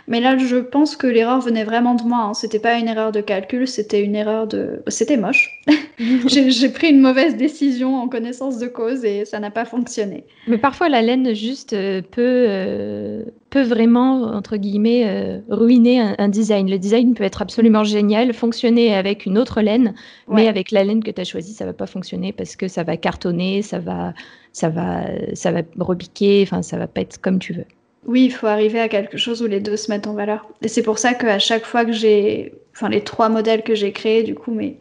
Mais 0.06 0.20
là, 0.20 0.36
je 0.36 0.56
pense 0.56 0.96
que 0.96 1.06
l'erreur 1.06 1.40
venait 1.40 1.64
vraiment 1.64 1.94
de 1.94 2.02
moi. 2.02 2.24
Hein. 2.24 2.34
C'était 2.34 2.58
pas 2.58 2.78
une 2.78 2.88
erreur 2.88 3.12
de 3.12 3.20
calcul, 3.20 3.66
c'était 3.66 4.02
une 4.02 4.14
erreur 4.14 4.46
de. 4.46 4.82
C'était 4.88 5.16
moche. 5.16 5.62
j'ai 6.26 6.68
pris 6.68 6.90
une 6.90 7.00
mauvaise 7.00 7.36
décision 7.36 7.96
en 7.96 8.08
connaissance 8.08 8.58
de 8.58 8.66
cause 8.66 9.04
et 9.04 9.24
ça 9.24 9.40
n'a 9.40 9.50
pas 9.50 9.64
fonctionné. 9.64 10.24
Mais 10.46 10.58
parfois, 10.58 10.88
la 10.88 11.02
laine 11.02 11.34
juste 11.34 11.72
euh, 11.72 12.02
peut, 12.02 12.44
euh, 12.48 13.24
peut 13.50 13.62
vraiment, 13.62 14.22
entre 14.22 14.56
guillemets, 14.56 15.04
euh, 15.06 15.38
ruiner 15.48 16.00
un, 16.00 16.28
design. 16.28 16.70
Le 16.70 16.78
design 16.78 17.14
peut 17.14 17.24
être 17.24 17.42
absolument 17.42 17.84
génial, 17.84 18.32
fonctionner 18.34 18.94
avec 18.94 19.26
une 19.26 19.38
autre 19.38 19.60
laine, 19.60 19.94
mais 20.28 20.48
avec 20.48 20.70
la 20.70 20.84
laine 20.84 21.02
que 21.02 21.10
tu 21.10 21.20
as 21.20 21.24
choisie, 21.24 21.52
ça 21.52 21.64
va 21.64 21.72
pas 21.72 21.86
fonctionner 21.86 22.32
parce 22.32 22.56
que 22.56 22.68
ça 22.68 22.82
va 22.82 22.96
cartonner, 22.96 23.62
ça 23.62 23.78
va, 23.78 24.12
ça 24.52 24.68
va, 24.68 25.04
ça 25.34 25.52
va 25.52 25.60
repiquer, 25.78 26.42
enfin, 26.42 26.62
ça 26.62 26.78
va 26.78 26.86
pas 26.86 27.02
être 27.02 27.20
comme 27.20 27.38
tu 27.38 27.52
veux. 27.52 27.66
Oui, 28.06 28.24
il 28.24 28.32
faut 28.32 28.46
arriver 28.48 28.80
à 28.80 28.88
quelque 28.88 29.16
chose 29.16 29.42
où 29.42 29.46
les 29.46 29.60
deux 29.60 29.76
se 29.76 29.90
mettent 29.90 30.06
en 30.06 30.14
valeur. 30.14 30.48
Et 30.60 30.68
c'est 30.68 30.82
pour 30.82 30.98
ça 30.98 31.14
qu'à 31.14 31.38
chaque 31.38 31.64
fois 31.64 31.84
que 31.84 31.92
j'ai, 31.92 32.54
enfin 32.74 32.88
les 32.88 33.02
trois 33.04 33.28
modèles 33.28 33.62
que 33.62 33.74
j'ai 33.74 33.92
créés, 33.92 34.22
du 34.24 34.34
coup, 34.34 34.52
mais 34.52 34.78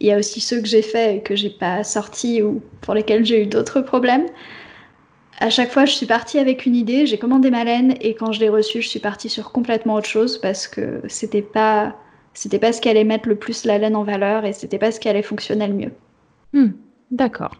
il 0.00 0.06
y 0.06 0.12
a 0.12 0.18
aussi 0.18 0.40
ceux 0.40 0.60
que 0.60 0.66
j'ai 0.68 0.82
faits 0.82 1.16
et 1.18 1.22
que 1.22 1.36
j'ai 1.36 1.50
pas 1.50 1.84
sortis 1.84 2.42
ou 2.42 2.62
pour 2.80 2.94
lesquels 2.94 3.24
j'ai 3.26 3.42
eu 3.42 3.46
d'autres 3.46 3.80
problèmes. 3.82 4.26
à 5.40 5.50
chaque 5.50 5.70
fois, 5.72 5.84
je 5.84 5.92
suis 5.92 6.06
partie 6.06 6.38
avec 6.38 6.66
une 6.66 6.76
idée, 6.76 7.06
j'ai 7.06 7.18
commandé 7.18 7.50
ma 7.50 7.64
laine 7.64 7.94
et 8.00 8.14
quand 8.14 8.32
je 8.32 8.40
l'ai 8.40 8.48
reçue, 8.48 8.80
je 8.82 8.88
suis 8.88 9.00
partie 9.00 9.28
sur 9.28 9.52
complètement 9.52 9.94
autre 9.94 10.08
chose 10.08 10.38
parce 10.38 10.68
que 10.68 11.02
c'était 11.08 11.42
pas 11.42 11.96
c'était 12.34 12.58
pas 12.58 12.72
ce 12.72 12.80
qui 12.80 12.88
allait 12.88 13.04
mettre 13.04 13.28
le 13.28 13.36
plus 13.36 13.64
la 13.64 13.78
laine 13.78 13.96
en 13.96 14.04
valeur 14.04 14.44
et 14.44 14.52
c'était 14.52 14.78
pas 14.78 14.90
ce 14.92 15.00
qui 15.00 15.08
allait 15.08 15.22
fonctionner 15.22 15.66
le 15.68 15.74
mieux. 15.74 15.92
Hmm, 16.54 16.72
d'accord. 17.10 17.56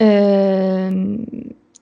Euh, 0.00 1.16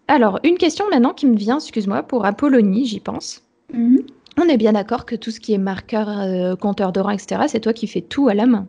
alors, 0.09 0.41
une 0.45 0.59
question 0.59 0.85
maintenant 0.91 1.15
qui 1.15 1.27
me 1.27 1.37
vient, 1.37 1.57
excuse-moi, 1.57 2.03
pour 2.03 2.25
Apollonie, 2.25 2.87
j'y 2.87 3.01
pense. 3.01 3.43
Mhm. 3.73 4.03
On 4.39 4.49
est 4.49 4.57
bien 4.57 4.73
d'accord 4.73 5.05
que 5.05 5.15
tout 5.15 5.31
ce 5.31 5.41
qui 5.41 5.53
est 5.53 5.59
marqueur, 5.59 6.09
euh, 6.09 6.57
compteur 6.57 6.93
de 6.93 7.01
rang, 7.01 7.11
etc., 7.11 7.43
c'est 7.49 7.61
toi 7.61 7.73
qui 7.73 7.87
fais 7.87 8.01
tout 8.01 8.29
à 8.29 8.35
la 8.35 8.47
main. 8.47 8.67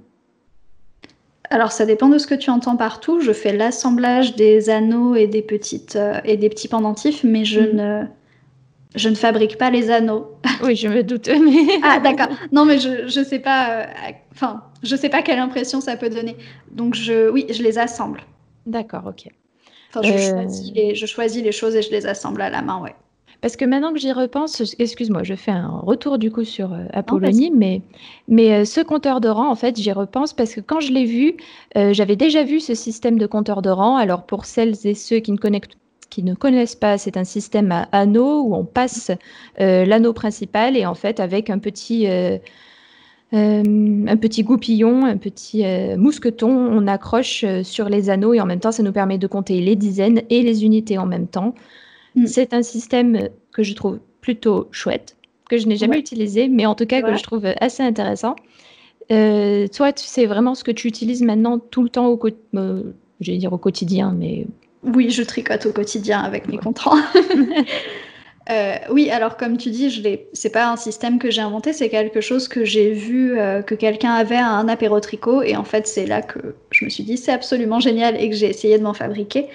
Alors, 1.50 1.72
ça 1.72 1.86
dépend 1.86 2.10
de 2.10 2.18
ce 2.18 2.28
que 2.28 2.36
tu 2.36 2.50
entends 2.50 2.76
partout. 2.76 3.20
Je 3.20 3.32
fais 3.32 3.56
l'assemblage 3.56 4.36
des 4.36 4.70
anneaux 4.70 5.16
et 5.16 5.28
des, 5.28 5.42
petites, 5.42 5.96
euh, 5.96 6.20
et 6.24 6.38
des 6.38 6.50
petits 6.50 6.68
pendentifs, 6.68 7.24
mais 7.24 7.46
je, 7.46 7.62
mhm. 7.62 7.76
ne, 7.76 8.04
je 8.96 9.10
ne 9.10 9.16
fabrique 9.16 9.58
pas 9.58 9.70
les 9.70 9.90
anneaux. 9.90 10.32
Oui, 10.64 10.78
je 10.78 10.88
me 10.88 11.04
doute. 11.04 11.28
Mais... 11.28 11.80
ah, 11.84 12.00
d'accord. 12.00 12.30
Non, 12.52 12.64
mais 12.64 12.80
je 12.80 13.20
ne 13.20 13.26
sais 13.26 13.40
pas. 13.40 13.88
enfin, 14.32 14.64
je 14.82 14.96
sais 14.96 15.10
pas 15.10 15.22
quelle 15.22 15.40
impression 15.40 15.82
ça 15.82 15.98
peut 15.98 16.10
donner. 16.10 16.38
Donc, 16.72 16.96
je, 16.96 17.30
oui, 17.30 17.46
je 17.50 17.64
les 17.64 17.78
assemble. 17.78 18.22
D'accord, 18.66 19.04
ok. 19.08 19.30
Enfin, 19.96 20.10
euh, 20.10 20.48
je, 20.94 21.06
choisis 21.06 21.44
les, 21.44 21.52
choses 21.52 21.76
et 21.76 21.82
je 21.82 21.92
les 21.92 22.08
assemble 22.08 22.42
à 22.42 22.50
la 22.50 22.62
main, 22.62 22.82
ouais. 22.82 22.96
Parce 23.42 23.58
que 23.58 23.66
maintenant 23.66 23.92
que 23.92 24.00
j'y 24.00 24.12
repense, 24.12 24.76
excuse-moi, 24.80 25.24
je 25.24 25.36
fais 25.36 25.52
un 25.52 25.68
retour 25.68 26.18
du 26.18 26.32
coup 26.32 26.46
sur 26.46 26.74
euh, 26.74 26.86
Apollonie, 26.94 27.52
mais, 27.52 27.82
mais 28.30 28.54
euh, 28.54 28.66
ce 28.66 28.80
compteur 28.80 29.20
de 29.20 29.28
rang, 29.28 29.50
en 29.52 29.56
fait, 29.56 29.76
j'y 29.76 29.92
repense 29.92 30.34
parce 30.34 30.56
que 30.56 30.62
quand 30.62 30.80
je 30.80 30.94
l'ai 30.94 31.06
vu, 31.06 31.36
j'avais 31.76 32.16
déjà 32.16 32.44
vu 32.44 32.60
ce 32.60 32.74
système 32.74 33.20
de 33.20 33.28
compteur 33.28 33.62
de 33.62 33.70
rang. 33.70 33.98
Alors 33.98 34.26
pour 34.26 34.46
celles 34.46 34.76
et 34.86 34.94
ceux 34.94 35.20
qui 35.20 35.34
ne, 35.34 35.60
qui 36.10 36.24
ne 36.24 36.34
connaissent 36.34 36.76
pas, 36.76 36.98
c'est 36.98 37.18
un 37.18 37.26
système 37.26 37.72
à 37.72 37.90
anneaux 37.92 38.44
où 38.44 38.56
on 38.56 38.64
passe 38.64 39.12
l'anneau 39.60 40.14
principal 40.14 40.78
et 40.78 40.86
en 40.86 40.96
fait 40.96 41.20
avec 41.20 41.50
un 41.50 41.60
petit 41.60 42.08
euh, 43.34 43.64
un 44.08 44.18
petit 44.18 44.44
goupillon, 44.44 45.06
un 45.06 45.18
petit 45.18 45.66
euh, 45.66 45.98
mousqueton, 45.98 46.52
on 46.52 46.86
accroche 46.86 47.44
euh, 47.44 47.64
sur 47.64 47.90
les 47.90 48.12
anneaux 48.12 48.34
et 48.34 48.40
en 48.40 48.46
même 48.46 48.60
temps, 48.60 48.72
ça 48.72 48.84
nous 48.84 48.92
permet 48.92 49.18
de 49.18 49.26
compter 49.26 49.60
les 49.60 49.76
dizaines 49.76 50.22
et 50.30 50.44
les 50.44 50.64
unités 50.64 51.00
en 51.00 51.08
même 51.08 51.28
temps. 51.28 51.56
Mm. 52.16 52.28
C'est 52.28 52.54
un 52.54 52.62
système 52.62 53.30
que 53.52 53.64
je 53.64 53.74
trouve 53.74 54.00
plutôt 54.22 54.68
chouette, 54.72 55.16
que 55.50 55.58
je 55.58 55.68
n'ai 55.68 55.78
jamais 55.78 55.98
utilisé, 55.98 56.48
mais 56.48 56.68
en 56.68 56.76
tout 56.76 56.86
cas 56.86 57.02
que 57.02 57.16
je 57.16 57.24
trouve 57.24 57.48
assez 57.60 57.82
intéressant. 57.82 58.36
toi, 59.10 59.92
sais 59.96 60.26
vraiment 60.28 60.54
ce 60.54 60.64
que 60.64 60.72
tu 60.72 60.88
utilises 60.88 61.24
maintenant 61.24 61.58
tout 61.58 61.82
le 61.82 61.90
temps 61.90 62.08
au, 62.08 62.20
dire 63.20 63.54
au 63.54 63.58
quotidien, 63.58 64.16
mais 64.18 64.46
oui, 64.84 65.10
je 65.10 65.24
tricote 65.24 65.66
au 65.66 65.72
quotidien 65.72 66.20
avec 66.20 66.48
mes 66.48 66.58
contrats. 66.58 66.98
Euh, 68.50 68.76
oui, 68.90 69.10
alors 69.10 69.38
comme 69.38 69.58
tu 69.58 69.70
dis, 69.70 69.90
ce 69.90 70.02
n'est 70.02 70.52
pas 70.52 70.70
un 70.70 70.76
système 70.76 71.18
que 71.18 71.32
j'ai 71.32 71.42
inventé, 71.42 71.72
c'est 71.72 71.90
quelque 71.90 72.20
chose 72.20 72.50
que 72.50 72.66
j'ai 72.66 72.92
vu 72.92 73.40
euh, 73.40 73.62
que 73.62 73.74
quelqu'un 73.74 74.12
avait 74.12 74.36
à 74.36 74.50
un 74.50 74.68
apéro 74.68 75.00
tricot 75.00 75.42
et 75.42 75.56
en 75.56 75.64
fait 75.64 75.88
c'est 75.88 76.06
là 76.06 76.22
que 76.22 76.56
je 76.72 76.84
me 76.84 76.90
suis 76.90 77.04
dit 77.06 77.16
c'est 77.16 77.32
absolument 77.32 77.80
génial 77.80 78.20
et 78.22 78.30
que 78.30 78.36
j'ai 78.36 78.50
essayé 78.50 78.78
de 78.78 78.84
m'en 78.84 78.94
fabriquer. 78.94 79.48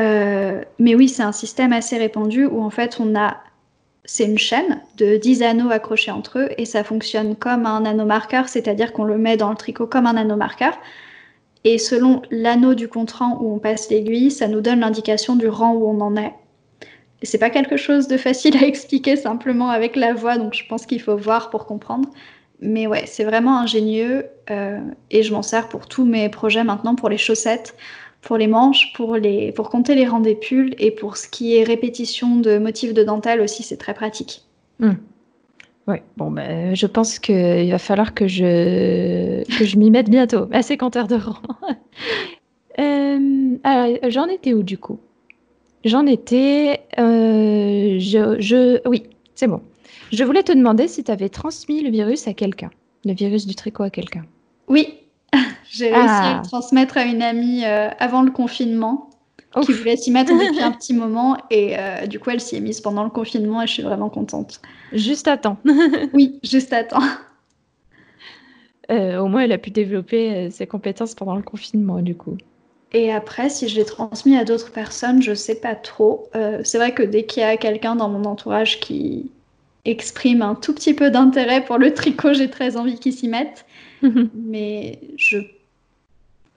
Euh, 0.00 0.62
mais 0.80 0.96
oui, 0.96 1.08
c'est 1.08 1.22
un 1.22 1.32
système 1.32 1.72
assez 1.72 1.96
répandu 1.96 2.46
où 2.46 2.60
en 2.62 2.70
fait 2.70 2.98
on 2.98 3.14
a 3.14 3.36
c'est 4.04 4.24
une 4.24 4.38
chaîne 4.38 4.82
de 4.96 5.16
10 5.16 5.42
anneaux 5.44 5.70
accrochés 5.70 6.10
entre 6.10 6.40
eux 6.40 6.48
et 6.58 6.64
ça 6.64 6.84
fonctionne 6.84 7.36
comme 7.36 7.66
un 7.66 7.84
anneau 7.84 8.04
marqueur, 8.04 8.48
c'est-à-dire 8.48 8.92
qu'on 8.92 9.04
le 9.04 9.16
met 9.16 9.36
dans 9.36 9.50
le 9.50 9.56
tricot 9.56 9.86
comme 9.86 10.06
un 10.06 10.16
anneau 10.16 10.36
marqueur. 10.36 10.74
Et 11.62 11.78
selon 11.78 12.20
l'anneau 12.30 12.74
du 12.74 12.88
contrant 12.88 13.38
où 13.40 13.54
on 13.54 13.58
passe 13.58 13.88
l'aiguille, 13.90 14.30
ça 14.30 14.48
nous 14.48 14.60
donne 14.60 14.80
l'indication 14.80 15.36
du 15.36 15.48
rang 15.48 15.72
où 15.72 15.88
on 15.88 16.00
en 16.00 16.16
est 16.16 16.34
c'est 17.24 17.38
pas 17.38 17.50
quelque 17.50 17.76
chose 17.76 18.08
de 18.08 18.16
facile 18.16 18.56
à 18.56 18.62
expliquer 18.66 19.16
simplement 19.16 19.70
avec 19.70 19.96
la 19.96 20.14
voix, 20.14 20.38
donc 20.38 20.54
je 20.54 20.66
pense 20.66 20.86
qu'il 20.86 21.00
faut 21.00 21.16
voir 21.16 21.50
pour 21.50 21.66
comprendre. 21.66 22.08
Mais 22.60 22.86
ouais, 22.86 23.04
c'est 23.06 23.24
vraiment 23.24 23.58
ingénieux 23.58 24.26
euh, 24.50 24.80
et 25.10 25.22
je 25.22 25.32
m'en 25.32 25.42
sers 25.42 25.68
pour 25.68 25.86
tous 25.86 26.04
mes 26.04 26.28
projets 26.28 26.64
maintenant, 26.64 26.94
pour 26.94 27.08
les 27.08 27.18
chaussettes, 27.18 27.76
pour 28.22 28.38
les 28.38 28.46
manches, 28.46 28.92
pour, 28.94 29.18
compter 29.70 29.94
les 29.94 30.06
rangs 30.06 30.20
des 30.20 30.34
pulls 30.34 30.74
et 30.78 30.90
pour 30.90 31.16
ce 31.16 31.28
qui 31.28 31.56
est 31.56 31.64
répétition 31.64 32.36
de 32.36 32.58
motifs 32.58 32.94
de 32.94 33.04
dentelle 33.04 33.40
aussi, 33.40 33.62
c'est 33.62 33.76
très 33.76 33.94
pratique. 33.94 34.42
Hmm. 34.78 34.94
Oui, 35.86 35.96
bon, 36.16 36.30
ben, 36.30 36.74
je 36.74 36.86
pense 36.86 37.18
qu'il 37.18 37.70
va 37.70 37.78
falloir 37.78 38.14
que 38.14 38.26
je, 38.26 39.44
que 39.58 39.66
je 39.66 39.76
m'y 39.76 39.90
mette 39.90 40.08
bientôt 40.08 40.48
à 40.50 40.62
ces 40.62 40.78
compteurs 40.78 41.06
de 41.06 41.16
rang. 41.16 41.42
euh, 42.78 43.58
alors, 43.62 43.98
j'en 44.08 44.26
étais 44.26 44.54
où 44.54 44.62
du 44.62 44.78
coup? 44.78 44.98
J'en 45.84 46.06
étais. 46.06 46.80
Euh, 46.98 47.98
je, 47.98 48.88
oui, 48.88 49.04
c'est 49.34 49.46
bon. 49.46 49.60
Je 50.12 50.24
voulais 50.24 50.42
te 50.42 50.52
demander 50.52 50.88
si 50.88 51.04
tu 51.04 51.10
avais 51.10 51.28
transmis 51.28 51.82
le 51.82 51.90
virus 51.90 52.26
à 52.26 52.32
quelqu'un, 52.32 52.70
le 53.04 53.12
virus 53.12 53.46
du 53.46 53.54
tricot 53.54 53.82
à 53.82 53.90
quelqu'un. 53.90 54.24
Oui, 54.68 54.94
j'ai 55.70 55.86
réussi 55.86 56.08
à 56.08 56.36
ah. 56.36 56.40
le 56.42 56.48
transmettre 56.48 56.96
à 56.96 57.04
une 57.04 57.22
amie 57.22 57.64
euh, 57.64 57.90
avant 57.98 58.22
le 58.22 58.30
confinement 58.30 59.10
qui 59.62 59.72
voulait 59.72 59.96
s'y 59.96 60.10
mettre 60.10 60.32
depuis 60.32 60.62
un 60.62 60.72
petit 60.72 60.94
moment 60.94 61.36
et 61.48 61.78
euh, 61.78 62.06
du 62.06 62.18
coup 62.18 62.30
elle 62.30 62.40
s'y 62.40 62.56
est 62.56 62.60
mise 62.60 62.80
pendant 62.80 63.04
le 63.04 63.10
confinement 63.10 63.62
et 63.62 63.68
je 63.68 63.72
suis 63.72 63.82
vraiment 63.82 64.08
contente. 64.08 64.60
Juste 64.92 65.28
à 65.28 65.36
temps. 65.36 65.58
oui, 66.12 66.40
juste 66.42 66.72
à 66.72 66.82
temps. 66.82 67.02
au 68.90 69.28
moins 69.28 69.42
elle 69.42 69.52
a 69.52 69.58
pu 69.58 69.70
développer 69.70 70.50
ses 70.50 70.66
compétences 70.66 71.14
pendant 71.14 71.36
le 71.36 71.42
confinement 71.42 72.00
du 72.00 72.16
coup. 72.16 72.36
Et 72.94 73.12
après, 73.12 73.50
si 73.50 73.68
je 73.68 73.74
l'ai 73.74 73.84
transmis 73.84 74.36
à 74.36 74.44
d'autres 74.44 74.70
personnes, 74.70 75.20
je 75.20 75.34
sais 75.34 75.56
pas 75.56 75.74
trop. 75.74 76.28
Euh, 76.36 76.60
c'est 76.62 76.78
vrai 76.78 76.94
que 76.94 77.02
dès 77.02 77.26
qu'il 77.26 77.42
y 77.42 77.44
a 77.44 77.56
quelqu'un 77.56 77.96
dans 77.96 78.08
mon 78.08 78.24
entourage 78.24 78.78
qui 78.78 79.32
exprime 79.84 80.42
un 80.42 80.54
tout 80.54 80.72
petit 80.72 80.94
peu 80.94 81.10
d'intérêt 81.10 81.64
pour 81.64 81.76
le 81.76 81.92
tricot, 81.92 82.32
j'ai 82.32 82.48
très 82.48 82.76
envie 82.76 82.98
qu'il 82.98 83.12
s'y 83.12 83.26
mette. 83.28 83.66
Mais 84.34 85.00
je... 85.16 85.38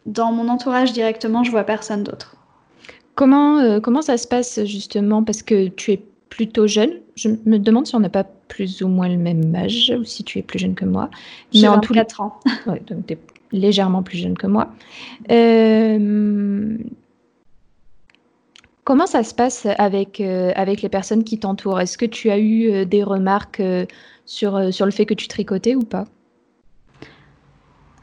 dans 0.05 0.31
mon 0.31 0.47
entourage 0.47 0.93
directement, 0.93 1.43
je 1.43 1.49
vois 1.49 1.63
personne 1.63 2.03
d'autre. 2.03 2.35
Comment, 3.15 3.57
euh, 3.57 3.79
comment 3.79 4.03
ça 4.03 4.17
se 4.17 4.27
passe 4.27 4.63
justement? 4.63 5.23
Parce 5.23 5.41
que 5.41 5.69
tu 5.69 5.93
es 5.93 6.01
plutôt 6.29 6.67
jeune. 6.67 6.91
Je 7.15 7.29
me 7.45 7.57
demande 7.57 7.88
si 7.88 7.95
on 7.95 7.99
n'a 7.99 8.09
pas 8.09 8.25
plus 8.47 8.83
ou 8.83 8.88
moins 8.88 9.09
le 9.09 9.17
même 9.17 9.55
âge 9.55 9.91
ou 9.99 10.03
si 10.03 10.23
tu 10.23 10.38
es 10.38 10.43
plus 10.43 10.59
jeune 10.59 10.75
que 10.75 10.85
moi. 10.85 11.09
J'ai 11.51 11.67
24 11.67 12.21
ans. 12.21 12.39
Ouais, 12.67 12.81
donc 12.88 13.07
tu 13.07 13.17
légèrement 13.52 14.04
plus 14.04 14.18
jeune 14.18 14.38
que 14.38 14.48
moi. 14.48 14.70
Euh, 15.32 16.78
comment 18.84 19.06
ça 19.06 19.24
se 19.24 19.34
passe 19.34 19.68
avec, 19.78 20.22
euh, 20.22 20.52
avec 20.56 20.82
les 20.82 20.89
personnes 20.89 21.24
qui 21.24 21.39
t'entourent? 21.39 21.80
Est-ce 21.80 21.98
que 21.98 22.06
tu 22.06 22.30
as 22.30 22.38
eu 22.38 22.72
euh, 22.72 22.86
des 22.86 23.04
remarques 23.04 23.62
sur, 24.26 24.74
sur 24.74 24.86
le 24.86 24.91
fait 24.91 25.06
que 25.06 25.14
tu 25.14 25.28
tricotais 25.28 25.76
ou 25.76 25.84
pas? 25.84 26.06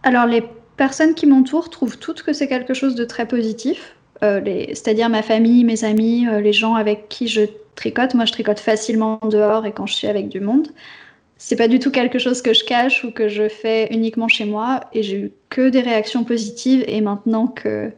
Alors, 0.03 0.27
les 0.27 0.43
personnes 0.77 1.15
qui 1.15 1.27
m'entourent 1.27 1.71
trouvent 1.71 1.99
toutes 1.99 2.23
que 2.23 2.33
c'est 2.33 2.49
quelque 2.49 2.75
chose 2.75 2.95
de 2.95 3.05
très 3.05 3.27
positif. 3.27 3.97
C'est-à-dire 4.21 5.11
ma 5.11 5.21
famille, 5.21 5.65
mes 5.65 5.85
amis, 5.85 6.27
les 6.41 6.55
gens 6.55 6.77
avec 6.77 7.11
qui 7.11 7.29
je 7.29 7.43
tricote. 7.75 8.15
Moi, 8.15 8.25
je 8.25 8.33
tricote 8.33 8.59
facilement 8.59 9.19
dehors 9.31 9.67
et 9.67 9.73
quand 9.73 9.85
je 9.85 9.93
suis 9.93 10.07
avec 10.07 10.31
du 10.31 10.41
monde 10.41 10.69
c'est 11.37 11.57
pas 11.57 11.68
du 11.68 11.78
tout 11.78 11.91
quelque 11.91 12.18
chose 12.18 12.43
que 12.43 12.55
je 12.55 12.64
cache 12.64 13.05
ou 13.05 13.11
que 13.11 13.28
je 13.28 13.49
fais 13.49 13.93
uniquement 13.93 14.28
chez 14.28 14.45
moi 14.45 14.80
et 14.93 15.03
j'ai 15.03 15.16
eu 15.18 15.32
que 15.51 15.68
des 15.68 15.80
réactions 15.80 16.24
positives 16.24 16.85
et 16.87 17.01
maintenant 17.01 17.47
que 17.47 17.91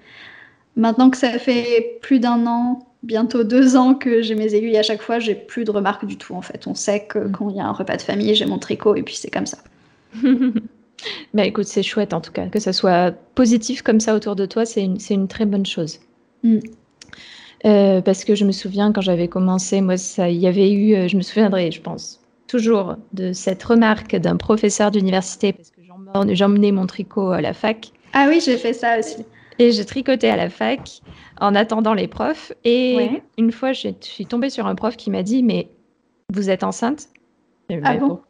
maintenant 0.74 1.10
que 1.10 1.16
ça 1.16 1.38
fait 1.38 1.98
plus 2.02 2.18
d'un 2.18 2.46
an 2.46 2.86
bientôt 3.02 3.44
deux 3.44 3.76
ans 3.76 3.94
que 3.94 4.22
j'ai 4.22 4.34
mes 4.34 4.54
aiguilles 4.54 4.78
à 4.78 4.82
chaque 4.82 5.02
fois 5.02 5.18
j'ai 5.18 5.34
plus 5.34 5.64
de 5.64 5.70
remarques 5.70 6.06
du 6.06 6.16
tout 6.16 6.34
en 6.34 6.42
fait 6.42 6.66
on 6.66 6.74
sait 6.74 7.06
que 7.06 7.18
mm. 7.18 7.32
quand 7.32 7.50
il 7.50 7.56
y 7.56 7.60
a 7.60 7.66
un 7.66 7.72
repas 7.72 7.96
de 7.96 8.02
famille 8.02 8.34
j'ai 8.34 8.46
mon 8.46 8.58
tricot 8.58 8.94
et 8.94 9.02
puis 9.02 9.16
c'est 9.16 9.30
comme 9.30 9.46
ça 9.46 9.58
bah 11.34 11.44
écoute 11.44 11.66
c'est 11.66 11.82
chouette 11.82 12.14
en 12.14 12.20
tout 12.20 12.32
cas 12.32 12.46
que 12.46 12.58
ça 12.58 12.72
soit 12.72 13.14
positif 13.34 13.82
comme 13.82 14.00
ça 14.00 14.14
autour 14.14 14.34
de 14.34 14.46
toi 14.46 14.64
c'est 14.64 14.82
une, 14.82 14.98
une 15.10 15.28
très 15.28 15.44
bonne 15.44 15.66
chose 15.66 16.00
mm. 16.42 16.58
euh, 17.66 18.00
parce 18.00 18.24
que 18.24 18.34
je 18.34 18.46
me 18.46 18.52
souviens 18.52 18.92
quand 18.92 19.02
j'avais 19.02 19.28
commencé 19.28 19.82
moi 19.82 19.98
ça 19.98 20.30
il 20.30 20.38
y 20.38 20.46
avait 20.46 20.72
eu 20.72 20.94
euh, 20.94 21.06
je 21.06 21.16
me 21.16 21.22
souviendrai 21.22 21.70
je 21.70 21.82
pense 21.82 22.20
toujours 22.46 22.96
de 23.12 23.32
cette 23.32 23.62
remarque 23.62 24.16
d'un 24.16 24.36
professeur 24.36 24.90
d'université, 24.90 25.52
parce 25.52 25.70
que 25.70 26.34
j'emmenais 26.34 26.72
mon 26.72 26.86
tricot 26.86 27.30
à 27.30 27.40
la 27.40 27.52
fac. 27.52 27.92
Ah 28.12 28.26
oui, 28.28 28.40
j'ai 28.44 28.56
fait 28.56 28.72
ça 28.72 28.98
aussi. 28.98 29.24
Et 29.58 29.72
je 29.72 29.82
tricotais 29.82 30.28
à 30.28 30.36
la 30.36 30.50
fac 30.50 31.00
en 31.40 31.54
attendant 31.54 31.94
les 31.94 32.08
profs. 32.08 32.52
Et 32.64 33.22
une 33.38 33.52
fois, 33.52 33.72
je 33.72 33.88
suis 34.00 34.26
tombée 34.26 34.50
sur 34.50 34.66
un 34.66 34.74
prof 34.74 34.96
qui 34.96 35.10
m'a 35.10 35.22
dit 35.22 35.42
Mais 35.42 35.68
vous 36.32 36.50
êtes 36.50 36.62
enceinte? 36.62 37.08
Ah 37.82 37.96
bon? 37.96 38.20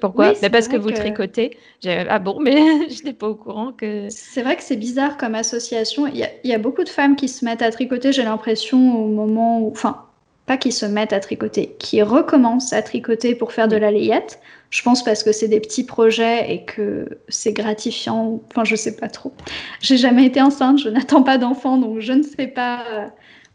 Pourquoi 0.00 0.32
Parce 0.50 0.68
que 0.68 0.76
vous 0.76 0.90
tricotez. 0.90 1.56
Ah 1.86 2.18
bon, 2.18 2.40
mais 2.40 2.88
je 2.88 2.98
n'étais 2.98 3.12
pas 3.12 3.28
au 3.28 3.34
courant 3.34 3.72
que. 3.72 4.06
C'est 4.08 4.42
vrai 4.42 4.56
que 4.56 4.62
c'est 4.62 4.76
bizarre 4.76 5.16
comme 5.16 5.34
association. 5.34 6.06
Il 6.06 6.16
y, 6.16 6.24
a, 6.24 6.28
il 6.44 6.50
y, 6.50 6.54
a, 6.54 6.58
beaucoup 6.58 6.84
de 6.84 6.88
femmes 6.88 7.16
qui 7.16 7.28
se 7.28 7.44
mettent 7.44 7.62
à 7.62 7.70
tricoter, 7.70 8.12
j'ai 8.12 8.24
l'impression, 8.24 9.04
au 9.04 9.08
moment 9.08 9.60
où. 9.60 9.70
Enfin, 9.70 10.07
pas 10.48 10.56
qui 10.56 10.72
se 10.72 10.84
mettent 10.84 11.12
à 11.12 11.20
tricoter, 11.20 11.76
qui 11.78 12.02
recommencent 12.02 12.72
à 12.72 12.82
tricoter 12.82 13.36
pour 13.36 13.52
faire 13.52 13.68
de 13.68 13.76
la 13.76 13.92
layette. 13.92 14.40
Je 14.70 14.82
pense 14.82 15.04
parce 15.04 15.22
que 15.22 15.30
c'est 15.30 15.46
des 15.46 15.60
petits 15.60 15.84
projets 15.84 16.52
et 16.52 16.64
que 16.64 17.20
c'est 17.28 17.52
gratifiant. 17.52 18.40
Enfin, 18.50 18.64
je 18.64 18.74
sais 18.74 18.96
pas 18.96 19.08
trop. 19.08 19.32
J'ai 19.80 19.96
jamais 19.96 20.26
été 20.26 20.42
enceinte, 20.42 20.78
je 20.78 20.88
n'attends 20.88 21.22
pas 21.22 21.38
d'enfant, 21.38 21.76
donc 21.76 22.00
je 22.00 22.12
ne 22.12 22.22
sais 22.22 22.48
pas 22.48 22.84
euh, 22.90 23.06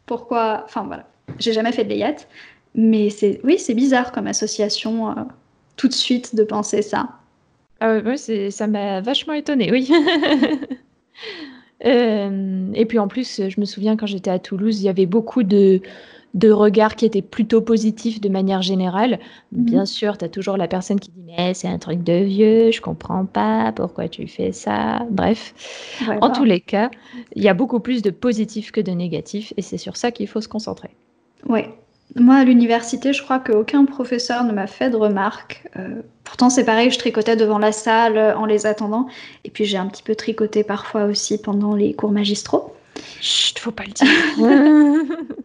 pourquoi. 0.05 0.63
Enfin 0.65 0.83
voilà, 0.83 1.05
j'ai 1.39 1.51
jamais 1.51 1.73
fait 1.73 1.83
de 1.83 1.89
layette, 1.89 2.29
mais 2.75 3.09
c'est 3.09 3.41
oui, 3.43 3.59
c'est 3.59 3.73
bizarre 3.73 4.11
comme 4.13 4.27
association 4.27 5.09
euh, 5.09 5.23
tout 5.75 5.89
de 5.89 5.93
suite 5.93 6.35
de 6.35 6.43
penser 6.43 6.81
ça. 6.81 7.09
Ah 7.81 7.97
ouais, 7.97 8.17
ça 8.17 8.67
m'a 8.67 9.01
vachement 9.01 9.33
étonnée, 9.33 9.71
oui. 9.71 9.91
Euh, 11.85 12.71
et 12.73 12.85
puis 12.85 12.97
en 12.97 13.09
plus, 13.09 13.41
je 13.49 13.59
me 13.59 13.65
souviens 13.65 13.97
quand 13.97 14.05
j'étais 14.05 14.29
à 14.29 14.39
Toulouse, 14.39 14.79
il 14.79 14.85
y 14.85 14.89
avait 14.89 15.05
beaucoup 15.05 15.43
de, 15.43 15.81
de 16.34 16.51
regards 16.51 16.95
qui 16.95 17.05
étaient 17.05 17.21
plutôt 17.21 17.61
positifs 17.61 18.19
de 18.19 18.29
manière 18.29 18.61
générale. 18.61 19.19
Mhm. 19.51 19.65
Bien 19.65 19.86
sûr, 19.86 20.17
tu 20.17 20.25
as 20.25 20.29
toujours 20.29 20.57
la 20.57 20.67
personne 20.67 20.99
qui 20.99 21.11
dit 21.11 21.21
Mais 21.25 21.53
c'est 21.53 21.67
un 21.67 21.77
truc 21.77 22.03
de 22.03 22.23
vieux, 22.23 22.71
je 22.71 22.81
comprends 22.81 23.25
pas, 23.25 23.71
pourquoi 23.75 24.07
tu 24.07 24.27
fais 24.27 24.51
ça? 24.51 25.05
Bref, 25.09 25.53
en 26.21 26.31
tous 26.31 26.43
les 26.43 26.59
cas, 26.59 26.89
il 27.36 27.43
y 27.43 27.49
a 27.49 27.53
beaucoup 27.53 27.79
plus 27.79 28.01
de 28.01 28.09
positifs 28.09 28.71
que 28.71 28.81
de 28.81 28.91
négatifs 28.91 29.53
et 29.57 29.61
c'est 29.61 29.77
sur 29.77 29.97
ça 29.97 30.11
qu'il 30.11 30.27
faut 30.27 30.41
se 30.41 30.47
concentrer. 30.47 30.89
Oui. 31.47 31.61
Moi, 32.15 32.36
à 32.36 32.43
l'université, 32.43 33.11
je 33.11 33.23
crois 33.23 33.39
qu'aucun 33.39 33.86
professeur 33.86 34.43
ne 34.43 34.51
m'a 34.51 34.67
fait 34.67 34.91
de 34.91 34.95
remarques. 34.95 35.63
Euh, 35.77 36.01
pourtant, 36.23 36.49
c'est 36.51 36.63
pareil, 36.63 36.91
je 36.91 36.99
tricotais 36.99 37.36
devant 37.36 37.57
la 37.57 37.71
salle 37.71 38.17
euh, 38.17 38.38
en 38.38 38.45
les 38.45 38.67
attendant. 38.67 39.07
Et 39.45 39.49
puis, 39.49 39.65
j'ai 39.65 39.77
un 39.77 39.88
petit 39.88 40.03
peu 40.03 40.13
tricoté 40.13 40.63
parfois 40.63 41.05
aussi 41.05 41.41
pendant 41.41 41.73
les 41.73 41.93
cours 41.93 42.11
magistraux. 42.11 42.75
Chut, 43.19 43.57
faut 43.57 43.71
pas 43.71 43.86
le 43.86 43.93
dire. 43.93 45.07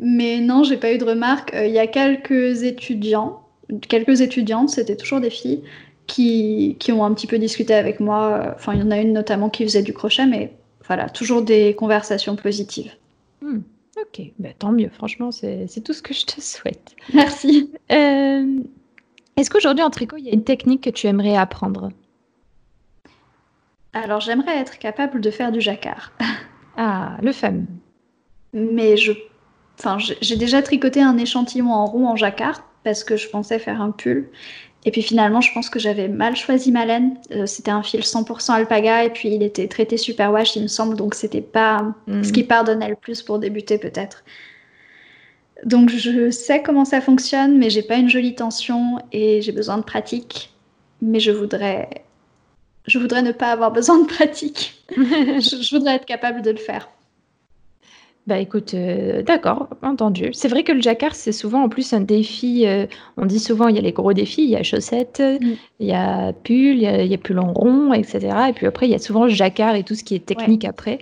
Mais 0.00 0.40
non, 0.40 0.62
j'ai 0.62 0.76
pas 0.76 0.92
eu 0.92 0.98
de 0.98 1.04
remarques. 1.04 1.52
Euh, 1.54 1.66
il 1.66 1.72
y 1.72 1.78
a 1.78 1.86
quelques 1.86 2.62
étudiants, 2.62 3.42
quelques 3.88 4.20
étudiantes, 4.20 4.70
c'était 4.70 4.96
toujours 4.96 5.20
des 5.20 5.30
filles, 5.30 5.62
qui, 6.06 6.76
qui, 6.78 6.92
ont 6.92 7.04
un 7.04 7.12
petit 7.12 7.26
peu 7.26 7.38
discuté 7.38 7.74
avec 7.74 8.00
moi. 8.00 8.54
Enfin, 8.54 8.74
il 8.74 8.80
y 8.80 8.82
en 8.82 8.90
a 8.90 8.98
une 8.98 9.12
notamment 9.12 9.50
qui 9.50 9.64
faisait 9.64 9.82
du 9.82 9.92
crochet, 9.92 10.26
mais 10.26 10.52
voilà, 10.86 11.08
toujours 11.08 11.42
des 11.42 11.74
conversations 11.74 12.36
positives. 12.36 12.92
Hmm, 13.42 13.58
ok, 14.00 14.22
bah, 14.38 14.48
tant 14.58 14.72
mieux. 14.72 14.88
Franchement, 14.88 15.30
c'est 15.30 15.82
tout 15.84 15.92
ce 15.92 16.02
que 16.02 16.14
je 16.14 16.24
te 16.24 16.40
souhaite. 16.40 16.96
Merci. 17.12 17.70
Euh, 17.92 18.60
est-ce 19.36 19.50
qu'aujourd'hui 19.50 19.84
en 19.84 19.90
tricot, 19.90 20.16
il 20.16 20.24
y 20.24 20.30
a 20.30 20.34
une 20.34 20.44
technique 20.44 20.82
que 20.82 20.90
tu 20.90 21.06
aimerais 21.06 21.36
apprendre? 21.36 21.90
Alors, 23.92 24.20
j'aimerais 24.20 24.58
être 24.58 24.78
capable 24.78 25.20
de 25.20 25.30
faire 25.30 25.52
du 25.52 25.60
jacquard. 25.60 26.12
Ah, 26.76 27.18
le 27.22 27.32
fameux. 27.32 27.66
Mais 28.52 28.96
je 28.96 29.12
Enfin, 29.78 29.98
j'ai 29.98 30.36
déjà 30.36 30.60
tricoté 30.60 31.00
un 31.02 31.16
échantillon 31.18 31.72
en 31.72 31.86
rond 31.86 32.08
en 32.08 32.16
jacquard 32.16 32.64
parce 32.82 33.04
que 33.04 33.16
je 33.16 33.28
pensais 33.28 33.58
faire 33.58 33.80
un 33.80 33.92
pull. 33.92 34.28
Et 34.84 34.90
puis 34.90 35.02
finalement, 35.02 35.40
je 35.40 35.52
pense 35.52 35.70
que 35.70 35.78
j'avais 35.78 36.08
mal 36.08 36.36
choisi 36.36 36.72
ma 36.72 36.86
laine. 36.86 37.16
Euh, 37.32 37.46
c'était 37.46 37.70
un 37.70 37.82
fil 37.82 38.00
100% 38.00 38.52
alpaga 38.52 39.04
et 39.04 39.10
puis 39.10 39.34
il 39.34 39.42
était 39.42 39.68
traité 39.68 39.96
super 39.96 40.32
wash, 40.32 40.56
il 40.56 40.62
me 40.62 40.68
semble. 40.68 40.96
Donc 40.96 41.14
c'était 41.14 41.40
pas 41.40 41.94
hmm. 42.06 42.22
ce 42.22 42.32
qui 42.32 42.44
pardonnait 42.44 42.88
le 42.88 42.96
plus 42.96 43.22
pour 43.22 43.38
débuter 43.38 43.78
peut-être. 43.78 44.24
Donc 45.64 45.90
je 45.90 46.30
sais 46.30 46.62
comment 46.62 46.84
ça 46.84 47.00
fonctionne, 47.00 47.58
mais 47.58 47.70
j'ai 47.70 47.82
pas 47.82 47.96
une 47.96 48.08
jolie 48.08 48.34
tension 48.34 48.98
et 49.12 49.42
j'ai 49.42 49.52
besoin 49.52 49.78
de 49.78 49.82
pratique. 49.82 50.52
Mais 51.02 51.20
je 51.20 51.32
voudrais, 51.32 52.04
je 52.86 52.98
voudrais 52.98 53.22
ne 53.22 53.32
pas 53.32 53.52
avoir 53.52 53.72
besoin 53.72 54.00
de 54.00 54.06
pratique. 54.06 54.84
je 54.90 55.76
voudrais 55.76 55.96
être 55.96 56.06
capable 56.06 56.42
de 56.42 56.50
le 56.50 56.56
faire. 56.56 56.88
Bah 58.28 58.38
écoute, 58.38 58.74
euh, 58.74 59.22
d'accord, 59.22 59.70
entendu. 59.80 60.28
C'est 60.34 60.48
vrai 60.48 60.62
que 60.62 60.72
le 60.72 60.82
jacquard, 60.82 61.14
c'est 61.14 61.32
souvent 61.32 61.62
en 61.62 61.70
plus 61.70 61.94
un 61.94 62.02
défi. 62.02 62.66
Euh, 62.66 62.84
on 63.16 63.24
dit 63.24 63.38
souvent, 63.38 63.68
il 63.68 63.76
y 63.76 63.78
a 63.78 63.80
les 63.80 63.92
gros 63.92 64.12
défis, 64.12 64.42
il 64.42 64.50
y 64.50 64.56
a 64.56 64.62
chaussettes, 64.62 65.20
mm. 65.20 65.54
il 65.80 65.86
y 65.86 65.94
a 65.94 66.34
pull, 66.34 66.76
il 66.76 66.82
y 66.82 66.86
a, 66.86 67.02
il 67.04 67.10
y 67.10 67.14
a 67.14 67.16
pull 67.16 67.38
en 67.38 67.54
rond, 67.54 67.94
etc. 67.94 68.28
Et 68.50 68.52
puis 68.52 68.66
après, 68.66 68.86
il 68.86 68.90
y 68.90 68.94
a 68.94 68.98
souvent 68.98 69.24
le 69.24 69.30
jacquard 69.30 69.76
et 69.76 69.82
tout 69.82 69.94
ce 69.94 70.04
qui 70.04 70.14
est 70.14 70.26
technique 70.26 70.66
après. 70.66 70.98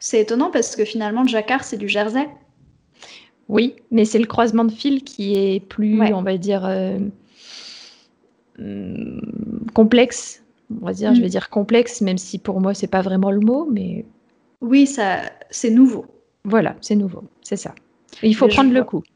C'est 0.00 0.22
étonnant 0.22 0.50
parce 0.50 0.74
que 0.74 0.84
finalement, 0.84 1.22
le 1.22 1.28
jacquard, 1.28 1.62
c'est 1.62 1.76
du 1.76 1.88
jersey. 1.88 2.28
Oui, 3.48 3.76
mais 3.92 4.04
c'est 4.04 4.18
le 4.18 4.26
croisement 4.26 4.64
de 4.64 4.72
fils 4.72 5.04
qui 5.04 5.34
est 5.36 5.60
plus, 5.60 6.02
on 6.02 6.22
va 6.22 6.36
dire, 6.36 6.66
euh, 6.66 6.98
hmm, 8.58 9.20
complexe. 9.72 10.42
On 10.82 10.86
va 10.86 10.94
dire, 10.94 11.14
je 11.14 11.20
mm. 11.20 11.22
vais 11.22 11.28
dire 11.28 11.48
complexe, 11.48 12.00
même 12.00 12.18
si 12.18 12.40
pour 12.40 12.60
moi, 12.60 12.74
c'est 12.74 12.88
pas 12.88 13.02
vraiment 13.02 13.30
le 13.30 13.38
mot, 13.38 13.68
mais 13.70 14.04
Oui, 14.60 14.88
ça, 14.88 15.20
c'est 15.50 15.70
nouveau. 15.70 16.06
Voilà, 16.44 16.76
c'est 16.80 16.94
nouveau, 16.94 17.24
c'est 17.42 17.56
ça. 17.56 17.74
il 18.22 18.36
faut 18.36 18.48
prendre 18.48 18.72
le 18.72 18.84
coup. 18.84 19.02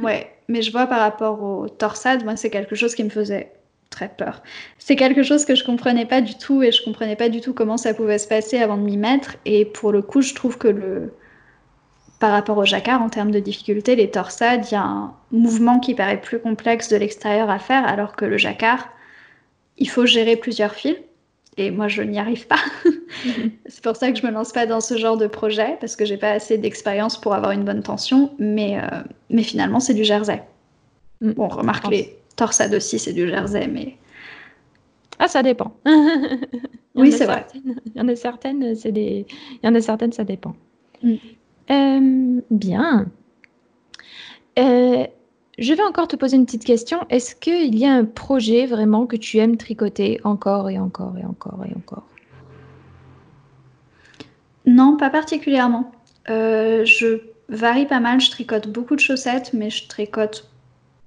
Ouais, 0.00 0.30
mais 0.46 0.62
je 0.62 0.70
vois 0.70 0.86
par 0.86 1.00
rapport 1.00 1.42
au 1.42 1.68
torsade, 1.68 2.24
moi, 2.24 2.36
c'est 2.36 2.48
quelque 2.48 2.76
chose 2.76 2.94
qui 2.94 3.02
me 3.02 3.08
faisait 3.10 3.52
très 3.90 4.08
peur. 4.08 4.40
C'est 4.78 4.94
quelque 4.94 5.24
chose 5.24 5.44
que 5.44 5.56
je 5.56 5.64
comprenais 5.64 6.06
pas 6.06 6.20
du 6.20 6.38
tout 6.38 6.62
et 6.62 6.70
je 6.70 6.82
comprenais 6.84 7.16
pas 7.16 7.28
du 7.28 7.40
tout 7.40 7.52
comment 7.54 7.76
ça 7.76 7.92
pouvait 7.92 8.18
se 8.18 8.28
passer 8.28 8.58
avant 8.58 8.76
de 8.76 8.82
m'y 8.82 8.96
mettre. 8.96 9.36
Et 9.46 9.64
pour 9.64 9.90
le 9.90 10.00
coup, 10.00 10.22
je 10.22 10.32
trouve 10.32 10.58
que 10.58 10.68
le 10.68 11.12
par 12.20 12.32
rapport 12.32 12.58
au 12.58 12.66
jacquard, 12.66 13.00
en 13.00 13.08
termes 13.08 13.30
de 13.30 13.40
difficulté, 13.40 13.96
les 13.96 14.10
torsades, 14.10 14.66
il 14.70 14.74
y 14.74 14.76
a 14.76 14.82
un 14.82 15.14
mouvement 15.32 15.80
qui 15.80 15.94
paraît 15.94 16.20
plus 16.20 16.38
complexe 16.38 16.90
de 16.90 16.96
l'extérieur 16.96 17.48
à 17.48 17.58
faire, 17.58 17.84
alors 17.86 18.14
que 18.14 18.26
le 18.26 18.36
jacquard, 18.36 18.90
il 19.78 19.88
faut 19.88 20.04
gérer 20.04 20.36
plusieurs 20.36 20.74
fils. 20.74 20.96
Et 21.60 21.70
moi, 21.70 21.88
je 21.88 22.00
n'y 22.00 22.18
arrive 22.18 22.46
pas. 22.46 22.56
c'est 23.66 23.84
pour 23.84 23.94
ça 23.94 24.10
que 24.10 24.18
je 24.18 24.26
me 24.26 24.32
lance 24.32 24.50
pas 24.50 24.64
dans 24.64 24.80
ce 24.80 24.96
genre 24.96 25.18
de 25.18 25.26
projet, 25.26 25.76
parce 25.78 25.94
que 25.94 26.06
j'ai 26.06 26.16
pas 26.16 26.30
assez 26.30 26.56
d'expérience 26.56 27.20
pour 27.20 27.34
avoir 27.34 27.52
une 27.52 27.64
bonne 27.64 27.82
tension. 27.82 28.30
Mais, 28.38 28.78
euh, 28.78 29.02
mais 29.28 29.42
finalement, 29.42 29.78
c'est 29.78 29.92
du 29.92 30.02
jersey. 30.02 30.42
Mm. 31.20 31.32
Bon, 31.32 31.48
remarque, 31.48 31.86
les 31.90 32.16
torsades 32.34 32.72
aussi, 32.72 32.98
c'est 32.98 33.12
du 33.12 33.28
jersey, 33.28 33.68
mais. 33.68 33.98
Ah, 35.18 35.28
ça 35.28 35.42
dépend. 35.42 35.74
oui, 36.94 37.12
c'est 37.12 37.26
vrai. 37.26 37.46
Il 37.54 37.92
y 37.94 38.00
en 38.00 38.08
a 38.08 38.16
certaines, 38.16 38.74
c'est 38.74 38.92
des. 38.92 39.26
Il 39.62 39.66
y 39.66 39.68
en 39.68 39.74
a 39.74 39.82
certaines, 39.82 40.12
ça 40.12 40.24
dépend. 40.24 40.54
Mm. 41.02 41.14
Euh, 41.70 42.40
bien. 42.50 43.06
Euh, 44.58 45.06
je 45.60 45.74
vais 45.74 45.82
encore 45.82 46.08
te 46.08 46.16
poser 46.16 46.36
une 46.36 46.46
petite 46.46 46.64
question. 46.64 47.00
Est-ce 47.10 47.36
qu'il 47.36 47.78
y 47.78 47.84
a 47.84 47.92
un 47.92 48.06
projet 48.06 48.64
vraiment 48.64 49.06
que 49.06 49.16
tu 49.16 49.36
aimes 49.36 49.58
tricoter 49.58 50.18
encore 50.24 50.70
et 50.70 50.78
encore 50.78 51.16
et 51.18 51.24
encore 51.24 51.62
et 51.68 51.76
encore? 51.76 52.06
Non, 54.64 54.96
pas 54.96 55.10
particulièrement. 55.10 55.92
Euh, 56.30 56.84
je 56.86 57.20
varie 57.50 57.86
pas 57.86 58.00
mal. 58.00 58.20
Je 58.20 58.30
tricote 58.30 58.68
beaucoup 58.68 58.96
de 58.96 59.00
chaussettes, 59.00 59.52
mais 59.52 59.68
je 59.68 59.86
tricote. 59.86 60.48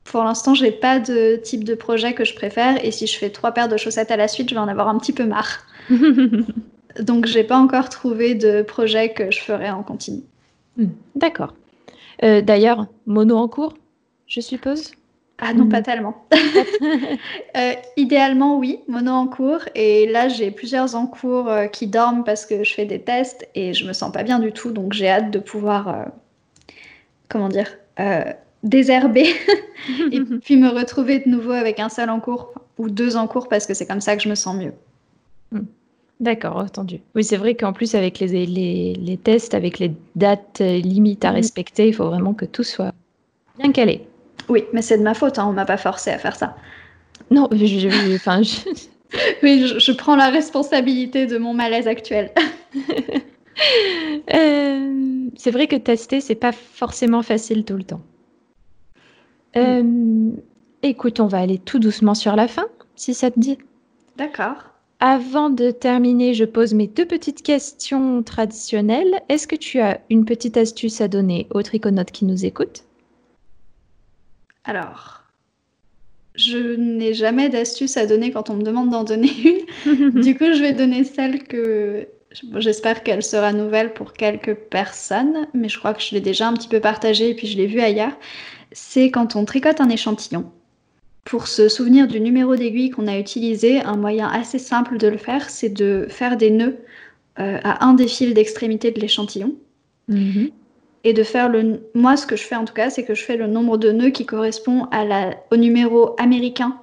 Pour 0.04 0.24
l'instant, 0.24 0.54
j'ai 0.54 0.72
pas 0.72 1.00
de 1.00 1.38
type 1.38 1.64
de 1.64 1.74
projet 1.74 2.14
que 2.14 2.24
je 2.24 2.36
préfère. 2.36 2.84
Et 2.86 2.92
si 2.92 3.08
je 3.08 3.18
fais 3.18 3.32
trois 3.32 3.54
paires 3.54 3.70
de 3.70 3.78
chaussettes 3.78 4.12
à 4.12 4.18
la 4.18 4.28
suite, 4.28 4.50
je 4.50 4.54
vais 4.54 4.62
en 4.62 4.68
avoir 4.68 4.88
un 4.88 5.00
petit 5.00 5.14
peu 5.14 5.26
marre. 5.26 5.66
Donc, 7.00 7.26
j'ai 7.26 7.44
pas 7.44 7.58
encore 7.58 7.90
trouvé 7.90 8.36
de 8.36 8.62
projet 8.62 9.14
que 9.14 9.32
je 9.32 9.40
ferai 9.40 9.72
en 9.72 9.82
continu. 9.82 10.22
Hmm, 10.78 10.90
d'accord. 11.16 11.56
Euh, 12.22 12.42
d'ailleurs, 12.42 12.86
mono 13.08 13.38
en 13.38 13.48
cours? 13.48 13.74
Je 14.28 14.42
suppose 14.42 14.92
Ah 15.40 15.54
non, 15.54 15.68
pas 15.68 15.80
mhm. 15.80 15.84
tellement. 15.84 16.26
Euh, 17.56 17.74
idéalement, 17.98 18.58
oui, 18.58 18.80
mono 18.88 19.12
en 19.12 19.28
cours. 19.28 19.62
Et 19.76 20.08
là, 20.08 20.28
j'ai 20.28 20.50
plusieurs 20.50 20.96
en 20.96 21.06
cours 21.06 21.48
euh, 21.48 21.68
qui 21.68 21.86
dorment 21.86 22.24
parce 22.24 22.48
que 22.48 22.64
je 22.64 22.74
fais 22.74 22.86
des 22.86 23.00
tests 23.00 23.48
et 23.54 23.76
je 23.76 23.86
me 23.86 23.94
sens 23.94 24.12
pas 24.12 24.24
bien 24.24 24.40
du 24.40 24.52
tout. 24.52 24.72
Donc, 24.72 24.94
j'ai 24.94 25.08
hâte 25.08 25.30
de 25.30 25.38
pouvoir, 25.38 25.88
euh, 25.88 26.06
comment 27.30 27.50
dire, 27.50 27.70
désherber 28.64 29.28
et 30.12 30.20
puis 30.44 30.58
me 30.58 30.70
retrouver 30.70 31.20
de 31.20 31.30
nouveau 31.30 31.52
avec 31.52 31.80
un 31.80 31.90
seul 31.90 32.10
en 32.10 32.20
cours 32.20 32.54
ou 32.80 32.90
deux 32.90 33.16
en 33.16 33.28
cours 33.28 33.48
parce 33.48 33.68
que 33.68 33.76
c'est 33.76 33.86
comme 33.86 34.02
ça 34.02 34.18
que 34.18 34.24
je 34.24 34.30
me 34.30 34.36
sens 34.36 34.56
mieux. 34.56 34.74
Hmm. 35.52 35.66
D'accord, 36.20 36.58
entendu. 36.58 37.02
Oui, 37.14 37.24
c'est 37.24 37.38
vrai 37.38 37.54
qu'en 37.54 37.72
plus, 37.72 37.94
avec 37.94 38.18
les, 38.20 38.48
les, 38.48 38.96
les, 38.96 39.18
tests, 39.18 39.54
avec 39.54 39.78
les 39.78 39.92
dates 40.16 40.60
limites 40.60 41.24
à 41.24 41.30
mhm. 41.30 41.36
respecter, 41.36 41.88
il 41.88 41.94
faut 41.94 42.08
vraiment 42.08 42.34
que 42.34 42.46
tout 42.46 42.64
soit 42.64 42.94
bien 43.60 43.72
calé. 43.72 44.02
Oui, 44.50 44.66
mais 44.74 44.82
c'est 44.82 44.98
de 44.98 45.04
ma 45.04 45.14
faute, 45.14 45.40
hein, 45.40 45.48
on 45.48 45.54
m'a 45.54 45.66
pas 45.66 45.78
forcé 45.78 46.12
à 46.12 46.18
faire 46.18 46.36
ça. 46.36 46.56
Non, 47.32 47.48
je, 47.52 48.16
enfin, 48.16 48.42
oui, 49.44 49.68
je, 49.80 49.92
prends 49.92 50.16
la 50.16 50.30
responsabilité 50.30 51.26
de 51.26 51.38
mon 51.38 51.54
malaise 51.54 51.88
actuel. 51.88 52.32
Euh, 54.34 55.30
c'est 55.36 55.52
vrai 55.52 55.68
que 55.68 55.76
tester, 55.76 56.22
c'est 56.22 56.34
pas 56.34 56.52
forcément 56.52 57.22
facile 57.22 57.66
tout 57.66 57.78
le 57.78 57.84
temps. 57.84 58.02
Euh, 59.56 60.32
écoute, 60.82 61.20
on 61.20 61.28
va 61.28 61.38
aller 61.38 61.60
tout 61.60 61.78
doucement 61.78 62.16
sur 62.16 62.36
la 62.36 62.48
fin, 62.48 62.66
si 62.96 63.14
ça 63.14 63.30
te 63.30 63.40
dit. 63.40 63.60
D'accord. 64.18 64.56
Avant 65.00 65.50
de 65.50 65.70
terminer, 65.70 66.34
je 66.34 66.46
pose 66.46 66.74
mes 66.74 66.88
deux 66.88 67.06
petites 67.06 67.44
questions 67.44 68.24
traditionnelles. 68.24 69.22
Est-ce 69.30 69.48
que 69.48 69.56
tu 69.56 69.80
as 69.80 70.00
une 70.10 70.26
petite 70.26 70.58
astuce 70.58 71.02
à 71.02 71.08
donner 71.08 71.48
aux 71.52 71.62
triconautes 71.62 72.12
qui 72.12 72.26
nous 72.26 72.46
écoutent? 72.46 72.86
Alors, 74.64 75.24
je 76.36 76.76
n'ai 76.76 77.14
jamais 77.14 77.50
d'astuce 77.50 77.98
à 77.98 78.06
donner 78.06 78.32
quand 78.32 78.50
on 78.50 78.56
me 78.56 78.64
demande 78.64 78.90
d'en 78.90 79.04
donner 79.04 79.32
une. 79.86 80.10
du 80.22 80.36
coup, 80.38 80.54
je 80.54 80.62
vais 80.62 80.74
donner 80.74 81.04
celle 81.04 81.44
que 81.44 82.08
J'espère 82.56 83.04
qu'elle 83.04 83.24
sera 83.24 83.54
nouvelle 83.54 83.94
pour 83.94 84.14
quelques 84.14 84.56
personnes, 84.56 85.48
mais 85.54 85.70
je 85.70 85.78
crois 85.78 85.94
que 85.94 86.02
je 86.02 86.16
l'ai 86.16 86.22
déjà 86.22 86.48
un 86.48 86.54
petit 86.54 86.68
peu 86.68 86.80
partagée 86.80 87.30
et 87.30 87.36
puis 87.36 87.48
je 87.48 87.58
l'ai 87.58 87.68
vue 87.68 87.80
ailleurs. 87.80 88.14
C'est 88.72 89.12
quand 89.12 89.36
on 89.36 89.46
tricote 89.46 89.82
un 89.82 89.90
échantillon. 89.90 90.52
Pour 91.26 91.48
se 91.48 91.70
souvenir 91.70 92.08
du 92.08 92.20
numéro 92.20 92.56
d'aiguille 92.56 92.90
qu'on 92.90 93.08
a 93.08 93.18
utilisé, 93.18 93.82
un 93.82 93.96
moyen 93.96 94.28
assez 94.28 94.60
simple 94.60 94.98
de 94.98 95.08
le 95.08 95.18
faire, 95.18 95.50
c'est 95.50 95.70
de 95.70 96.08
faire 96.10 96.36
des 96.36 96.50
nœuds 96.50 96.78
euh, 97.40 97.60
à 97.64 97.86
un 97.86 97.94
des 97.94 98.08
fils 98.08 98.34
d'extrémité 98.34 98.92
de 98.92 99.00
l'échantillon. 99.00 99.56
Mhm. 100.08 100.50
Et 101.04 101.14
de 101.14 101.24
faire 101.24 101.50
le. 101.50 101.82
Moi, 101.94 102.16
ce 102.16 102.26
que 102.26 102.36
je 102.36 102.44
fais 102.44 102.56
en 102.56 102.66
tout 102.66 102.74
cas, 102.74 102.90
c'est 102.90 103.04
que 103.04 103.14
je 103.14 103.24
fais 103.24 103.36
le 103.36 103.48
nombre 103.48 103.78
de 103.78 103.92
nœuds 103.92 104.12
qui 104.12 104.26
correspond 104.26 104.86
à 104.92 105.04
la... 105.04 105.36
au 105.52 105.58
numéro 105.58 106.16
américain 106.18 106.78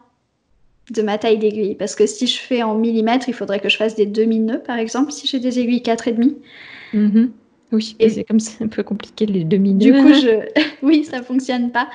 de 0.91 1.03
ma 1.03 1.19
taille 1.19 1.39
d'aiguille. 1.39 1.75
Parce 1.75 1.95
que 1.95 2.07
si 2.07 2.27
je 2.27 2.39
fais 2.39 2.63
en 2.63 2.75
millimètres, 2.75 3.29
il 3.29 3.35
faudrait 3.35 3.61
que 3.61 3.69
je 3.69 3.77
fasse 3.77 3.95
des 3.95 4.07
demi-nœuds, 4.07 4.63
par 4.63 4.79
exemple, 4.79 5.13
si 5.13 5.27
j'ai 5.27 5.39
des 5.39 5.59
aiguilles 5.59 5.83
4,5. 5.83 6.35
Mm 6.93 7.27
Oui, 7.73 7.97
et 7.99 8.11
c'est 8.11 8.25
comme 8.25 8.41
c'est 8.41 8.63
un 8.63 8.69
peu 8.69 8.83
compliqué 8.83 9.27
les 9.27 9.45
demi-nœuds. 9.45 9.79
Du 9.79 9.93
coup, 9.93 10.13
je... 10.15 10.47
oui, 10.83 11.05
ça 11.05 11.23
fonctionne 11.23 11.71
pas. 11.71 11.89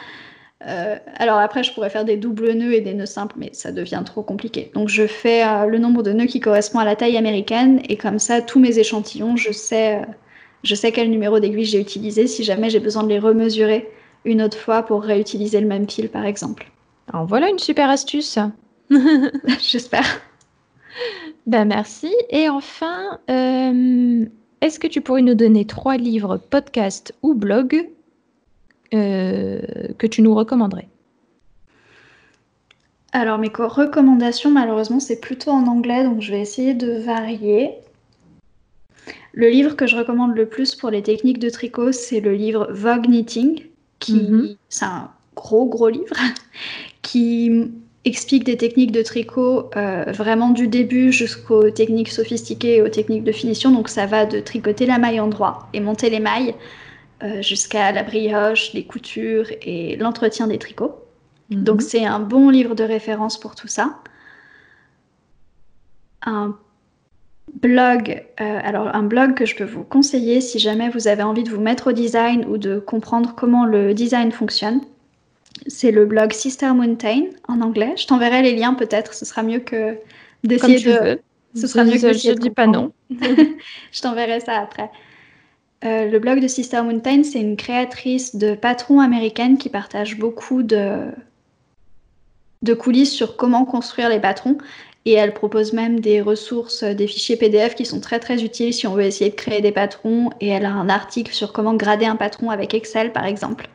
Euh, 0.66 0.98
alors 1.18 1.38
après, 1.38 1.64
je 1.64 1.74
pourrais 1.74 1.90
faire 1.90 2.06
des 2.06 2.18
doubles 2.18 2.54
nœuds 2.54 2.74
et 2.74 2.82
des 2.82 2.94
nœuds 2.94 3.06
simples, 3.06 3.36
mais 3.38 3.50
ça 3.54 3.72
devient 3.72 4.02
trop 4.06 4.24
compliqué. 4.24 4.72
Donc 4.74 4.90
je 4.90 5.06
fais 5.06 5.46
euh, 5.46 5.66
le 5.68 5.78
nombre 5.78 6.02
de 6.02 6.12
nœuds 6.12 6.26
qui 6.26 6.40
correspond 6.40 6.80
à 6.80 6.86
la 6.86 6.96
taille 6.96 7.18
américaine, 7.18 7.82
et 7.88 7.98
comme 7.98 8.20
ça, 8.20 8.42
tous 8.42 8.60
mes 8.60 8.80
échantillons, 8.80 9.36
je 9.36 9.52
sais, 9.52 9.98
euh, 9.98 10.06
je 10.64 10.76
sais 10.76 10.92
quel 10.92 11.10
numéro 11.10 11.40
d'aiguille 11.40 11.66
j'ai 11.66 11.80
utilisé 11.80 12.28
si 12.28 12.44
jamais 12.44 12.70
j'ai 12.70 12.80
besoin 12.80 13.04
de 13.04 13.10
les 13.10 13.20
remesurer 13.20 13.88
une 14.26 14.42
autre 14.42 14.58
fois 14.58 14.84
pour 14.84 15.04
réutiliser 15.04 15.62
le 15.62 15.68
même 15.68 15.90
fil, 15.90 16.10
par 16.10 16.26
exemple. 16.26 16.72
Alors 17.12 17.26
voilà 17.26 17.50
une 17.50 17.60
super 17.60 17.90
astuce. 17.90 18.40
J'espère. 19.62 20.22
Ben 21.46 21.66
merci. 21.66 22.14
Et 22.30 22.50
enfin, 22.50 23.20
euh, 23.30 24.26
est-ce 24.62 24.80
que 24.80 24.88
tu 24.88 25.02
pourrais 25.02 25.22
nous 25.22 25.36
donner 25.36 25.66
trois 25.66 25.98
livres, 25.98 26.38
podcasts 26.38 27.14
ou 27.22 27.36
blogs 27.36 27.88
euh, 28.94 29.62
que 29.98 30.08
tu 30.08 30.22
nous 30.22 30.34
recommanderais? 30.34 30.88
Alors 33.12 33.38
mes 33.38 33.52
recommandations, 33.56 34.52
malheureusement, 34.52 35.00
c'est 35.00 35.22
plutôt 35.22 35.52
en 35.52 35.68
anglais, 35.68 36.04
donc 36.04 36.22
je 36.22 36.32
vais 36.32 36.42
essayer 36.42 36.74
de 36.74 36.98
varier. 36.98 37.76
Le 39.36 39.50
livre 39.50 39.76
que 39.76 39.86
je 39.86 39.98
recommande 39.98 40.34
le 40.34 40.48
plus 40.48 40.76
pour 40.76 40.90
les 40.90 41.04
techniques 41.04 41.40
de 41.40 41.50
tricot, 41.50 41.92
c'est 41.92 42.22
le 42.22 42.34
livre 42.34 42.70
Vogue 42.72 43.06
Knitting, 43.06 43.66
qui 44.00 44.14
mhm. 44.14 44.56
c'est 44.70 44.86
un 44.86 45.12
gros 45.36 45.66
gros 45.66 45.90
livre 45.90 46.16
qui 47.02 47.52
explique 48.06 48.46
des 48.46 48.56
techniques 48.56 48.94
de 48.94 49.02
tricot 49.02 49.70
euh, 49.76 50.06
vraiment 50.08 50.52
du 50.52 50.70
début 50.70 51.12
jusqu'aux 51.12 51.70
techniques 51.70 52.12
sophistiquées 52.12 52.78
et 52.78 52.82
aux 52.82 52.88
techniques 52.88 53.26
de 53.26 53.34
finition. 53.34 53.72
Donc 53.72 53.90
ça 53.90 54.06
va 54.06 54.26
de 54.26 54.40
tricoter 54.40 54.86
la 54.86 55.00
maille 55.00 55.20
en 55.20 55.28
droit 55.28 55.68
et 55.74 55.82
monter 55.82 56.10
les 56.10 56.22
mailles 56.22 56.56
euh, 57.22 57.42
jusqu'à 57.42 57.92
la 57.92 58.04
brioche, 58.04 58.72
les 58.72 58.86
coutures 58.86 59.48
et 59.62 59.98
l'entretien 59.98 60.48
des 60.48 60.60
tricots. 60.60 60.96
Mhm. 61.50 61.62
Donc 61.62 61.82
c'est 61.82 62.06
un 62.06 62.22
bon 62.22 62.50
livre 62.50 62.74
de 62.74 62.86
référence 62.86 63.38
pour 63.38 63.56
tout 63.56 63.68
ça. 63.68 64.00
Un 66.22 66.58
blog, 67.62 68.24
euh, 68.40 68.60
alors 68.64 68.94
un 68.96 69.04
blog 69.04 69.34
que 69.34 69.46
je 69.46 69.56
peux 69.56 69.64
vous 69.64 69.84
conseiller 69.84 70.42
si 70.42 70.60
jamais 70.60 70.90
vous 70.90 71.08
avez 71.08 71.24
envie 71.24 71.44
de 71.44 71.50
vous 71.50 71.62
mettre 71.62 71.88
au 71.88 71.92
design 71.92 72.46
ou 72.46 72.58
de 72.58 72.80
comprendre 72.80 73.34
comment 73.36 73.66
le 73.66 73.94
design 73.94 74.32
fonctionne. 74.32 74.82
C'est 75.68 75.92
le 75.92 76.06
blog 76.06 76.34
Sister 76.34 76.74
Mountain 76.74 77.28
en 77.48 77.62
anglais. 77.62 77.94
Je 77.98 78.08
t'enverrai 78.08 78.42
les 78.42 78.56
liens 78.56 78.74
peut-être, 78.74 79.14
ce 79.14 79.26
sera 79.26 79.42
mieux 79.42 79.60
que 79.60 79.98
d'essayer 80.44 80.80
de. 80.80 81.20
Ce 81.56 81.68
sera 81.68 81.86
mieux 81.86 81.98
que 81.98 82.12
je 82.12 82.34
dis 82.34 82.50
pas 82.50 82.68
non. 82.68 82.92
je 83.10 84.02
t'enverrai 84.02 84.42
ça 84.42 84.60
après. 84.60 84.90
Euh, 85.86 86.10
le 86.10 86.20
blog 86.20 86.42
de 86.42 86.48
Sister 86.48 86.82
Mountain, 86.82 87.24
c'est 87.24 87.40
une 87.40 87.56
créatrice 87.56 88.36
de 88.36 88.56
patrons 88.56 89.00
américaine 89.00 89.58
qui 89.58 89.70
partage 89.70 90.18
beaucoup 90.18 90.64
de, 90.64 91.12
de 92.62 92.74
coulisses 92.74 93.14
sur 93.14 93.38
comment 93.38 93.64
construire 93.64 94.10
les 94.10 94.20
patrons. 94.20 94.58
Et 95.06 95.14
elle 95.14 95.34
propose 95.34 95.74
même 95.74 96.00
des 96.00 96.20
ressources, 96.20 96.84
des 96.84 97.08
fichiers 97.08 97.38
PDF 97.38 97.76
qui 97.76 97.86
sont 97.86 98.00
très 98.00 98.20
très 98.20 98.44
utiles 98.44 98.74
si 98.74 98.88
on 98.88 98.96
veut 98.96 99.04
essayer 99.04 99.30
de 99.30 99.36
créer 99.36 99.62
des 99.62 99.72
patrons. 99.72 100.32
Et 100.42 100.48
elle 100.48 100.66
a 100.66 100.72
un 100.72 100.90
article 100.90 101.32
sur 101.32 101.54
comment 101.54 101.76
grader 101.76 102.08
un 102.08 102.16
patron 102.16 102.50
avec 102.50 102.74
Excel 102.74 103.14
par 103.14 103.26
exemple. 103.26 103.70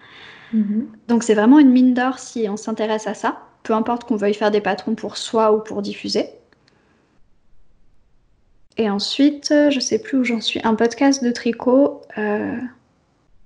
Mhm. 0.53 0.89
Donc 1.09 1.23
c'est 1.23 1.35
vraiment 1.35 1.61
une 1.61 1.71
mine 1.71 1.95
d'or 1.95 2.19
si 2.19 2.49
on 2.49 2.57
s'intéresse 2.57 3.07
à 3.07 3.15
ça, 3.15 3.43
peu 3.63 3.75
importe 3.75 4.05
qu'on 4.05 4.17
veuille 4.17 4.35
faire 4.35 4.51
des 4.51 4.61
patrons 4.61 4.97
pour 4.97 5.17
soi 5.17 5.53
ou 5.53 5.61
pour 5.61 5.83
diffuser. 5.83 6.27
Et 8.77 8.89
ensuite, 8.89 9.53
je 9.71 9.79
sais 9.79 10.01
plus 10.01 10.19
où 10.19 10.25
j'en 10.25 10.41
suis, 10.41 10.61
un 10.65 10.75
podcast 10.75 11.23
de 11.23 11.31
tricot. 11.31 12.01
Euh, 12.19 12.57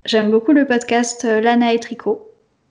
j'aime 0.05 0.31
beaucoup 0.31 0.53
le 0.53 0.67
podcast 0.67 1.25
euh, 1.25 1.41
Lana 1.41 1.75
et 1.75 1.81
Tricot. 1.81 2.31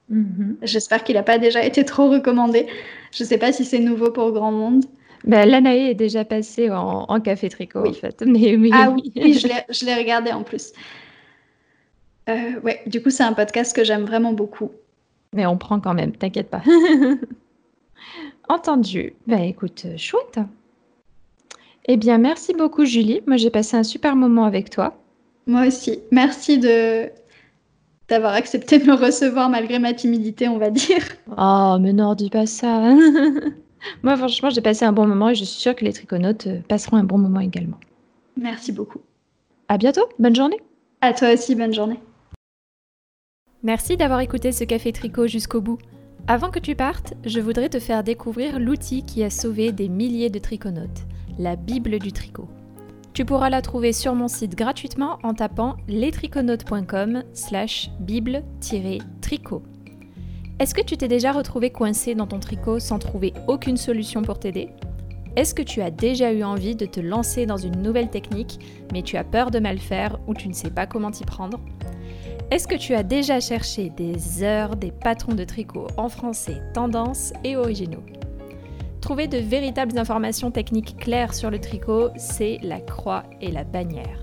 Mhm. 0.09 0.57
J'espère 0.61 1.03
qu'il 1.03 1.15
n'a 1.15 1.23
pas 1.23 1.37
déjà 1.37 1.63
été 1.63 1.83
trop 1.83 2.09
recommandé. 2.09 2.67
Je 3.11 3.23
ne 3.23 3.27
sais 3.27 3.37
pas 3.37 3.51
si 3.51 3.65
c'est 3.65 3.79
nouveau 3.79 4.11
pour 4.11 4.31
grand 4.31 4.51
monde. 4.51 4.85
Ben, 5.23 5.49
Lanae 5.49 5.89
est 5.89 5.95
déjà 5.95 6.25
passé 6.25 6.69
en, 6.69 7.19
café 7.21 7.49
tricot 7.49 7.87
en 7.87 7.93
fait. 7.93 8.21
Mais 8.25 8.57
ah 8.73 8.91
oui, 8.91 9.11
oui 9.15 9.33
je 9.33 9.85
l'ai 9.85 9.95
regardé 9.95 10.31
en 10.31 10.43
plus. 10.43 10.73
Euh, 12.29 12.59
ouais, 12.61 12.81
du 12.87 13.01
coup, 13.01 13.09
c'est 13.09 13.23
un 13.23 13.33
podcast 13.33 13.75
que 13.75 13.83
j'aime 13.83 14.05
vraiment 14.05 14.33
beaucoup. 14.33 14.71
Mais 15.33 15.45
on 15.45 15.57
prend 15.57 15.79
quand 15.79 15.93
même, 15.93 16.13
t'inquiète 16.13 16.49
pas. 16.49 16.61
Entendu. 18.49 19.13
Ben 19.27 19.41
écoute, 19.41 19.83
euh, 19.85 19.97
chouette. 19.97 20.39
Eh 21.85 21.97
bien, 21.97 22.17
merci 22.17 22.53
beaucoup, 22.53 22.85
Julie. 22.85 23.21
Moi, 23.27 23.37
j'ai 23.37 23.49
passé 23.49 23.75
un 23.75 23.83
super 23.83 24.15
moment 24.15 24.45
avec 24.45 24.69
toi. 24.69 24.97
Moi 25.47 25.67
aussi. 25.67 25.99
Merci 26.11 26.57
de 26.59 27.09
d'avoir 28.09 28.33
accepté 28.33 28.79
de 28.79 28.85
me 28.85 28.93
recevoir 28.93 29.49
malgré 29.49 29.79
ma 29.79 29.93
timidité, 29.93 30.47
on 30.47 30.57
va 30.57 30.69
dire. 30.69 31.03
Oh, 31.37 31.77
mais 31.79 31.93
non, 31.93 32.13
dis 32.15 32.29
pas 32.29 32.45
ça. 32.45 32.93
Moi, 34.01 34.15
franchement, 34.17 34.49
j'ai 34.49 34.61
passé 34.61 34.85
un 34.85 34.93
bon 34.93 35.07
moment 35.07 35.29
et 35.29 35.35
je 35.35 35.43
suis 35.43 35.59
sûre 35.59 35.75
que 35.75 35.85
les 35.85 35.93
triconautes 35.93 36.47
euh, 36.47 36.59
passeront 36.67 36.97
un 36.97 37.03
bon 37.03 37.17
moment 37.17 37.39
également. 37.39 37.79
Merci 38.37 38.71
beaucoup. 38.71 39.01
À 39.67 39.77
bientôt. 39.77 40.07
Bonne 40.19 40.35
journée. 40.35 40.59
À 41.01 41.13
toi 41.13 41.33
aussi, 41.33 41.55
bonne 41.55 41.73
journée. 41.73 41.99
Merci 43.63 43.95
d'avoir 43.95 44.19
écouté 44.19 44.51
ce 44.51 44.63
café 44.63 44.91
tricot 44.91 45.27
jusqu'au 45.27 45.61
bout. 45.61 45.77
Avant 46.27 46.51
que 46.51 46.59
tu 46.59 46.75
partes, 46.75 47.13
je 47.25 47.39
voudrais 47.39 47.69
te 47.69 47.79
faire 47.79 48.03
découvrir 48.03 48.59
l'outil 48.59 49.03
qui 49.03 49.23
a 49.23 49.29
sauvé 49.29 49.71
des 49.71 49.89
milliers 49.89 50.29
de 50.29 50.39
triconautes, 50.39 51.03
la 51.37 51.55
Bible 51.55 51.99
du 51.99 52.11
tricot. 52.11 52.47
Tu 53.13 53.25
pourras 53.25 53.49
la 53.49 53.61
trouver 53.61 53.93
sur 53.93 54.15
mon 54.15 54.27
site 54.27 54.55
gratuitement 54.55 55.19
en 55.23 55.33
tapant 55.33 55.77
lestriconautes.com 55.87 57.23
slash 57.33 57.91
bible-tricot. 57.99 59.61
Est-ce 60.59 60.75
que 60.75 60.81
tu 60.81 60.97
t'es 60.97 61.07
déjà 61.07 61.31
retrouvé 61.31 61.71
coincé 61.71 62.13
dans 62.13 62.27
ton 62.27 62.39
tricot 62.39 62.79
sans 62.79 62.99
trouver 62.99 63.33
aucune 63.47 63.75
solution 63.75 64.21
pour 64.21 64.39
t'aider? 64.39 64.69
Est-ce 65.35 65.55
que 65.55 65.63
tu 65.63 65.81
as 65.81 65.89
déjà 65.89 66.31
eu 66.31 66.43
envie 66.43 66.75
de 66.75 66.85
te 66.85 66.99
lancer 66.99 67.47
dans 67.47 67.57
une 67.57 67.81
nouvelle 67.81 68.11
technique, 68.11 68.59
mais 68.93 69.01
tu 69.01 69.17
as 69.17 69.23
peur 69.23 69.49
de 69.49 69.59
mal 69.59 69.79
faire 69.79 70.19
ou 70.27 70.35
tu 70.35 70.47
ne 70.47 70.53
sais 70.53 70.69
pas 70.69 70.85
comment 70.85 71.09
t'y 71.09 71.25
prendre? 71.25 71.59
Est-ce 72.51 72.67
que 72.67 72.75
tu 72.75 72.93
as 72.93 73.01
déjà 73.01 73.39
cherché 73.39 73.89
des 73.89 74.43
heures 74.43 74.75
des 74.75 74.91
patrons 74.91 75.33
de 75.33 75.43
tricot 75.43 75.87
en 75.97 76.07
français, 76.07 76.61
tendance 76.73 77.33
et 77.43 77.57
originaux? 77.57 78.03
Trouver 79.01 79.27
de 79.27 79.39
véritables 79.39 79.97
informations 79.97 80.51
techniques 80.51 80.97
claires 80.97 81.33
sur 81.33 81.49
le 81.49 81.59
tricot, 81.59 82.09
c'est 82.15 82.59
la 82.61 82.79
croix 82.79 83.23
et 83.41 83.51
la 83.51 83.63
bannière. 83.63 84.22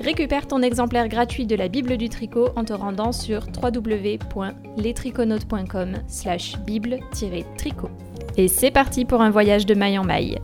Récupère 0.00 0.46
ton 0.46 0.62
exemplaire 0.62 1.08
gratuit 1.08 1.46
de 1.46 1.56
la 1.56 1.66
Bible 1.68 1.96
du 1.96 2.08
tricot 2.08 2.50
en 2.54 2.64
te 2.64 2.72
rendant 2.72 3.10
sur 3.12 3.46
www.lestriconautes.com 3.62 5.94
slash 6.06 6.56
bible-tricot. 6.58 7.90
Et 8.36 8.48
c'est 8.48 8.70
parti 8.70 9.06
pour 9.06 9.22
un 9.22 9.30
voyage 9.30 9.64
de 9.64 9.74
maille 9.74 9.98
en 9.98 10.04
maille. 10.04 10.38